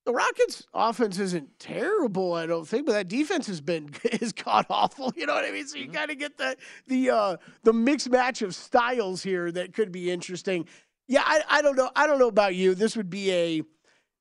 the 0.06 0.14
Rockets' 0.14 0.68
offense 0.74 1.18
isn't 1.18 1.58
terrible, 1.60 2.34
I 2.34 2.46
don't 2.46 2.68
think, 2.68 2.86
but 2.86 2.94
that 2.94 3.08
defense 3.08 3.48
has 3.48 3.62
been 3.62 3.90
is 4.04 4.32
god 4.32 4.68
awful. 4.70 5.12
You 5.16 5.26
know 5.26 5.34
what 5.34 5.46
I 5.46 5.52
mean? 5.52 5.68
So 5.68 5.78
you 5.78 5.90
kind 5.90 6.12
of 6.12 6.20
get 6.20 6.38
the 6.38 6.56
the 6.88 7.10
uh, 7.10 7.38
the 7.64 7.74
mixed 7.74 8.10
match 8.10 8.42
of 8.44 8.54
styles 8.54 9.24
here 9.24 9.52
that 9.52 9.74
could 9.74 9.92
be 9.92 10.12
interesting. 10.12 10.68
Yeah, 11.08 11.24
I, 11.26 11.42
I 11.50 11.62
don't 11.62 11.76
know. 11.76 11.90
I 11.96 12.08
don't 12.08 12.20
know 12.20 12.28
about 12.28 12.56
you. 12.56 12.76
This 12.76 12.96
would 12.96 13.10
be 13.10 13.32
a 13.32 13.64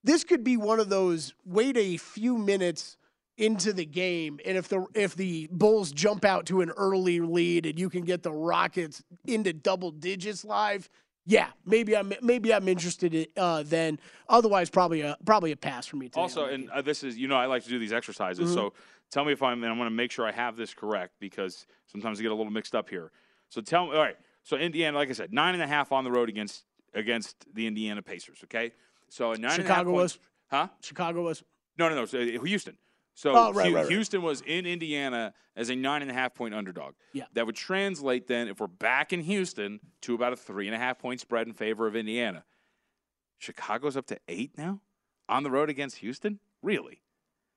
this 0.02 0.24
could 0.24 0.44
be 0.44 0.56
one 0.56 0.80
of 0.80 0.88
those 0.88 1.34
wait 1.44 1.76
a 1.76 1.96
few 1.98 2.36
minutes 2.38 2.96
into 3.36 3.72
the 3.72 3.84
game 3.84 4.38
and 4.44 4.56
if 4.56 4.68
the 4.68 4.86
if 4.94 5.14
the 5.16 5.48
Bulls 5.50 5.90
jump 5.92 6.24
out 6.24 6.46
to 6.46 6.60
an 6.60 6.70
early 6.70 7.20
lead 7.20 7.66
and 7.66 7.78
you 7.78 7.90
can 7.90 8.04
get 8.04 8.22
the 8.22 8.32
Rockets 8.32 9.02
into 9.26 9.52
double 9.52 9.90
digits 9.90 10.44
live, 10.44 10.88
yeah, 11.26 11.48
maybe 11.64 11.96
I'm 11.96 12.12
maybe 12.22 12.54
I'm 12.54 12.68
interested 12.68 13.14
in, 13.14 13.26
uh, 13.36 13.64
then. 13.66 13.98
Otherwise, 14.28 14.70
probably 14.70 15.00
a 15.00 15.16
probably 15.24 15.52
a 15.52 15.56
pass 15.56 15.86
for 15.86 15.96
me. 15.96 16.06
Today. 16.08 16.20
Also, 16.20 16.44
and 16.46 16.70
uh, 16.70 16.80
this 16.82 17.02
is 17.02 17.16
you 17.18 17.26
know 17.28 17.36
I 17.36 17.46
like 17.46 17.64
to 17.64 17.68
do 17.70 17.78
these 17.78 17.92
exercises, 17.92 18.50
Mhm. 18.50 18.54
so 18.54 18.72
tell 19.10 19.24
me 19.24 19.32
if 19.32 19.42
I'm 19.42 19.62
and 19.62 19.70
I'm 19.72 19.78
going 19.78 19.88
to 19.90 19.94
make 19.94 20.12
sure 20.12 20.26
I 20.26 20.32
have 20.32 20.56
this 20.56 20.72
correct 20.74 21.14
because 21.18 21.66
sometimes 21.86 22.20
I 22.20 22.22
get 22.22 22.30
a 22.30 22.34
little 22.34 22.52
mixed 22.52 22.74
up 22.74 22.88
here. 22.88 23.10
So 23.48 23.60
tell 23.60 23.86
me, 23.86 23.92
all 23.96 24.02
right. 24.02 24.16
So 24.42 24.56
Indiana, 24.56 24.96
like 24.98 25.08
I 25.08 25.12
said, 25.12 25.32
nine 25.32 25.54
and 25.54 25.62
a 25.62 25.66
half 25.66 25.90
on 25.92 26.04
the 26.04 26.10
road 26.12 26.28
against 26.28 26.64
against 26.94 27.46
the 27.52 27.66
Indiana 27.66 28.02
Pacers. 28.02 28.38
Okay, 28.44 28.72
so 29.08 29.32
a 29.32 29.38
nine 29.38 29.38
and 29.38 29.44
a 29.44 29.48
half 29.50 29.78
Chicago 29.78 29.90
points- 29.92 30.14
was, 30.14 30.18
huh? 30.50 30.68
Chicago 30.82 31.22
was. 31.24 31.42
No, 31.78 31.88
no, 31.88 31.94
no. 31.96 32.04
So 32.04 32.20
uh, 32.20 32.42
Houston. 32.44 32.76
So 33.14 33.32
Oh, 33.34 33.52
right, 33.52 33.68
Hu- 33.68 33.74
right, 33.74 33.82
right. 33.82 33.88
Houston 33.92 34.22
was 34.22 34.40
in 34.42 34.66
Indiana 34.66 35.32
as 35.56 35.70
a 35.70 35.76
nine 35.76 36.02
and 36.02 36.10
a 36.10 36.14
half 36.14 36.34
point 36.34 36.54
underdog. 36.54 36.94
Yeah. 37.12 37.24
That 37.34 37.46
would 37.46 37.54
translate 37.56 38.26
then, 38.26 38.48
if 38.48 38.60
we're 38.60 38.66
back 38.66 39.12
in 39.12 39.20
Houston, 39.20 39.80
to 40.02 40.14
about 40.14 40.32
a 40.32 40.36
three 40.36 40.66
and 40.66 40.74
a 40.74 40.78
half 40.78 40.98
point 40.98 41.20
spread 41.20 41.46
in 41.46 41.52
favor 41.52 41.86
of 41.86 41.94
Indiana. 41.94 42.44
Chicago's 43.38 43.96
up 43.96 44.06
to 44.06 44.18
eight 44.28 44.56
now 44.56 44.80
on 45.28 45.42
the 45.42 45.50
road 45.50 45.70
against 45.70 45.96
Houston. 45.98 46.38
Really? 46.62 47.02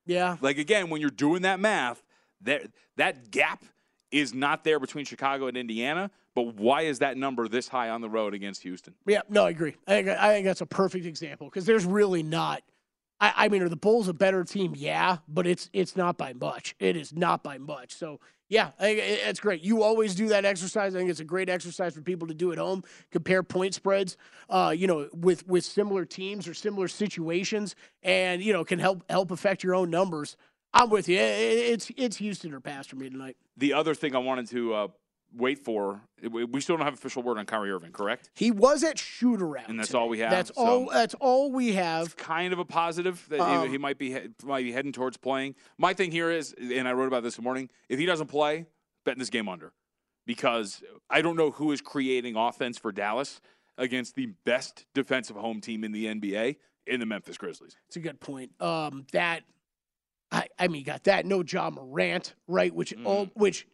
Yeah. 0.06 0.38
Like 0.42 0.58
again, 0.58 0.90
when 0.90 1.02
you're 1.02 1.10
doing 1.10 1.42
that 1.44 1.60
math, 1.60 2.04
that 2.42 2.64
that 2.98 3.32
gap 3.32 3.64
is 4.12 4.34
not 4.34 4.64
there 4.64 4.80
between 4.80 5.06
Chicago 5.06 5.48
and 5.48 5.58
Indiana. 5.58 6.12
But 6.36 6.54
why 6.56 6.84
is 6.84 7.00
that 7.00 7.18
number 7.18 7.48
this 7.48 7.68
high 7.68 7.90
on 7.90 8.02
the 8.02 8.10
road 8.10 8.36
against 8.36 8.62
Houston? 8.62 8.94
Yeah, 9.08 9.22
no, 9.28 9.46
I 9.46 9.50
agree. 9.50 9.76
I 9.88 9.92
think, 10.04 10.10
I 10.10 10.34
think 10.34 10.46
that's 10.46 10.62
a 10.62 10.68
perfect 10.68 11.06
example 11.08 11.48
because 11.48 11.66
there's 11.66 11.84
really 11.84 12.22
not. 12.22 12.62
I, 13.20 13.34
I 13.36 13.48
mean, 13.50 13.62
are 13.64 13.70
the 13.70 13.76
Bulls 13.76 14.08
a 14.08 14.14
better 14.14 14.44
team? 14.44 14.74
Yeah, 14.76 15.18
but 15.28 15.48
it's 15.48 15.70
it's 15.74 15.96
not 15.96 16.18
by 16.18 16.34
much. 16.34 16.76
It 16.80 16.96
is 16.96 17.14
not 17.14 17.44
by 17.44 17.58
much. 17.58 17.94
So 17.96 18.20
yeah, 18.50 18.72
it's 18.80 19.40
great. 19.42 19.62
You 19.62 19.84
always 19.84 20.16
do 20.16 20.30
that 20.30 20.46
exercise. 20.46 20.96
I 20.96 21.00
think 21.00 21.10
it's 21.10 21.20
a 21.20 21.26
great 21.26 21.50
exercise 21.50 21.94
for 21.96 22.02
people 22.02 22.28
to 22.28 22.34
do 22.34 22.52
at 22.54 22.58
home. 22.58 22.84
Compare 23.12 23.44
point 23.44 23.74
spreads, 23.74 24.16
uh, 24.50 24.74
you 24.76 24.88
know, 24.88 25.10
with 25.14 25.46
with 25.48 25.66
similar 25.66 26.06
teams 26.06 26.48
or 26.48 26.54
similar 26.54 26.88
situations, 26.88 27.76
and 28.04 28.42
you 28.42 28.54
know 28.54 28.64
can 28.64 28.80
help 28.80 29.04
help 29.10 29.32
affect 29.32 29.64
your 29.64 29.76
own 29.76 29.90
numbers. 29.90 30.38
I'm 30.74 30.90
with 30.90 31.10
you. 31.10 31.18
It- 31.18 31.22
it- 31.22 31.72
It's 31.74 31.92
it's 31.98 32.18
Houston 32.18 32.54
or 32.54 32.60
pass 32.60 32.88
for 32.88 32.96
me 32.98 33.10
tonight. 33.10 33.36
The 33.58 33.74
other 33.74 33.96
thing 33.96 34.16
I 34.16 34.20
wanted 34.20 34.48
to 34.50 34.74
uh, 34.74 34.88
wait 35.36 35.60
for, 35.64 36.02
we 36.30 36.62
still 36.62 36.78
don't 36.78 36.86
have 36.86 36.94
official 36.94 37.22
word 37.24 37.38
on 37.38 37.46
Kyrie 37.46 37.72
Irving, 37.72 37.92
correct? 37.92 38.30
He 38.34 38.50
was 38.52 38.84
at 38.84 38.98
shoot 38.98 39.42
around, 39.42 39.70
And 39.70 39.80
that's 39.80 39.94
all 39.94 40.10
we 40.10 40.20
have. 40.20 40.32
That's 40.32 40.52
so 40.56 40.62
all. 40.66 40.90
That's 40.90 41.14
all 41.16 41.52
we 41.52 41.74
have. 41.74 42.16
Kind 42.18 42.54
of 42.54 42.60
a 42.60 42.66
positive 42.66 43.24
that 43.30 43.38
he- 43.38 43.42
Um, 43.42 43.70
he 43.70 43.78
might 43.78 43.98
be 43.98 44.18
might 44.44 44.64
be 44.64 44.72
heading 44.72 44.92
towards 44.92 45.18
playing. 45.18 45.56
My 45.78 45.94
thing 45.94 46.12
here 46.12 46.30
is, 46.32 46.54
and 46.60 46.88
I 46.88 46.94
wrote 46.94 47.08
about 47.08 47.24
this 47.24 47.40
morning. 47.40 47.70
If 47.90 48.00
he 48.00 48.06
doesn't 48.06 48.28
play, 48.28 48.66
betting 49.06 49.20
this 49.20 49.30
game 49.30 49.48
under, 49.50 49.74
because 50.26 50.82
I 51.10 51.22
don't 51.22 51.36
know 51.36 51.52
who 51.52 51.72
is 51.72 51.82
creating 51.82 52.36
offense 52.36 52.78
for 52.78 52.92
Dallas 52.92 53.40
against 53.78 54.16
the 54.16 54.28
best 54.46 54.86
defensive 54.94 55.36
home 55.36 55.62
team 55.62 55.84
in 55.84 55.92
the 55.92 56.06
NBA 56.08 56.58
in 56.88 57.00
the 57.00 57.06
Memphis 57.06 57.38
Grizzlies. 57.38 57.76
It's 57.88 57.96
a 57.98 58.00
good 58.00 58.20
point. 58.20 58.52
Um, 58.62 59.06
that 59.12 59.44
I, 60.32 60.48
I 60.60 60.68
mean, 60.68 60.80
you 60.80 60.86
got 60.86 61.04
that. 61.06 61.26
No 61.26 61.44
Ja 61.44 61.70
Morant, 61.70 62.34
right? 62.48 62.74
Which 62.74 62.94
all, 63.06 63.30
which 63.36 63.66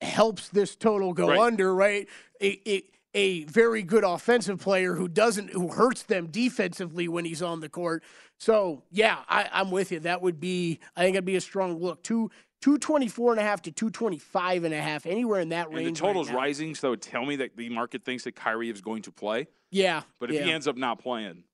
helps 0.00 0.48
this 0.48 0.76
total 0.76 1.12
go. 1.12 1.28
Right. 1.28 1.38
under, 1.38 1.74
right? 1.74 2.08
A, 2.40 2.60
a 2.68 2.82
a 3.14 3.44
very 3.44 3.82
good 3.82 4.04
offensive 4.04 4.60
player 4.60 4.94
who 4.94 5.08
doesn't 5.08 5.50
who 5.50 5.68
hurts 5.68 6.02
them 6.02 6.26
defensively 6.26 7.08
when 7.08 7.24
he's 7.24 7.42
on 7.42 7.60
the 7.60 7.68
court. 7.68 8.04
So 8.38 8.82
yeah, 8.90 9.18
I, 9.28 9.48
I'm 9.52 9.70
with 9.70 9.90
you. 9.90 10.00
That 10.00 10.20
would 10.20 10.38
be 10.38 10.80
I 10.94 11.02
think 11.02 11.14
it'd 11.16 11.24
be 11.24 11.36
a 11.36 11.40
strong 11.40 11.78
look. 11.78 12.02
Two. 12.02 12.30
224 12.62 13.32
and 13.32 13.40
a 13.40 13.44
half 13.44 13.60
to 13.62 13.70
225 13.70 14.64
and 14.64 14.72
a 14.72 14.80
half, 14.80 15.04
anywhere 15.04 15.40
in 15.40 15.50
that 15.50 15.68
And 15.68 15.76
range. 15.76 16.00
the 16.00 16.06
total's 16.06 16.28
right 16.28 16.36
rising, 16.36 16.74
so 16.74 16.88
it 16.88 16.90
would 16.90 17.02
tell 17.02 17.24
me 17.24 17.36
that 17.36 17.54
the 17.54 17.68
market 17.68 18.02
thinks 18.02 18.24
that 18.24 18.34
Kyrie 18.34 18.70
is 18.70 18.80
going 18.80 19.02
to 19.02 19.12
play. 19.12 19.46
Yeah. 19.70 20.02
But 20.18 20.30
if 20.30 20.36
yeah. 20.36 20.44
he 20.46 20.52
ends 20.52 20.66
up 20.66 20.74
not 20.76 20.98
playing, 20.98 21.44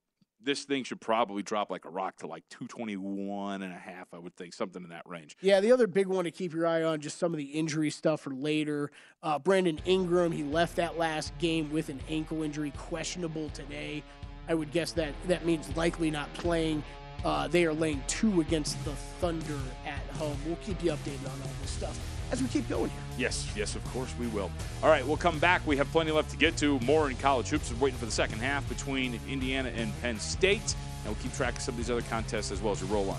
this 0.45 0.65
thing 0.65 0.85
should 0.85 1.01
probably 1.01 1.43
drop 1.43 1.71
like 1.71 1.85
a 1.85 1.89
rock 1.91 2.17
to 2.19 2.27
like 2.27 2.45
221 2.51 3.63
and 3.63 3.73
a 3.73 3.79
half, 3.79 4.09
I 4.13 4.19
would 4.19 4.37
think, 4.37 4.55
something 4.55 4.83
in 4.83 4.91
that 4.91 5.07
range. 5.07 5.37
Yeah, 5.41 5.61
the 5.61 5.73
other 5.73 5.87
big 5.87 6.07
one 6.07 6.25
to 6.25 6.31
keep 6.31 6.53
your 6.53 6.67
eye 6.67 6.83
on, 6.83 7.01
just 7.01 7.19
some 7.19 7.33
of 7.33 7.39
the 7.39 7.45
injury 7.45 7.91
stuff 7.91 8.23
for 8.23 8.35
later. 8.35 8.91
Uh, 9.23 9.39
Brandon 9.39 9.79
Ingram, 9.85 10.33
he 10.33 10.43
left 10.43 10.77
that 10.77 10.99
last 10.99 11.37
game 11.39 11.71
with 11.71 11.89
an 11.89 12.01
ankle 12.09 12.43
injury, 12.43 12.73
questionable 12.77 13.49
today. 13.51 14.03
I 14.49 14.55
would 14.55 14.73
guess 14.73 14.93
that 14.93 15.15
that 15.29 15.47
means 15.47 15.75
likely 15.77 16.11
not 16.11 16.33
playing. 16.35 16.83
Uh, 17.25 17.47
they 17.47 17.65
are 17.65 17.73
laying 17.73 18.03
two 18.09 18.41
against 18.41 18.83
the 18.85 18.93
Thunder 19.21 19.59
at 19.87 20.17
home. 20.17 20.37
We'll 20.45 20.57
keep 20.57 20.83
you 20.83 20.91
updated 20.91 21.25
on 21.27 21.41
all 21.43 21.51
this 21.61 21.71
stuff 21.71 21.99
as 22.33 22.43
we 22.43 22.49
keep 22.49 22.69
going 22.69 22.91
here. 22.91 23.01
Yes, 23.19 23.53
yes, 23.55 23.77
of 23.77 23.85
course 23.93 24.13
we 24.19 24.27
will. 24.29 24.51
All 24.83 24.89
right, 24.89 25.07
we'll 25.07 25.19
come 25.19 25.39
back. 25.39 25.65
We 25.67 25.77
have 25.77 25.87
plenty 25.93 26.11
left 26.11 26.31
to 26.31 26.37
get 26.37 26.57
to. 26.57 26.81
More 26.81 27.11
in 27.11 27.17
college 27.17 27.51
hoops. 27.51 27.71
We're 27.71 27.85
waiting 27.85 27.99
for 27.99 28.07
the 28.07 28.13
second 28.13 28.39
half 28.39 28.67
between 28.69 29.21
Indiana 29.29 29.71
and 29.77 29.93
Penn 30.01 30.19
State. 30.19 30.75
And 31.05 31.15
we'll 31.15 31.23
keep 31.23 31.35
track 31.35 31.57
of 31.57 31.63
some 31.63 31.75
of 31.75 31.79
these 31.79 31.91
other 31.91 32.03
contests 32.03 32.51
as 32.51 32.63
well 32.63 32.73
as 32.73 32.83
we 32.83 32.89
roll 32.89 33.11
on. 33.11 33.19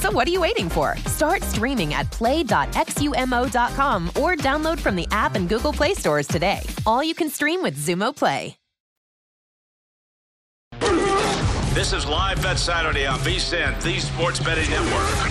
So 0.00 0.12
what 0.12 0.28
are 0.28 0.30
you 0.30 0.40
waiting 0.40 0.68
for? 0.68 0.96
Start 1.06 1.42
streaming 1.42 1.92
at 1.92 2.08
play.xumo.com 2.12 4.08
or 4.10 4.36
download 4.36 4.78
from 4.78 4.94
the 4.94 5.08
app 5.10 5.34
and 5.34 5.48
Google 5.48 5.72
Play 5.72 5.94
stores 5.94 6.28
today. 6.28 6.60
All 6.86 7.02
you 7.02 7.14
can 7.14 7.28
stream 7.28 7.62
with 7.62 7.76
Xumo 7.76 8.14
Play. 8.14 8.56
This 11.74 11.92
is 11.92 12.06
Live 12.06 12.42
Bet 12.42 12.58
Saturday 12.58 13.06
on 13.06 13.18
VSIN, 13.20 13.80
the 13.82 14.00
Sports 14.00 14.40
Betting 14.40 14.68
Network. 14.68 15.30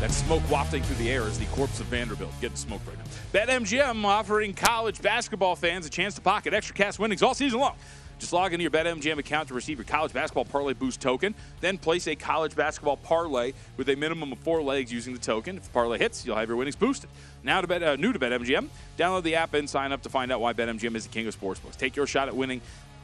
That 0.00 0.10
smoke 0.10 0.42
wafting 0.50 0.82
through 0.82 0.96
the 0.96 1.10
air 1.10 1.22
is 1.22 1.38
the 1.38 1.44
corpse 1.46 1.78
of 1.80 1.86
Vanderbilt. 1.86 2.32
Getting 2.40 2.56
smoked 2.56 2.86
right 2.88 2.96
now. 2.98 3.04
BetMGM 3.32 4.04
offering 4.04 4.52
college 4.52 5.00
basketball 5.00 5.54
fans 5.54 5.86
a 5.86 5.90
chance 5.90 6.14
to 6.14 6.20
pocket 6.20 6.54
extra 6.54 6.74
cash 6.74 6.98
winnings 6.98 7.22
all 7.22 7.34
season 7.34 7.60
long. 7.60 7.76
Just 8.18 8.32
log 8.32 8.54
into 8.54 8.62
your 8.62 8.70
BetMGM 8.70 9.18
account 9.18 9.48
to 9.48 9.54
receive 9.54 9.76
your 9.76 9.84
college 9.84 10.12
basketball 10.12 10.46
parlay 10.46 10.72
boost 10.72 11.00
token. 11.00 11.34
Then 11.60 11.76
place 11.76 12.06
a 12.06 12.16
college 12.16 12.56
basketball 12.56 12.96
parlay 12.96 13.52
with 13.76 13.88
a 13.90 13.94
minimum 13.94 14.32
of 14.32 14.38
four 14.38 14.62
legs 14.62 14.90
using 14.90 15.12
the 15.12 15.20
token. 15.20 15.58
If 15.58 15.64
the 15.64 15.70
parlay 15.70 15.98
hits, 15.98 16.24
you'll 16.24 16.36
have 16.36 16.48
your 16.48 16.56
winnings 16.56 16.76
boosted. 16.76 17.10
Now 17.42 17.60
to 17.60 17.66
bet, 17.66 17.82
uh, 17.82 17.96
new 17.96 18.12
to 18.12 18.18
BetMGM, 18.18 18.68
download 18.96 19.22
the 19.22 19.34
app 19.34 19.52
and 19.52 19.68
sign 19.68 19.92
up 19.92 20.02
to 20.02 20.08
find 20.08 20.32
out 20.32 20.40
why 20.40 20.54
BetMGM 20.54 20.94
is 20.96 21.06
the 21.06 21.12
king 21.12 21.26
of 21.26 21.38
sportsbooks. 21.38 21.76
Take 21.76 21.94
your 21.94 22.06
shot 22.06 22.28
at 22.28 22.34
winning, 22.34 22.62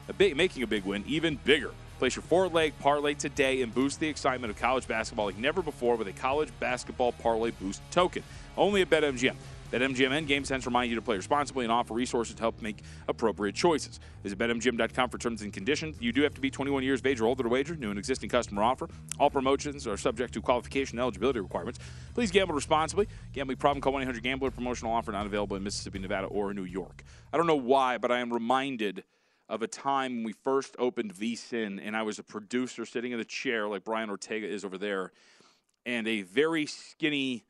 a 0.09 0.13
big, 0.13 0.35
making 0.35 0.63
a 0.63 0.67
big 0.67 0.83
win 0.83 1.03
even 1.07 1.39
bigger. 1.43 1.71
Place 1.99 2.15
your 2.15 2.23
four-leg 2.23 2.73
parlay 2.79 3.13
today 3.13 3.61
and 3.61 3.73
boost 3.73 3.99
the 3.99 4.07
excitement 4.07 4.51
of 4.51 4.57
college 4.59 4.87
basketball 4.87 5.27
like 5.27 5.37
never 5.37 5.61
before 5.61 5.95
with 5.95 6.07
a 6.07 6.13
college 6.13 6.49
basketball 6.59 7.11
parlay 7.11 7.51
boost 7.51 7.81
token. 7.91 8.23
Only 8.57 8.81
at 8.81 8.89
BetMGM. 8.89 9.35
BetMGM 9.73 10.11
and 10.11 10.27
GameSense 10.27 10.67
remind 10.67 10.91
you 10.91 10.95
to 10.95 11.01
play 11.01 11.15
responsibly 11.15 11.65
and 11.65 11.71
offer 11.71 11.95
resources 11.95 12.35
to 12.35 12.41
help 12.41 12.61
make 12.61 12.83
appropriate 13.07 13.55
choices. 13.55 13.99
Visit 14.21 14.37
BetMGM.com 14.37 15.09
for 15.09 15.17
terms 15.17 15.41
and 15.41 15.51
conditions. 15.51 15.97
You 15.99 16.11
do 16.11 16.21
have 16.21 16.35
to 16.35 16.41
be 16.41 16.51
21 16.51 16.83
years 16.83 16.99
of 16.99 17.07
age 17.07 17.19
or 17.19 17.25
older 17.25 17.41
to 17.41 17.49
wager. 17.49 17.75
New 17.75 17.89
and 17.89 17.97
existing 17.97 18.29
customer 18.29 18.61
offer. 18.61 18.87
All 19.19 19.31
promotions 19.31 19.87
are 19.87 19.97
subject 19.97 20.35
to 20.35 20.43
qualification 20.43 20.99
and 20.99 21.01
eligibility 21.01 21.39
requirements. 21.39 21.79
Please 22.13 22.29
gamble 22.29 22.53
responsibly. 22.53 23.07
Gambling 23.33 23.57
problem, 23.57 23.81
call 23.81 23.93
1-800-GAMBLER. 23.93 24.51
Promotional 24.51 24.93
offer 24.93 25.11
not 25.11 25.25
available 25.25 25.57
in 25.57 25.63
Mississippi, 25.63 25.97
Nevada, 25.97 26.27
or 26.27 26.53
New 26.53 26.65
York. 26.65 27.03
I 27.33 27.37
don't 27.37 27.47
know 27.47 27.55
why, 27.55 27.97
but 27.97 28.11
I 28.11 28.19
am 28.19 28.31
reminded 28.31 29.03
of 29.49 29.63
a 29.63 29.67
time 29.67 30.17
when 30.17 30.23
we 30.23 30.33
first 30.33 30.75
opened 30.77 31.15
VSIN, 31.15 31.79
and 31.83 31.97
I 31.97 32.03
was 32.03 32.19
a 32.19 32.23
producer 32.23 32.85
sitting 32.85 33.11
in 33.11 33.19
a 33.19 33.25
chair 33.25 33.67
like 33.67 33.83
Brian 33.83 34.11
Ortega 34.11 34.47
is 34.47 34.63
over 34.63 34.77
there, 34.77 35.13
and 35.83 36.07
a 36.07 36.21
very 36.21 36.67
skinny 36.67 37.43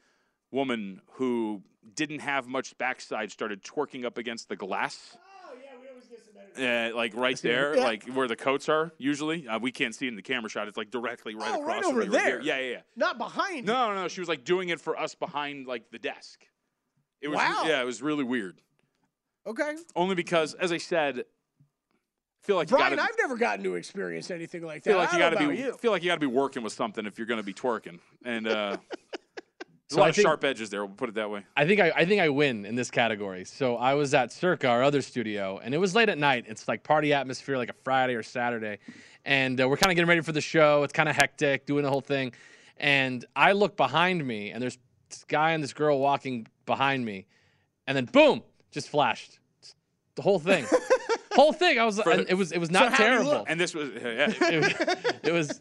woman 0.52 1.02
who 1.16 1.64
didn't 1.96 2.20
have 2.20 2.48
much 2.48 2.78
backside 2.78 3.32
started 3.32 3.64
twerking 3.64 4.06
up 4.06 4.18
against 4.18 4.50
the 4.50 4.56
glass. 4.56 5.18
Oh, 5.46 5.54
yeah, 5.64 5.72
we 5.82 5.88
always 5.90 6.06
get 6.06 6.20
some 6.26 6.34
energy. 6.58 6.94
Uh, 6.94 6.96
like 6.96 7.16
right 7.16 7.38
there, 7.42 7.76
Yeah. 7.76 7.84
like 7.84 8.06
where 8.14 8.28
the 8.28 8.36
coats 8.36 8.70
are 8.70 8.92
usually. 8.98 9.48
Uh, 9.48 9.60
we 9.60 9.72
can't 9.72 9.94
see 9.94 10.06
it 10.06 10.10
in 10.10 10.16
the 10.16 10.22
camera 10.22 10.50
shot. 10.50 10.68
It's 10.68 10.78
like 10.78 10.92
directly 10.92 11.36
right 11.36 11.52
Oh, 11.54 11.62
across 11.62 11.68
right 11.68 11.84
from 11.84 11.92
over 11.94 12.06
there. 12.06 12.40
here. 12.40 12.42
Yeah, 12.42 12.60
yeah, 12.60 12.72
yeah. 12.72 12.82
Not 12.96 13.18
behind. 13.18 13.66
No, 13.66 13.94
no, 13.94 14.02
no. 14.04 14.08
She 14.08 14.22
was 14.22 14.30
like 14.30 14.44
doing 14.44 14.70
it 14.70 14.80
for 14.80 14.98
us 14.98 15.16
behind 15.16 15.68
like 15.68 15.90
the 15.92 16.00
desk. 16.00 16.46
It 17.22 17.28
was 17.30 17.38
Wow. 17.38 17.64
yeah, 17.66 17.82
it 17.82 17.86
was 17.86 18.02
really 18.02 18.24
weird. 18.24 18.60
Okay. 19.46 19.76
Only 19.96 20.16
because, 20.16 20.54
as 20.54 20.72
I 20.72 20.78
said, 20.78 21.26
feel 22.44 22.56
like 22.56 22.68
Brian, 22.70 22.92
you 22.92 22.98
gotta, 22.98 23.10
I've 23.12 23.18
never 23.18 23.36
gotten 23.38 23.64
to 23.66 23.76
experience 23.76 24.30
anything 24.32 24.64
like 24.64 24.84
that. 24.84 24.90
feel 24.92 24.98
like 24.98 25.10
I 25.14 25.18
you 25.18 25.20
got 25.20 25.30
to 25.32 25.48
be 25.50 25.58
you. 25.58 25.74
feel 25.78 25.92
like 25.92 26.04
you 26.04 26.10
got 26.10 26.16
to 26.16 26.20
be 26.22 26.28
working 26.28 26.64
with 26.64 26.74
something 26.74 27.06
if 27.06 27.18
you're 27.18 27.28
going 27.28 27.40
to 27.40 27.46
be 27.46 27.54
twerking. 27.54 28.00
And 28.26 28.48
uh, 28.48 28.78
So 29.90 29.98
a 29.98 30.00
lot 30.00 30.06
I 30.06 30.10
of 30.10 30.16
think- 30.16 30.26
sharp 30.28 30.44
edges 30.44 30.70
there. 30.70 30.86
We'll 30.86 30.96
put 30.96 31.10
it 31.10 31.16
that 31.16 31.30
way. 31.30 31.46
I 31.56 31.66
think 31.68 31.80
I, 31.82 31.92
I 31.96 32.06
think 32.06 32.22
I 32.22 32.30
win 32.30 32.66
in 32.66 32.76
this 32.76 32.90
category. 32.90 33.46
So 33.46 33.76
I 33.76 33.94
was 33.94 34.14
at 34.14 34.32
Circa, 34.32 34.68
our 34.68 34.82
other 34.82 35.02
studio, 35.02 35.60
and 35.64 35.74
it 35.74 35.78
was 35.78 35.94
late 35.94 36.10
at 36.10 36.18
night. 36.18 36.46
It's 36.48 36.68
like 36.68 36.84
party 36.84 37.14
atmosphere, 37.14 37.58
like 37.58 37.70
a 37.70 37.76
Friday 37.84 38.16
or 38.16 38.24
Saturday, 38.24 38.80
and 39.26 39.60
uh, 39.62 39.68
we're 39.68 39.78
kind 39.78 39.92
of 39.92 39.96
getting 39.96 40.08
ready 40.10 40.22
for 40.22 40.32
the 40.32 40.42
show. 40.42 40.84
It's 40.84 40.94
kind 40.94 41.10
of 41.10 41.16
hectic, 41.16 41.66
doing 41.66 41.84
the 41.84 41.90
whole 41.90 42.02
thing, 42.02 42.34
and 42.78 43.24
I 43.36 43.52
look 43.52 43.76
behind 43.78 44.26
me, 44.26 44.52
and 44.52 44.62
there's 44.64 44.78
this 45.10 45.26
guy 45.26 45.52
and 45.52 45.64
this 45.64 45.74
girl 45.74 46.00
walking 46.00 46.48
behind 46.66 47.06
me, 47.06 47.28
and 47.86 47.96
then 47.96 48.06
boom, 48.06 48.42
just 48.72 48.90
flashed 48.90 49.40
the 50.16 50.22
whole 50.22 50.40
thing, 50.40 50.66
whole 51.34 51.54
thing. 51.54 51.78
I 51.78 51.86
was, 51.86 51.98
the- 51.98 52.10
and 52.10 52.26
it 52.30 52.36
was, 52.36 52.52
it 52.52 52.58
was 52.60 52.72
not 52.72 52.90
how'd 52.94 52.98
terrible. 52.98 53.46
And 53.48 53.60
this 53.60 53.76
was 53.76 53.90
yeah, 53.96 54.32
it, 54.40 55.16
it 55.26 55.32
was, 55.34 55.60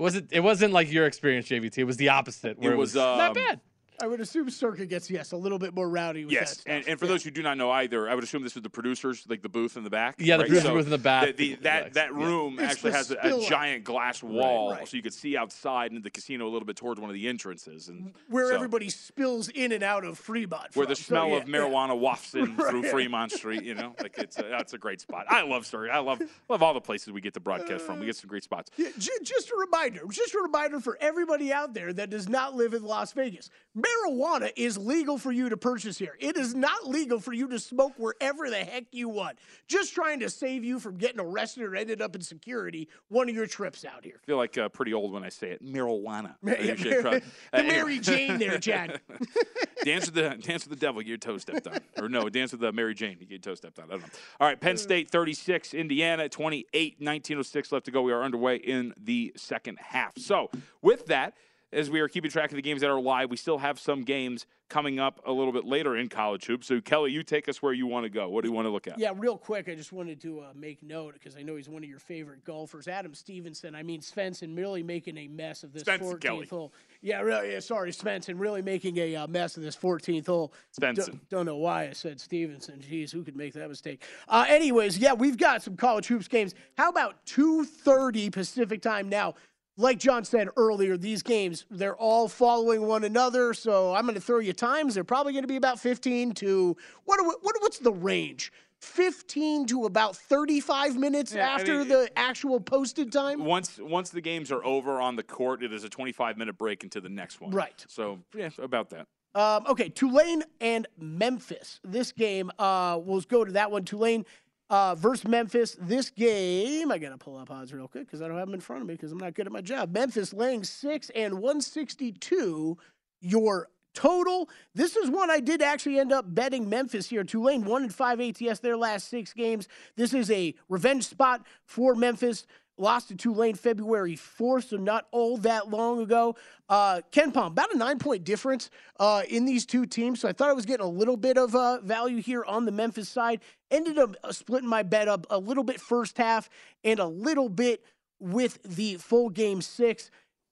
it 0.00 0.02
wasn't, 0.02 0.32
it 0.32 0.40
wasn't 0.40 0.72
like 0.72 0.90
your 0.90 1.04
experience, 1.04 1.46
JVT. 1.48 1.76
It 1.76 1.84
was 1.84 1.98
the 1.98 2.08
opposite. 2.08 2.58
Where 2.58 2.70
It 2.70 2.74
it 2.74 2.78
was, 2.78 2.94
was, 2.94 3.18
not 3.18 3.28
um, 3.28 3.34
bad. 3.34 3.60
I 4.02 4.06
would 4.06 4.20
assume 4.20 4.48
Circa 4.50 4.86
gets 4.86 5.10
yes 5.10 5.32
a 5.32 5.36
little 5.36 5.58
bit 5.58 5.74
more 5.74 5.88
rowdy 5.88 6.24
with 6.24 6.32
Yes, 6.32 6.56
that. 6.58 6.70
and, 6.70 6.88
and 6.88 6.98
for 6.98 7.06
those 7.06 7.22
who 7.22 7.30
do 7.30 7.42
not 7.42 7.56
know 7.58 7.70
either, 7.70 8.08
I 8.08 8.14
would 8.14 8.24
assume 8.24 8.42
this 8.42 8.54
was 8.54 8.62
the 8.62 8.70
producers, 8.70 9.24
like 9.28 9.42
the 9.42 9.48
booth 9.48 9.76
in 9.76 9.84
the 9.84 9.90
back. 9.90 10.16
Yeah, 10.18 10.36
the 10.36 10.42
right? 10.44 10.48
producer 10.48 10.66
So 10.68 10.74
booth 10.74 10.84
in 10.86 10.90
the 10.90 10.98
back. 10.98 11.36
The, 11.36 11.54
the, 11.54 11.54
that 11.62 11.94
that 11.94 12.14
room 12.14 12.58
It's 12.58 12.72
actually 12.72 12.92
has 12.92 13.10
a, 13.10 13.18
a 13.22 13.40
giant 13.46 13.84
glass 13.84 14.22
wall, 14.22 14.72
right. 14.72 14.88
so 14.88 14.96
you 14.96 15.02
could 15.02 15.14
see 15.14 15.36
outside 15.36 15.90
into 15.90 16.02
the 16.02 16.10
casino 16.10 16.46
a 16.46 16.50
little 16.50 16.66
bit 16.66 16.76
towards 16.76 17.00
one 17.00 17.10
of 17.10 17.14
the 17.14 17.28
entrances, 17.28 17.88
and 17.88 18.12
where 18.28 18.48
so- 18.48 18.54
everybody 18.54 18.88
spills 18.88 19.48
in 19.48 19.72
and 19.72 19.82
out 19.82 20.04
of 20.04 20.18
Fremont. 20.18 20.74
where 20.74 20.86
the 20.86 20.94
from. 20.94 21.02
So, 21.04 21.08
smell 21.08 21.28
yeah, 21.28 21.36
of 21.38 21.44
marijuana 21.44 21.98
wafts 21.98 22.34
in 22.34 22.56
through 22.70 22.84
Fremont 22.84 23.32
Street. 23.32 23.62
You 23.62 23.74
know, 23.74 23.94
like 24.00 24.16
it's 24.18 24.38
a, 24.38 24.42
that's 24.42 24.72
a 24.72 24.78
great 24.78 25.00
spot. 25.00 25.26
I 25.28 25.42
love 25.42 25.66
Circa. 25.66 25.92
I 25.92 25.98
love 25.98 26.20
love 26.48 26.62
all 26.62 26.74
the 26.74 26.80
places 26.80 27.12
we 27.12 27.20
get 27.20 27.34
to 27.34 27.40
broadcast 27.40 27.84
from. 27.84 28.00
We 28.00 28.06
get 28.06 28.16
some 28.16 28.28
great 28.28 28.44
spots. 28.44 28.70
Yeah, 28.76 28.88
ju- 28.98 29.10
just 29.22 29.50
a 29.50 29.56
reminder, 29.56 30.02
just 30.10 30.34
a 30.34 30.40
reminder 30.40 30.80
for 30.80 30.96
everybody 31.00 31.52
out 31.52 31.74
there 31.74 31.92
that 31.92 32.10
does 32.10 32.28
not 32.28 32.54
live 32.54 32.74
in 32.74 32.82
Las 32.84 33.12
Vegas. 33.12 33.50
Marijuana 33.90 34.52
is 34.56 34.78
legal 34.78 35.18
for 35.18 35.32
you 35.32 35.48
to 35.48 35.56
purchase 35.56 35.98
here. 35.98 36.16
It 36.18 36.36
is 36.36 36.54
not 36.54 36.88
legal 36.88 37.20
for 37.20 37.32
you 37.32 37.48
to 37.48 37.58
smoke 37.58 37.92
wherever 37.96 38.48
the 38.48 38.56
heck 38.58 38.84
you 38.92 39.08
want. 39.08 39.38
Just 39.68 39.94
trying 39.94 40.20
to 40.20 40.30
save 40.30 40.64
you 40.64 40.78
from 40.78 40.96
getting 40.96 41.20
arrested 41.20 41.64
or 41.64 41.74
ended 41.74 42.00
up 42.02 42.14
in 42.14 42.22
security 42.22 42.88
one 43.08 43.28
of 43.28 43.34
your 43.34 43.46
trips 43.46 43.84
out 43.84 44.04
here. 44.04 44.20
I 44.22 44.26
feel 44.26 44.36
like 44.36 44.56
uh, 44.58 44.68
pretty 44.68 44.94
old 44.94 45.12
when 45.12 45.24
I 45.24 45.28
say 45.28 45.50
it. 45.50 45.64
Marijuana. 45.64 46.34
Yeah, 46.60 46.74
try- 47.00 47.18
the 47.52 47.60
uh. 47.60 47.62
Mary 47.62 47.98
Jane 47.98 48.38
there, 48.38 48.58
Chad. 48.58 49.00
dance 49.84 50.06
with 50.06 50.14
the 50.14 50.30
dance 50.42 50.66
with 50.68 50.78
the 50.78 50.84
devil, 50.84 51.00
get 51.00 51.08
your 51.08 51.16
toe 51.16 51.38
stepped 51.38 51.66
on. 51.66 51.78
Or 51.98 52.08
no, 52.08 52.28
dance 52.28 52.52
with 52.52 52.60
the 52.60 52.72
Mary 52.72 52.94
Jane, 52.94 53.16
you 53.20 53.26
get 53.26 53.30
your 53.30 53.38
toe 53.38 53.54
stepped 53.54 53.78
on. 53.78 53.86
I 53.86 53.92
don't 53.92 54.02
know. 54.02 54.08
All 54.40 54.46
right, 54.46 54.60
Penn 54.60 54.76
State 54.76 55.10
36, 55.10 55.74
Indiana 55.74 56.28
28, 56.28 56.96
1906 56.98 57.72
left 57.72 57.84
to 57.86 57.90
go. 57.90 58.02
We 58.02 58.12
are 58.12 58.22
underway 58.22 58.56
in 58.56 58.94
the 59.02 59.32
second 59.36 59.78
half. 59.80 60.18
So 60.18 60.50
with 60.82 61.06
that, 61.06 61.34
as 61.72 61.90
we 61.90 62.00
are 62.00 62.08
keeping 62.08 62.30
track 62.30 62.50
of 62.50 62.56
the 62.56 62.62
games 62.62 62.80
that 62.80 62.90
are 62.90 63.00
live, 63.00 63.30
we 63.30 63.36
still 63.36 63.58
have 63.58 63.78
some 63.78 64.02
games 64.02 64.46
coming 64.68 65.00
up 65.00 65.20
a 65.26 65.32
little 65.32 65.52
bit 65.52 65.64
later 65.64 65.96
in 65.96 66.08
college 66.08 66.46
hoops. 66.46 66.68
So 66.68 66.80
Kelly, 66.80 67.10
you 67.10 67.22
take 67.22 67.48
us 67.48 67.60
where 67.60 67.72
you 67.72 67.86
want 67.86 68.04
to 68.04 68.08
go. 68.08 68.28
What 68.28 68.42
do 68.42 68.48
you 68.48 68.54
want 68.54 68.66
to 68.66 68.70
look 68.70 68.86
at? 68.86 68.98
Yeah, 68.98 69.12
real 69.16 69.36
quick, 69.36 69.68
I 69.68 69.74
just 69.74 69.92
wanted 69.92 70.20
to 70.22 70.40
uh, 70.40 70.44
make 70.54 70.82
note 70.82 71.14
because 71.14 71.36
I 71.36 71.42
know 71.42 71.56
he's 71.56 71.68
one 71.68 71.82
of 71.82 71.90
your 71.90 71.98
favorite 71.98 72.44
golfers, 72.44 72.86
Adam 72.86 73.12
Stevenson. 73.12 73.74
I 73.74 73.82
mean, 73.82 74.00
Svensson 74.00 74.56
really 74.56 74.82
making 74.84 75.18
a 75.18 75.26
mess 75.26 75.64
of 75.64 75.72
this 75.72 75.82
Svensson, 75.82 76.14
14th 76.14 76.20
Kelly. 76.20 76.46
hole. 76.46 76.72
Yeah, 77.02 77.20
really. 77.20 77.52
Yeah, 77.52 77.60
sorry, 77.60 77.90
Svensson 77.90 78.38
really 78.38 78.62
making 78.62 78.96
a 78.98 79.16
uh, 79.16 79.26
mess 79.26 79.56
of 79.56 79.64
this 79.64 79.76
14th 79.76 80.26
hole. 80.26 80.52
Svensson. 80.80 81.06
Don't, 81.06 81.28
don't 81.30 81.46
know 81.46 81.56
why 81.56 81.88
I 81.88 81.92
said 81.92 82.20
Stevenson. 82.20 82.78
Jeez, 82.78 83.10
who 83.10 83.24
could 83.24 83.36
make 83.36 83.52
that 83.54 83.68
mistake? 83.68 84.04
Uh, 84.28 84.46
anyways, 84.48 84.98
yeah, 84.98 85.12
we've 85.12 85.36
got 85.36 85.62
some 85.62 85.76
college 85.76 86.06
hoops 86.06 86.28
games. 86.28 86.54
How 86.76 86.90
about 86.90 87.24
2:30 87.26 88.30
Pacific 88.32 88.82
time 88.82 89.08
now? 89.08 89.34
Like 89.76 89.98
John 89.98 90.24
said 90.24 90.48
earlier, 90.56 90.96
these 90.96 91.22
games, 91.22 91.64
they're 91.70 91.96
all 91.96 92.28
following 92.28 92.82
one 92.86 93.04
another. 93.04 93.54
So 93.54 93.94
I'm 93.94 94.02
going 94.02 94.14
to 94.14 94.20
throw 94.20 94.38
you 94.38 94.52
times. 94.52 94.94
They're 94.94 95.04
probably 95.04 95.32
going 95.32 95.44
to 95.44 95.48
be 95.48 95.56
about 95.56 95.78
15 95.80 96.32
to 96.34 96.76
what, 97.04 97.20
we- 97.22 97.36
what 97.40 97.56
what's 97.60 97.78
the 97.78 97.92
range? 97.92 98.52
15 98.80 99.66
to 99.66 99.84
about 99.84 100.16
35 100.16 100.96
minutes 100.96 101.34
Yeah, 101.34 101.50
I 101.50 101.54
after 101.54 101.78
mean, 101.80 101.88
the 101.88 102.10
actual 102.16 102.58
posted 102.60 103.12
time. 103.12 103.44
Once 103.44 103.78
once 103.78 104.08
the 104.08 104.22
games 104.22 104.50
are 104.50 104.64
over 104.64 105.00
on 105.02 105.16
the 105.16 105.22
court, 105.22 105.62
it 105.62 105.70
is 105.72 105.84
a 105.84 105.88
25 105.90 106.38
minute 106.38 106.56
break 106.56 106.82
into 106.82 106.98
the 107.00 107.10
next 107.10 107.42
one. 107.42 107.50
Right. 107.50 107.84
So 107.88 108.20
yeah, 108.34 108.48
about 108.58 108.88
that. 108.90 109.06
Um, 109.34 109.64
okay, 109.68 109.90
Tulane 109.90 110.42
and 110.62 110.86
Memphis. 110.98 111.78
This 111.84 112.10
game, 112.10 112.50
uh, 112.58 112.98
we'll 113.02 113.20
go 113.20 113.44
to 113.44 113.52
that 113.52 113.70
one. 113.70 113.84
Tulane 113.84 114.24
uh, 114.70 114.94
versus 114.94 115.26
Memphis. 115.26 115.76
This 115.78 116.08
game, 116.10 116.90
I 116.90 116.98
gotta 116.98 117.18
pull 117.18 117.36
up 117.36 117.50
odds 117.50 117.74
real 117.74 117.88
quick 117.88 118.06
because 118.06 118.22
I 118.22 118.28
don't 118.28 118.38
have 118.38 118.46
them 118.46 118.54
in 118.54 118.60
front 118.60 118.82
of 118.82 118.88
me 118.88 118.94
because 118.94 119.12
I'm 119.12 119.18
not 119.18 119.34
good 119.34 119.46
at 119.46 119.52
my 119.52 119.60
job. 119.60 119.92
Memphis 119.92 120.32
laying 120.32 120.64
six 120.64 121.10
and 121.10 121.34
162. 121.34 122.78
Your 123.20 123.68
total. 123.92 124.48
This 124.74 124.96
is 124.96 125.10
one 125.10 125.30
I 125.30 125.40
did 125.40 125.62
actually 125.62 125.98
end 125.98 126.12
up 126.12 126.24
betting 126.34 126.68
Memphis 126.68 127.08
here. 127.08 127.24
Tulane 127.24 127.64
one 127.64 127.82
and 127.82 127.94
five 127.94 128.20
ATS 128.20 128.60
their 128.60 128.76
last 128.76 129.08
six 129.08 129.32
games. 129.32 129.68
This 129.96 130.14
is 130.14 130.30
a 130.30 130.54
revenge 130.68 131.06
spot 131.06 131.44
for 131.64 131.94
Memphis. 131.94 132.46
Lost 132.78 133.08
to 133.08 133.14
Tulane 133.14 133.54
February 133.54 134.16
4th, 134.16 134.68
so 134.68 134.76
not 134.76 135.06
all 135.10 135.36
that 135.38 135.68
long 135.70 136.00
ago. 136.00 136.36
Uh, 136.68 137.00
Palm, 137.12 137.52
about 137.52 137.74
a 137.74 137.76
nine 137.76 137.98
point 137.98 138.24
difference 138.24 138.70
uh, 138.98 139.22
in 139.28 139.44
these 139.44 139.66
two 139.66 139.86
teams. 139.86 140.20
So 140.20 140.28
I 140.28 140.32
thought 140.32 140.50
I 140.50 140.54
was 140.54 140.66
getting 140.66 140.86
a 140.86 140.90
little 140.90 141.16
bit 141.16 141.36
of 141.36 141.54
uh, 141.54 141.80
value 141.82 142.20
here 142.22 142.44
on 142.44 142.64
the 142.64 142.72
Memphis 142.72 143.08
side. 143.08 143.40
Ended 143.70 143.98
up 143.98 144.16
uh, 144.24 144.32
splitting 144.32 144.68
my 144.68 144.82
bet 144.82 145.08
up 145.08 145.26
a 145.30 145.38
little 145.38 145.64
bit 145.64 145.80
first 145.80 146.16
half 146.18 146.48
and 146.84 146.98
a 146.98 147.06
little 147.06 147.48
bit 147.48 147.84
with 148.18 148.62
the 148.62 148.96
full 148.96 149.30
game 149.30 149.60
six. 149.60 150.10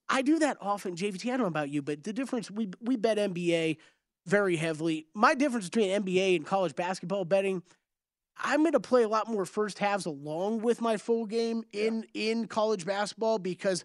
I 0.08 0.22
do 0.22 0.38
that 0.38 0.56
often, 0.60 0.96
JVT. 0.96 1.26
I 1.26 1.30
don't 1.30 1.40
know 1.40 1.46
about 1.46 1.68
you, 1.68 1.82
but 1.82 2.02
the 2.02 2.12
difference 2.12 2.50
we 2.50 2.70
we 2.80 2.96
bet 2.96 3.18
NBA 3.18 3.76
very 4.26 4.56
heavily. 4.56 5.06
My 5.14 5.34
difference 5.34 5.68
between 5.68 5.88
NBA 6.02 6.36
and 6.36 6.46
college 6.46 6.74
basketball 6.74 7.24
betting 7.24 7.62
I'm 8.38 8.60
going 8.60 8.72
to 8.72 8.80
play 8.80 9.02
a 9.02 9.08
lot 9.08 9.28
more 9.28 9.44
first 9.44 9.78
halves 9.78 10.06
along 10.06 10.60
with 10.60 10.80
my 10.80 10.96
full 10.96 11.26
game 11.26 11.64
in 11.72 12.04
yeah. 12.14 12.30
in 12.30 12.46
college 12.46 12.86
basketball 12.86 13.38
because 13.38 13.84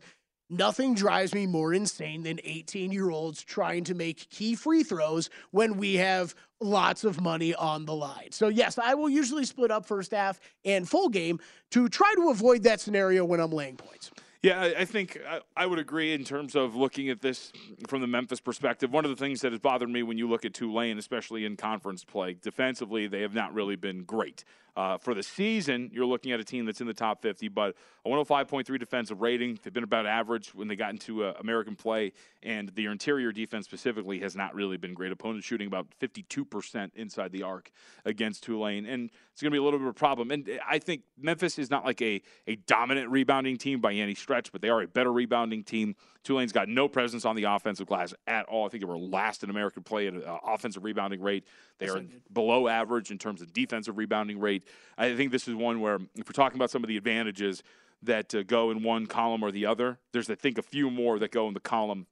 nothing 0.49 0.93
drives 0.93 1.34
me 1.34 1.47
more 1.47 1.74
insane 1.74 2.24
than 2.24 2.39
18 2.43 2.91
year 2.91 3.10
olds 3.10 3.43
trying 3.43 3.84
to 3.86 3.95
make 3.95 4.30
key 4.30 4.56
free 4.56 4.84
throws 4.84 5.30
when 5.51 5.78
we 5.78 5.95
have 5.95 6.36
lots 6.62 7.04
of 7.04 7.20
money 7.22 7.54
on 7.56 7.86
the 7.86 7.95
line. 7.95 8.32
So 8.32 8.47
yes, 8.47 8.78
I 8.78 8.93
will 8.93 9.10
usually 9.10 9.45
split 9.45 9.72
up 9.72 9.86
first 9.86 10.12
half 10.12 10.39
and 10.64 10.88
full 10.88 11.10
game 11.10 11.39
to 11.72 11.89
try 11.89 12.14
to 12.16 12.30
avoid 12.30 12.64
that 12.64 12.80
scenario 12.80 13.26
when 13.26 13.39
I'm 13.39 13.51
laying 13.51 13.78
points. 13.78 14.12
Yeah, 14.44 14.74
I 14.78 14.84
think 14.84 15.18
uh, 15.26 15.39
I 15.56 15.66
would 15.66 15.80
agree 15.80 16.12
in 16.12 16.26
terms 16.26 16.54
of 16.54 16.76
looking 16.76 17.10
at 17.10 17.22
this 17.22 17.54
from 17.88 18.02
the 18.02 18.08
Memphis 18.08 18.41
perspective. 18.41 18.91
One 18.91 19.06
of 19.06 19.10
the 19.10 19.16
things 19.16 19.39
that 19.39 19.54
has 19.54 19.62
bothered 19.62 19.89
me 19.89 20.04
when 20.04 20.18
you 20.18 20.28
look 20.28 20.44
at 20.44 20.54
Tulane, 20.54 20.98
especially 20.98 21.46
in 21.46 21.56
conference 21.56 22.04
play, 22.04 22.34
defensively, 22.34 23.08
they 23.08 23.22
have 23.22 23.34
not 23.34 23.54
really 23.54 23.78
been 23.78 24.04
great. 24.04 24.44
Uh, 24.76 24.98
for 24.98 25.14
the 25.14 25.22
season, 25.22 25.92
you're 25.94 26.06
looking 26.06 26.32
at 26.32 26.40
a 26.40 26.44
team 26.44 26.66
that's 26.66 26.82
in 26.82 26.88
the 26.88 26.94
top 26.94 27.22
50, 27.22 27.48
but 27.50 27.76
a 28.06 28.10
105.3 28.10 28.80
defensive 28.80 29.22
rating. 29.22 29.60
They've 29.62 29.74
been 29.74 29.84
about 29.84 30.08
average 30.08 30.56
when 30.56 30.68
they 30.68 30.76
got 30.76 30.90
into 30.90 31.24
uh, 31.24 31.34
American 31.40 31.76
play, 31.76 32.12
and 32.42 32.70
their 32.70 32.92
interior 32.92 33.32
defense 33.32 33.66
specifically 33.66 34.20
has 34.20 34.36
not 34.36 34.56
really 34.56 34.78
been 34.78 34.96
great. 34.96 35.12
Opponents 35.12 35.46
shooting 35.46 35.68
about 35.68 35.88
52% 36.02 36.92
inside 36.96 37.32
the 37.32 37.44
arc 37.44 37.70
against 38.04 38.44
Tulane, 38.44 38.88
and 38.88 39.12
it's 39.32 39.42
going 39.42 39.52
to 39.52 39.56
be 39.56 39.60
a 39.60 39.64
little 39.64 39.78
bit 39.78 39.88
of 39.88 39.92
a 39.92 39.94
problem. 39.94 40.32
And 40.32 40.60
I 40.68 40.80
think 40.80 41.04
Memphis 41.20 41.60
is 41.60 41.70
not 41.70 41.86
like 41.86 42.02
a, 42.02 42.22
a 42.48 42.56
dominant 42.56 43.10
rebounding 43.12 43.58
team 43.58 43.80
by 43.80 43.94
any 43.94 44.16
stretch, 44.16 44.52
but 44.52 44.62
they 44.62 44.70
are 44.70 44.82
a 44.82 44.88
better 44.88 45.14
rebounding 45.14 45.64
team. 45.64 45.96
Tulane's 46.24 46.52
got 46.52 46.70
no 46.70 46.88
presence 46.88 47.26
on 47.26 47.36
the 47.36 47.44
offensive 47.44 47.88
glass 47.88 48.14
at 48.28 48.46
all. 48.46 48.66
I 48.66 48.70
think 48.70 48.82
they 48.82 48.90
were 48.90 48.98
last 48.98 49.44
in 49.44 49.50
American 49.50 49.84
play 49.84 50.08
at 50.08 50.16
uh, 50.16 50.40
offensive 50.46 50.84
rebounding 50.84 51.22
rate. 51.22 51.46
They 51.80 51.88
That's 51.88 51.98
are 51.98 52.06
below 52.32 52.68
average 52.68 53.12
in 53.12 53.18
terms 53.18 53.42
of 53.42 53.52
defensive 53.52 53.98
rebounding 53.98 54.40
rate. 54.40 54.68
I 54.98 55.16
think 55.16 55.32
this 55.32 55.48
is 55.48 55.56
one 55.56 55.82
where, 55.82 56.00
if 56.16 56.28
we're 56.28 56.34
talking 56.34 56.58
about 56.58 56.72
some 56.72 56.84
of 56.84 56.88
the 56.88 56.98
advantages 56.98 57.62
that 58.02 58.34
uh, 58.34 58.44
go 58.44 58.72
in 58.72 58.84
one 58.84 59.06
column 59.06 59.44
or 59.44 59.52
the 59.52 59.66
other, 59.66 60.00
there's, 60.12 60.30
I 60.30 60.36
think, 60.36 60.58
a 60.58 60.64
few 60.64 60.90
more 60.90 61.20
that 61.20 61.32
go 61.32 61.48
in 61.48 61.54
the 61.54 61.60
column 61.60 62.08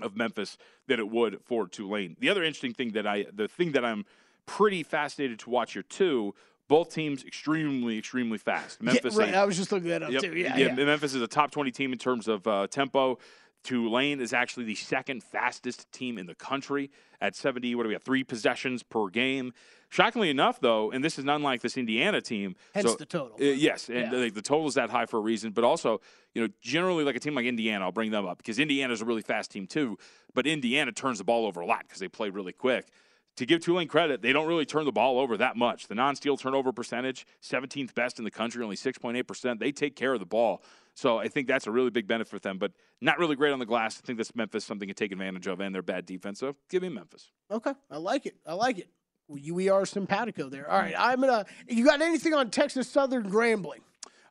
of 0.00 0.16
Memphis 0.16 0.56
than 0.86 0.98
it 0.98 1.08
would 1.08 1.40
for 1.44 1.66
Tulane. 1.68 2.16
The 2.18 2.28
other 2.28 2.42
interesting 2.42 2.74
thing 2.74 2.92
that 2.92 3.06
I, 3.06 3.26
the 3.32 3.48
thing 3.48 3.72
that 3.72 3.84
I'm 3.84 4.04
pretty 4.46 4.82
fascinated 4.82 5.38
to 5.40 5.50
watch 5.50 5.74
here 5.74 5.82
too 5.82 6.34
both 6.68 6.92
teams 6.92 7.24
extremely, 7.24 7.98
extremely 7.98 8.38
fast. 8.38 8.82
Memphis, 8.82 9.16
yeah, 9.16 9.24
right. 9.24 9.34
I 9.34 9.44
was 9.44 9.56
just 9.56 9.72
looking 9.72 9.88
that 9.88 10.02
up 10.02 10.10
yep, 10.10 10.22
too. 10.22 10.36
Yeah, 10.36 10.56
yeah, 10.56 10.74
yeah, 10.74 10.84
Memphis 10.84 11.14
is 11.14 11.22
a 11.22 11.28
top 11.28 11.50
20 11.50 11.70
team 11.70 11.92
in 11.92 11.98
terms 11.98 12.28
of 12.28 12.46
uh, 12.46 12.66
tempo. 12.68 13.18
Tulane 13.64 14.20
is 14.20 14.32
actually 14.32 14.66
the 14.66 14.74
second 14.74 15.22
fastest 15.22 15.90
team 15.90 16.18
in 16.18 16.26
the 16.26 16.34
country 16.34 16.90
at 17.20 17.34
70. 17.34 17.74
What 17.74 17.84
do 17.84 17.88
we 17.88 17.94
have? 17.94 18.02
Three 18.02 18.22
possessions 18.22 18.82
per 18.82 19.08
game. 19.08 19.52
Shockingly 19.88 20.28
enough, 20.28 20.60
though, 20.60 20.90
and 20.90 21.02
this 21.02 21.18
is 21.18 21.24
not 21.24 21.36
unlike 21.36 21.62
this 21.62 21.76
Indiana 21.76 22.20
team. 22.20 22.56
Hence 22.74 22.90
so, 22.90 22.96
the 22.96 23.06
total. 23.06 23.36
Uh, 23.40 23.44
yes, 23.44 23.88
and 23.88 23.98
yeah. 23.98 24.10
the, 24.10 24.30
the 24.30 24.42
total 24.42 24.66
is 24.66 24.74
that 24.74 24.90
high 24.90 25.06
for 25.06 25.18
a 25.18 25.20
reason. 25.20 25.52
But 25.52 25.64
also, 25.64 26.00
you 26.34 26.42
know, 26.42 26.48
generally 26.60 27.04
like 27.04 27.16
a 27.16 27.20
team 27.20 27.34
like 27.34 27.46
Indiana, 27.46 27.84
I'll 27.84 27.92
bring 27.92 28.10
them 28.10 28.26
up 28.26 28.38
because 28.38 28.58
Indiana 28.58 28.92
is 28.92 29.00
a 29.00 29.04
really 29.04 29.22
fast 29.22 29.50
team 29.50 29.66
too. 29.66 29.96
But 30.34 30.46
Indiana 30.46 30.92
turns 30.92 31.18
the 31.18 31.24
ball 31.24 31.46
over 31.46 31.60
a 31.60 31.66
lot 31.66 31.84
because 31.86 32.00
they 32.00 32.08
play 32.08 32.28
really 32.30 32.52
quick 32.52 32.88
to 33.36 33.46
give 33.46 33.60
Tulane 33.60 33.88
credit, 33.88 34.22
they 34.22 34.32
don't 34.32 34.46
really 34.46 34.64
turn 34.64 34.84
the 34.84 34.92
ball 34.92 35.18
over 35.18 35.36
that 35.36 35.56
much. 35.56 35.88
The 35.88 35.94
non 35.94 36.16
steal 36.16 36.36
turnover 36.36 36.72
percentage, 36.72 37.26
17th 37.42 37.94
best 37.94 38.18
in 38.18 38.24
the 38.24 38.30
country, 38.30 38.62
only 38.62 38.76
6.8%. 38.76 39.58
They 39.58 39.72
take 39.72 39.96
care 39.96 40.14
of 40.14 40.20
the 40.20 40.26
ball. 40.26 40.62
So 40.94 41.18
I 41.18 41.28
think 41.28 41.48
that's 41.48 41.66
a 41.66 41.72
really 41.72 41.90
big 41.90 42.06
benefit 42.06 42.30
for 42.30 42.38
them, 42.38 42.58
but 42.58 42.72
not 43.00 43.18
really 43.18 43.34
great 43.34 43.52
on 43.52 43.58
the 43.58 43.66
glass. 43.66 44.00
I 44.02 44.06
think 44.06 44.18
this 44.18 44.34
Memphis 44.36 44.64
something 44.64 44.88
to 44.88 44.94
take 44.94 45.10
advantage 45.10 45.46
of 45.48 45.60
and 45.60 45.74
their 45.74 45.82
bad 45.82 46.06
defense. 46.06 46.38
So 46.38 46.54
give 46.70 46.82
me 46.82 46.88
Memphis. 46.88 47.30
Okay. 47.50 47.72
I 47.90 47.96
like 47.96 48.26
it. 48.26 48.36
I 48.46 48.54
like 48.54 48.78
it. 48.78 48.88
We 49.26 49.68
are 49.70 49.86
simpatico 49.86 50.48
there. 50.50 50.70
All 50.70 50.78
right. 50.78 50.94
I'm 50.96 51.20
going 51.20 51.32
to. 51.32 51.74
You 51.74 51.84
got 51.84 52.02
anything 52.02 52.34
on 52.34 52.50
Texas 52.50 52.88
Southern 52.88 53.30
Grambling? 53.30 53.80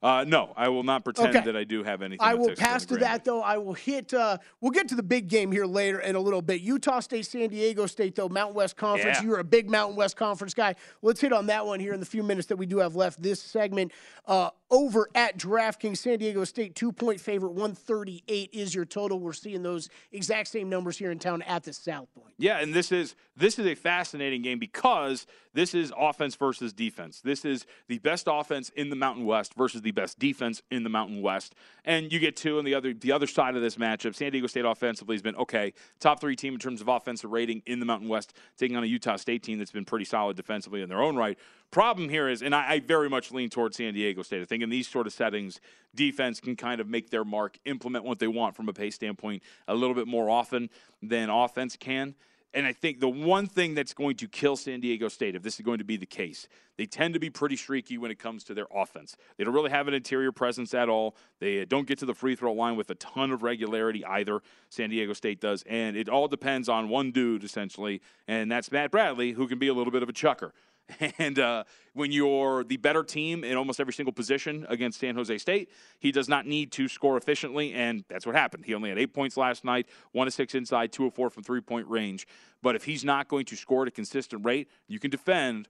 Uh, 0.04 0.26
no, 0.28 0.52
I 0.58 0.68
will 0.68 0.84
not 0.84 1.06
pretend 1.06 1.30
okay. 1.30 1.46
that 1.46 1.56
I 1.56 1.64
do 1.64 1.82
have 1.82 2.02
anything. 2.02 2.20
I 2.22 2.34
will 2.34 2.54
pass 2.56 2.86
to 2.88 2.98
that 2.98 3.24
though. 3.24 3.42
I 3.42 3.58
will 3.58 3.74
hit. 3.74 4.14
Uh, 4.14 4.38
we'll 4.60 4.72
get 4.72 4.90
to 4.90 4.96
the 4.96 5.04
big 5.04 5.30
game 5.30 5.50
here 5.50 5.66
later 5.66 6.02
in 6.02 6.16
a 6.16 6.20
little 6.20 6.42
bit. 6.42 6.60
Utah 6.60 7.00
State, 7.00 7.26
San 7.26 7.48
Diego 7.48 7.86
State, 7.86 8.16
though 8.16 8.28
Mountain 8.28 8.56
West 8.56 8.76
Conference. 8.76 9.20
Yeah. 9.20 9.24
You're 9.24 9.40
a 9.40 9.46
big 9.46 9.70
Mountain 9.70 9.96
West 9.96 10.18
Conference 10.18 10.54
guy. 10.54 10.76
Let's 11.02 11.22
hit 11.22 11.32
on 11.32 11.46
that 11.48 11.66
one 11.66 11.80
here 11.80 11.94
in 11.94 12.02
the 12.02 12.06
few 12.06 12.22
minutes 12.22 12.48
that 12.48 12.58
we 12.58 12.66
do 12.66 12.80
have 12.80 12.98
left. 12.98 13.24
This 13.24 13.42
segment 13.42 13.94
uh, 14.28 14.50
over 14.74 15.08
at 15.14 15.38
DraftKings, 15.38 15.98
San 15.98 16.18
Diego 16.18 16.44
State 16.44 16.74
two 16.74 16.92
point 16.92 17.22
favorite, 17.22 17.52
138 17.52 18.50
is 18.52 18.74
your 18.74 18.86
total. 18.86 19.20
We're 19.20 19.32
seeing 19.32 19.62
those 19.62 19.88
exact 20.12 20.50
same 20.50 20.68
numbers 20.68 20.98
here 20.98 21.12
in 21.12 21.20
town 21.20 21.44
at 21.44 21.64
the 21.64 21.72
South 21.72 22.08
Point. 22.16 22.34
Yeah, 22.40 22.58
and 22.58 22.74
this 22.74 22.92
is 22.92 23.16
this 23.38 23.60
is 23.60 23.68
a 23.68 23.76
fascinating 23.76 24.42
game 24.42 24.58
because 24.58 25.28
this 25.54 25.76
is 25.76 25.94
offense 25.96 26.36
versus 26.36 26.74
defense. 26.74 27.22
This 27.22 27.46
is 27.46 27.68
the 27.88 28.00
best 28.00 28.28
offense 28.28 28.70
in 28.70 28.90
the 28.90 28.96
Mountain 28.96 29.26
West 29.26 29.54
versus 29.54 29.84
the 29.84 29.92
best 29.92 30.18
defense 30.18 30.64
in 30.72 30.84
the 30.84 30.90
Mountain 30.90 31.22
West. 31.22 31.54
And 31.86 32.12
you 32.12 32.18
get 32.18 32.36
two 32.36 32.58
on 32.58 32.66
the 32.66 32.74
other 32.74 32.96
the 32.96 33.12
other 33.12 33.28
side 33.28 33.56
of 33.56 33.62
this 33.62 33.76
matchup. 33.76 34.16
San 34.16 34.32
Diego 34.32 34.48
State 34.48 34.66
offensively 34.66 35.14
has 35.14 35.22
been 35.22 35.36
okay, 35.36 35.74
top 36.00 36.20
three 36.20 36.36
team 36.36 36.56
in 36.56 36.60
terms 36.60 36.82
of 36.82 36.88
offensive 36.88 37.32
rating 37.32 37.62
in 37.68 37.80
the 37.80 37.86
Mountain 37.86 38.10
West, 38.10 38.34
taking 38.58 38.76
on 38.76 38.84
a 38.84 38.88
Utah 38.88 39.18
State 39.18 39.44
team 39.44 39.60
that's 39.60 39.72
been 39.72 39.86
pretty 39.86 40.06
solid 40.06 40.36
defensively 40.36 40.82
in 40.82 40.90
their 40.90 41.04
own 41.04 41.16
right. 41.16 41.38
Problem 41.72 42.08
here 42.10 42.30
is, 42.30 42.44
and 42.44 42.54
I, 42.54 42.74
I 42.74 42.80
very 42.80 43.10
much 43.10 43.32
lean 43.32 43.50
towards 43.50 43.78
San 43.78 43.94
Diego 43.94 44.22
State. 44.22 44.42
I 44.42 44.46
think 44.46 44.62
in 44.62 44.70
these 44.70 44.88
sort 44.88 45.08
of 45.08 45.14
settings, 45.14 45.60
defense 45.96 46.40
can 46.40 46.56
kind 46.56 46.80
of 46.80 46.88
make 46.88 47.10
their 47.10 47.26
mark, 47.26 47.58
implement 47.66 48.06
what 48.06 48.20
they 48.20 48.28
want 48.28 48.56
from 48.56 48.70
a 48.70 48.74
pace 48.74 48.96
standpoint 48.96 49.42
a 49.68 49.74
little 49.74 49.96
bit 49.96 50.08
more 50.08 50.30
often 50.30 50.70
than 51.02 51.30
offense 51.30 51.76
can. 51.76 52.16
And 52.56 52.68
I 52.68 52.74
think 52.74 53.00
the 53.00 53.10
one 53.10 53.48
thing 53.48 53.74
that's 53.74 53.94
going 53.94 54.16
to 54.18 54.28
kill 54.28 54.56
San 54.56 54.80
Diego 54.80 55.08
State, 55.08 55.36
if 55.36 55.42
this 55.42 55.56
is 55.56 55.66
going 55.66 55.80
to 55.80 55.84
be 55.84 55.98
the 55.98 56.06
case, 56.06 56.48
they 56.78 56.86
tend 56.86 57.16
to 57.16 57.20
be 57.20 57.32
pretty 57.32 57.56
streaky 57.56 57.98
when 57.98 58.12
it 58.12 58.20
comes 58.20 58.44
to 58.44 58.54
their 58.54 58.68
offense. 58.74 59.16
They 59.38 59.44
don't 59.44 59.56
really 59.56 59.72
have 59.72 59.88
an 59.88 59.96
interior 59.96 60.32
presence 60.32 60.74
at 60.76 60.88
all. 60.88 61.16
They 61.40 61.66
don't 61.66 61.88
get 61.88 61.98
to 62.00 62.06
the 62.06 62.14
free 62.14 62.36
throw 62.36 62.54
line 62.54 62.76
with 62.76 62.92
a 62.92 62.96
ton 62.96 63.32
of 63.32 63.42
regularity 63.42 64.06
either. 64.06 64.42
San 64.70 64.92
Diego 64.92 65.14
State 65.14 65.42
does. 65.42 65.64
And 65.68 65.98
it 65.98 66.10
all 66.10 66.28
depends 66.28 66.70
on 66.70 66.90
one 66.90 67.12
dude, 67.12 67.44
essentially, 67.44 68.02
and 68.28 68.52
that's 68.52 68.72
Matt 68.72 68.92
Bradley, 68.92 69.32
who 69.32 69.48
can 69.48 69.58
be 69.58 69.68
a 69.68 69.74
little 69.74 69.92
bit 69.92 70.04
of 70.04 70.10
a 70.10 70.14
chucker. 70.14 70.54
And 71.18 71.40
uh, 71.40 71.64
when 71.94 72.12
you're 72.12 72.64
the 72.64 72.78
better 72.78 73.04
team 73.04 73.44
in 73.44 73.58
almost 73.58 73.80
every 73.80 73.94
single 73.94 74.14
position 74.14 74.66
against 74.70 75.00
San 75.00 75.16
Jose 75.16 75.38
State, 75.38 75.70
he 76.00 76.12
does 76.12 76.28
not 76.28 76.46
need 76.46 76.72
to 76.74 76.88
score 76.88 77.18
efficiently, 77.18 77.74
and 77.74 78.04
that's 78.10 78.26
what 78.26 78.36
happened. 78.36 78.66
He 78.66 78.74
only 78.74 78.90
had 78.90 79.00
eight 79.00 79.14
points 79.14 79.38
last 79.38 79.64
night, 79.64 79.88
one 80.12 80.26
to 80.26 80.32
six 80.32 80.56
inside, 80.56 80.92
two 80.92 81.06
of 81.06 81.14
four 81.14 81.30
from 81.30 81.44
three 81.44 81.62
point 81.62 81.88
range. 81.88 82.28
But 82.62 82.76
if 82.76 82.84
he's 82.84 83.04
not 83.04 83.28
going 83.28 83.46
to 83.46 83.56
score 83.56 83.84
at 83.84 83.88
a 83.88 83.92
consistent 83.92 84.46
rate, 84.46 84.70
you 84.88 85.00
can 85.00 85.12
defend. 85.12 85.70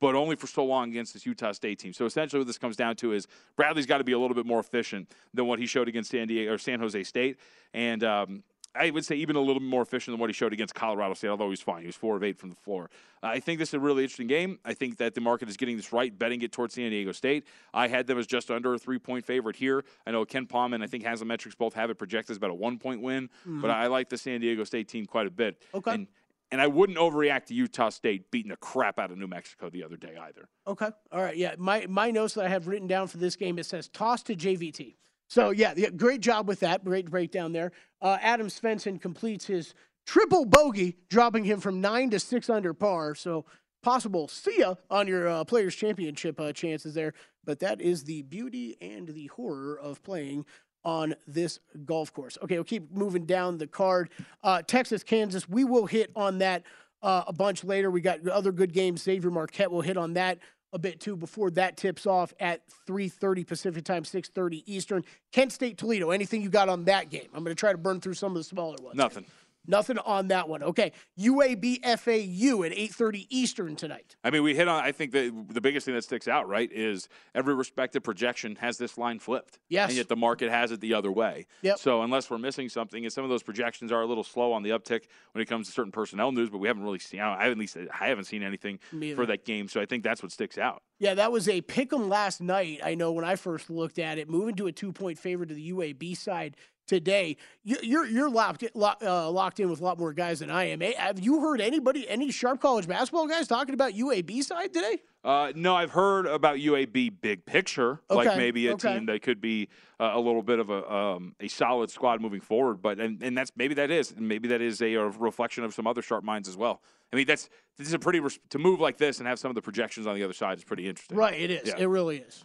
But 0.00 0.16
only 0.16 0.34
for 0.34 0.48
so 0.48 0.64
long 0.64 0.90
against 0.90 1.12
this 1.12 1.24
Utah 1.24 1.52
State 1.52 1.78
team. 1.78 1.92
So 1.92 2.06
essentially, 2.06 2.40
what 2.40 2.48
this 2.48 2.58
comes 2.58 2.74
down 2.74 2.96
to 2.96 3.12
is 3.12 3.28
Bradley's 3.54 3.86
got 3.86 3.98
to 3.98 4.04
be 4.04 4.10
a 4.10 4.18
little 4.18 4.34
bit 4.34 4.46
more 4.46 4.58
efficient 4.58 5.08
than 5.32 5.46
what 5.46 5.60
he 5.60 5.66
showed 5.66 5.86
against 5.86 6.10
San 6.10 6.26
Diego 6.26 6.52
or 6.52 6.58
San 6.58 6.80
Jose 6.80 7.04
State. 7.04 7.38
And 7.72 8.02
um, 8.02 8.42
I 8.74 8.90
would 8.90 9.04
say 9.04 9.16
even 9.16 9.36
a 9.36 9.40
little 9.40 9.60
bit 9.60 9.68
more 9.68 9.82
efficient 9.82 10.12
than 10.12 10.20
what 10.20 10.30
he 10.30 10.34
showed 10.34 10.52
against 10.52 10.74
Colorado 10.74 11.14
State, 11.14 11.28
although 11.28 11.46
he 11.46 11.50
was 11.50 11.60
fine. 11.60 11.82
He 11.82 11.86
was 11.86 11.96
four 11.96 12.16
of 12.16 12.24
eight 12.24 12.38
from 12.38 12.50
the 12.50 12.56
floor. 12.56 12.90
I 13.22 13.38
think 13.38 13.58
this 13.58 13.70
is 13.70 13.74
a 13.74 13.80
really 13.80 14.02
interesting 14.02 14.26
game. 14.26 14.58
I 14.64 14.74
think 14.74 14.96
that 14.96 15.14
the 15.14 15.20
market 15.20 15.48
is 15.48 15.56
getting 15.56 15.76
this 15.76 15.92
right, 15.92 16.16
betting 16.16 16.42
it 16.42 16.52
towards 16.52 16.74
San 16.74 16.90
Diego 16.90 17.12
State. 17.12 17.44
I 17.74 17.88
had 17.88 18.06
them 18.06 18.18
as 18.18 18.26
just 18.26 18.50
under 18.50 18.74
a 18.74 18.78
three 18.78 18.98
point 18.98 19.24
favorite 19.24 19.56
here. 19.56 19.84
I 20.06 20.10
know 20.10 20.24
KenPom 20.24 20.74
and 20.74 20.82
I 20.82 20.86
think 20.86 21.04
Haslametrics 21.04 21.56
both 21.56 21.74
have 21.74 21.90
it 21.90 21.98
projected 21.98 22.32
as 22.32 22.36
about 22.38 22.50
a 22.50 22.54
one 22.54 22.78
point 22.78 23.02
win, 23.02 23.28
mm-hmm. 23.28 23.60
but 23.60 23.70
I 23.70 23.86
like 23.88 24.08
the 24.08 24.18
San 24.18 24.40
Diego 24.40 24.64
State 24.64 24.88
team 24.88 25.06
quite 25.06 25.26
a 25.26 25.30
bit. 25.30 25.62
Okay. 25.74 25.92
And, 25.92 26.06
and 26.50 26.60
I 26.60 26.66
wouldn't 26.66 26.98
overreact 26.98 27.46
to 27.46 27.54
Utah 27.54 27.88
State 27.88 28.30
beating 28.30 28.50
the 28.50 28.56
crap 28.56 28.98
out 28.98 29.10
of 29.10 29.18
New 29.18 29.26
Mexico 29.26 29.70
the 29.70 29.82
other 29.82 29.96
day 29.96 30.16
either. 30.20 30.48
Okay. 30.66 30.88
All 31.10 31.22
right. 31.22 31.36
Yeah. 31.36 31.54
My 31.58 31.86
my 31.88 32.10
notes 32.10 32.34
that 32.34 32.44
I 32.44 32.48
have 32.48 32.68
written 32.68 32.86
down 32.86 33.08
for 33.08 33.18
this 33.18 33.36
game 33.36 33.58
it 33.58 33.64
says 33.64 33.88
toss 33.88 34.22
to 34.24 34.36
JVT. 34.36 34.96
So 35.32 35.48
yeah, 35.48 35.72
yeah, 35.74 35.88
great 35.88 36.20
job 36.20 36.46
with 36.46 36.60
that. 36.60 36.84
Great 36.84 37.10
breakdown 37.10 37.54
there. 37.54 37.72
Uh, 38.02 38.18
Adam 38.20 38.48
Svensson 38.48 39.00
completes 39.00 39.46
his 39.46 39.72
triple 40.04 40.44
bogey, 40.44 40.98
dropping 41.08 41.44
him 41.44 41.58
from 41.58 41.80
nine 41.80 42.10
to 42.10 42.20
six 42.20 42.50
under 42.50 42.74
par. 42.74 43.14
So 43.14 43.46
possible 43.82 44.28
see 44.28 44.58
ya 44.58 44.74
on 44.90 45.08
your 45.08 45.26
uh, 45.26 45.44
Players 45.44 45.74
Championship 45.74 46.38
uh, 46.38 46.52
chances 46.52 46.92
there. 46.92 47.14
But 47.46 47.60
that 47.60 47.80
is 47.80 48.04
the 48.04 48.20
beauty 48.20 48.76
and 48.82 49.08
the 49.08 49.28
horror 49.28 49.80
of 49.80 50.02
playing 50.02 50.44
on 50.84 51.14
this 51.26 51.60
golf 51.86 52.12
course. 52.12 52.36
Okay, 52.42 52.56
we'll 52.56 52.64
keep 52.64 52.94
moving 52.94 53.24
down 53.24 53.56
the 53.56 53.66
card. 53.66 54.10
Uh, 54.44 54.60
Texas, 54.60 55.02
Kansas, 55.02 55.48
we 55.48 55.64
will 55.64 55.86
hit 55.86 56.10
on 56.14 56.40
that 56.40 56.62
uh, 57.02 57.24
a 57.26 57.32
bunch 57.32 57.64
later. 57.64 57.90
We 57.90 58.02
got 58.02 58.28
other 58.28 58.52
good 58.52 58.74
games. 58.74 59.02
Xavier 59.02 59.30
Marquette 59.30 59.70
will 59.70 59.80
hit 59.80 59.96
on 59.96 60.12
that 60.12 60.40
a 60.72 60.78
bit 60.78 61.00
too 61.00 61.16
before 61.16 61.50
that 61.52 61.76
tips 61.76 62.06
off 62.06 62.32
at 62.40 62.62
3:30 62.86 63.46
Pacific 63.46 63.84
time, 63.84 64.04
6:30 64.04 64.62
Eastern. 64.66 65.04
Kent 65.32 65.52
State 65.52 65.78
Toledo. 65.78 66.10
Anything 66.10 66.42
you 66.42 66.48
got 66.48 66.68
on 66.68 66.84
that 66.84 67.10
game? 67.10 67.28
I'm 67.34 67.44
going 67.44 67.54
to 67.54 67.60
try 67.60 67.72
to 67.72 67.78
burn 67.78 68.00
through 68.00 68.14
some 68.14 68.32
of 68.32 68.38
the 68.38 68.44
smaller 68.44 68.76
ones. 68.82 68.96
Nothing. 68.96 69.26
Nothing 69.66 69.98
on 69.98 70.28
that 70.28 70.48
one. 70.48 70.62
Okay. 70.62 70.92
UAB 71.18 71.80
FAU 71.82 72.64
at 72.64 72.72
8:30 72.72 73.26
Eastern 73.30 73.76
tonight. 73.76 74.16
I 74.24 74.30
mean, 74.30 74.42
we 74.42 74.54
hit 74.54 74.66
on. 74.66 74.82
I 74.82 74.90
think 74.92 75.12
that 75.12 75.32
the 75.50 75.60
biggest 75.60 75.86
thing 75.86 75.94
that 75.94 76.02
sticks 76.02 76.26
out, 76.26 76.48
right, 76.48 76.70
is 76.72 77.08
every 77.34 77.54
respective 77.54 78.02
projection 78.02 78.56
has 78.56 78.78
this 78.78 78.98
line 78.98 79.18
flipped. 79.18 79.60
Yes. 79.68 79.90
And 79.90 79.96
yet 79.98 80.08
the 80.08 80.16
market 80.16 80.50
has 80.50 80.72
it 80.72 80.80
the 80.80 80.94
other 80.94 81.12
way. 81.12 81.46
Yep. 81.62 81.78
So 81.78 82.02
unless 82.02 82.28
we're 82.28 82.38
missing 82.38 82.68
something, 82.68 83.04
and 83.04 83.12
some 83.12 83.22
of 83.22 83.30
those 83.30 83.42
projections 83.42 83.92
are 83.92 84.00
a 84.00 84.06
little 84.06 84.24
slow 84.24 84.52
on 84.52 84.62
the 84.62 84.70
uptick 84.70 85.04
when 85.32 85.42
it 85.42 85.46
comes 85.46 85.68
to 85.68 85.72
certain 85.72 85.92
personnel 85.92 86.32
news, 86.32 86.50
but 86.50 86.58
we 86.58 86.66
haven't 86.66 86.82
really 86.82 86.98
seen. 86.98 87.20
I 87.20 87.48
at 87.48 87.56
least 87.56 87.76
I 87.76 88.08
haven't 88.08 88.24
seen 88.24 88.42
anything 88.42 88.80
for 89.14 89.26
that 89.26 89.44
game. 89.44 89.68
So 89.68 89.80
I 89.80 89.86
think 89.86 90.02
that's 90.02 90.22
what 90.22 90.32
sticks 90.32 90.58
out. 90.58 90.82
Yeah, 90.98 91.14
that 91.14 91.32
was 91.32 91.48
a 91.48 91.60
pick 91.60 91.92
'em 91.92 92.08
last 92.08 92.40
night. 92.40 92.80
I 92.84 92.94
know 92.94 93.12
when 93.12 93.24
I 93.24 93.36
first 93.36 93.70
looked 93.70 93.98
at 93.98 94.18
it, 94.18 94.28
moving 94.28 94.54
to 94.56 94.66
a 94.66 94.72
two 94.72 94.92
point 94.92 95.18
favorite 95.18 95.48
to 95.48 95.54
the 95.54 95.72
UAB 95.72 96.14
side 96.16 96.56
today. 96.92 97.36
You- 97.64 97.78
You're 97.82 98.06
you're 98.06 98.30
locked 98.30 98.64
uh, 98.74 99.30
locked 99.30 99.60
in 99.60 99.70
with 99.70 99.80
a 99.80 99.84
lot 99.84 99.98
more 99.98 100.12
guys 100.12 100.40
than 100.40 100.50
I 100.50 100.64
am. 100.64 100.82
Eh, 100.82 100.92
Have 100.96 101.18
you 101.20 101.40
heard 101.40 101.60
anybody, 101.60 102.08
any 102.08 102.30
sharp 102.30 102.60
college 102.60 102.86
basketball 102.86 103.26
guys 103.26 103.48
talking 103.48 103.74
about 103.74 103.92
UAB 103.94 104.42
side 104.42 104.72
today? 104.72 104.98
Uh, 105.24 105.52
no, 105.54 105.74
I've 105.74 105.92
heard 105.92 106.26
about 106.26 106.56
UAB 106.56 107.20
big 107.20 107.46
picture, 107.46 108.00
like 108.10 108.36
maybe 108.36 108.66
a 108.66 108.74
okay. 108.74 108.94
team 108.94 109.06
that 109.06 109.22
could 109.22 109.40
be 109.40 109.68
uh, 110.00 110.10
a 110.14 110.18
little 110.20 110.42
bit 110.42 110.58
of 110.58 110.68
a 110.68 110.92
um, 110.92 111.34
a 111.40 111.48
solid 111.48 111.90
squad 111.90 112.20
moving 112.20 112.40
forward. 112.40 112.82
But 112.82 113.00
and, 113.00 113.22
and 113.22 113.38
that's 113.38 113.52
maybe 113.56 113.74
that 113.74 113.90
is 113.90 114.14
maybe 114.18 114.48
that 114.48 114.60
is 114.60 114.82
a, 114.82 114.96
uh 114.96 115.04
reflection 115.18 115.64
of 115.64 115.72
some 115.72 115.86
other 115.86 116.02
sharp 116.02 116.24
minds 116.24 116.48
as 116.48 116.56
well. 116.56 116.82
I 117.12 117.16
mean, 117.16 117.26
that's 117.26 117.48
this 117.78 117.86
is 117.86 117.94
a 117.94 117.98
pretty 117.98 118.20
res- 118.20 118.40
to 118.50 118.58
move 118.58 118.80
like 118.80 118.98
this 118.98 119.18
and 119.18 119.28
have 119.28 119.38
some 119.38 119.50
of 119.50 119.54
the 119.54 119.62
projections 119.62 120.06
on 120.06 120.14
the 120.16 120.24
other 120.24 120.32
side 120.34 120.58
is 120.58 120.64
pretty 120.64 120.88
interesting. 120.88 121.16
Right, 121.16 121.40
it 121.40 121.50
is. 121.50 121.68
Yeah. 121.68 121.76
It 121.78 121.86
really 121.86 122.18
is. 122.18 122.44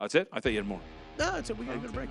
That's 0.00 0.14
it. 0.14 0.28
I 0.32 0.40
thought 0.40 0.52
you 0.52 0.58
had 0.58 0.66
more. 0.66 0.80
No, 1.18 1.32
that's 1.32 1.48
it. 1.50 1.56
We 1.56 1.64
got 1.66 1.74
to 1.74 1.78
go 1.78 1.86
to 1.86 1.92
break. 1.92 2.08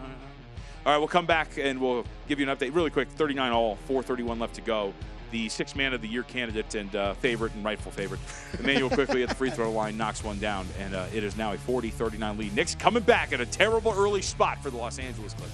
All 0.83 0.91
right, 0.91 0.97
we'll 0.97 1.07
come 1.07 1.27
back 1.27 1.59
and 1.59 1.79
we'll 1.79 2.05
give 2.27 2.39
you 2.39 2.49
an 2.49 2.55
update 2.55 2.73
really 2.73 2.89
quick. 2.89 3.07
39 3.09 3.51
all, 3.51 3.75
431 3.87 4.39
left 4.39 4.55
to 4.55 4.61
go. 4.61 4.93
The 5.29 5.47
six 5.47 5.75
man 5.75 5.93
of 5.93 6.01
the 6.01 6.07
year 6.07 6.23
candidate 6.23 6.73
and 6.75 6.93
uh, 6.95 7.13
favorite 7.13 7.53
and 7.53 7.63
rightful 7.63 7.91
favorite, 7.91 8.19
Immanuel 8.59 8.89
Quickley 8.93 9.23
at 9.23 9.29
the 9.29 9.35
free 9.35 9.51
throw 9.51 9.71
line 9.71 9.95
knocks 9.95 10.23
one 10.23 10.39
down, 10.39 10.67
and 10.79 10.93
uh, 10.93 11.05
it 11.13 11.23
is 11.23 11.37
now 11.37 11.53
a 11.53 11.57
40 11.57 11.91
39 11.91 12.37
lead. 12.37 12.55
Knicks 12.55 12.75
coming 12.75 13.03
back 13.03 13.31
at 13.31 13.39
a 13.39 13.45
terrible 13.45 13.93
early 13.95 14.21
spot 14.21 14.61
for 14.61 14.71
the 14.71 14.77
Los 14.77 14.99
Angeles 14.99 15.33
Clippers. 15.33 15.53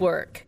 work. 0.01 0.47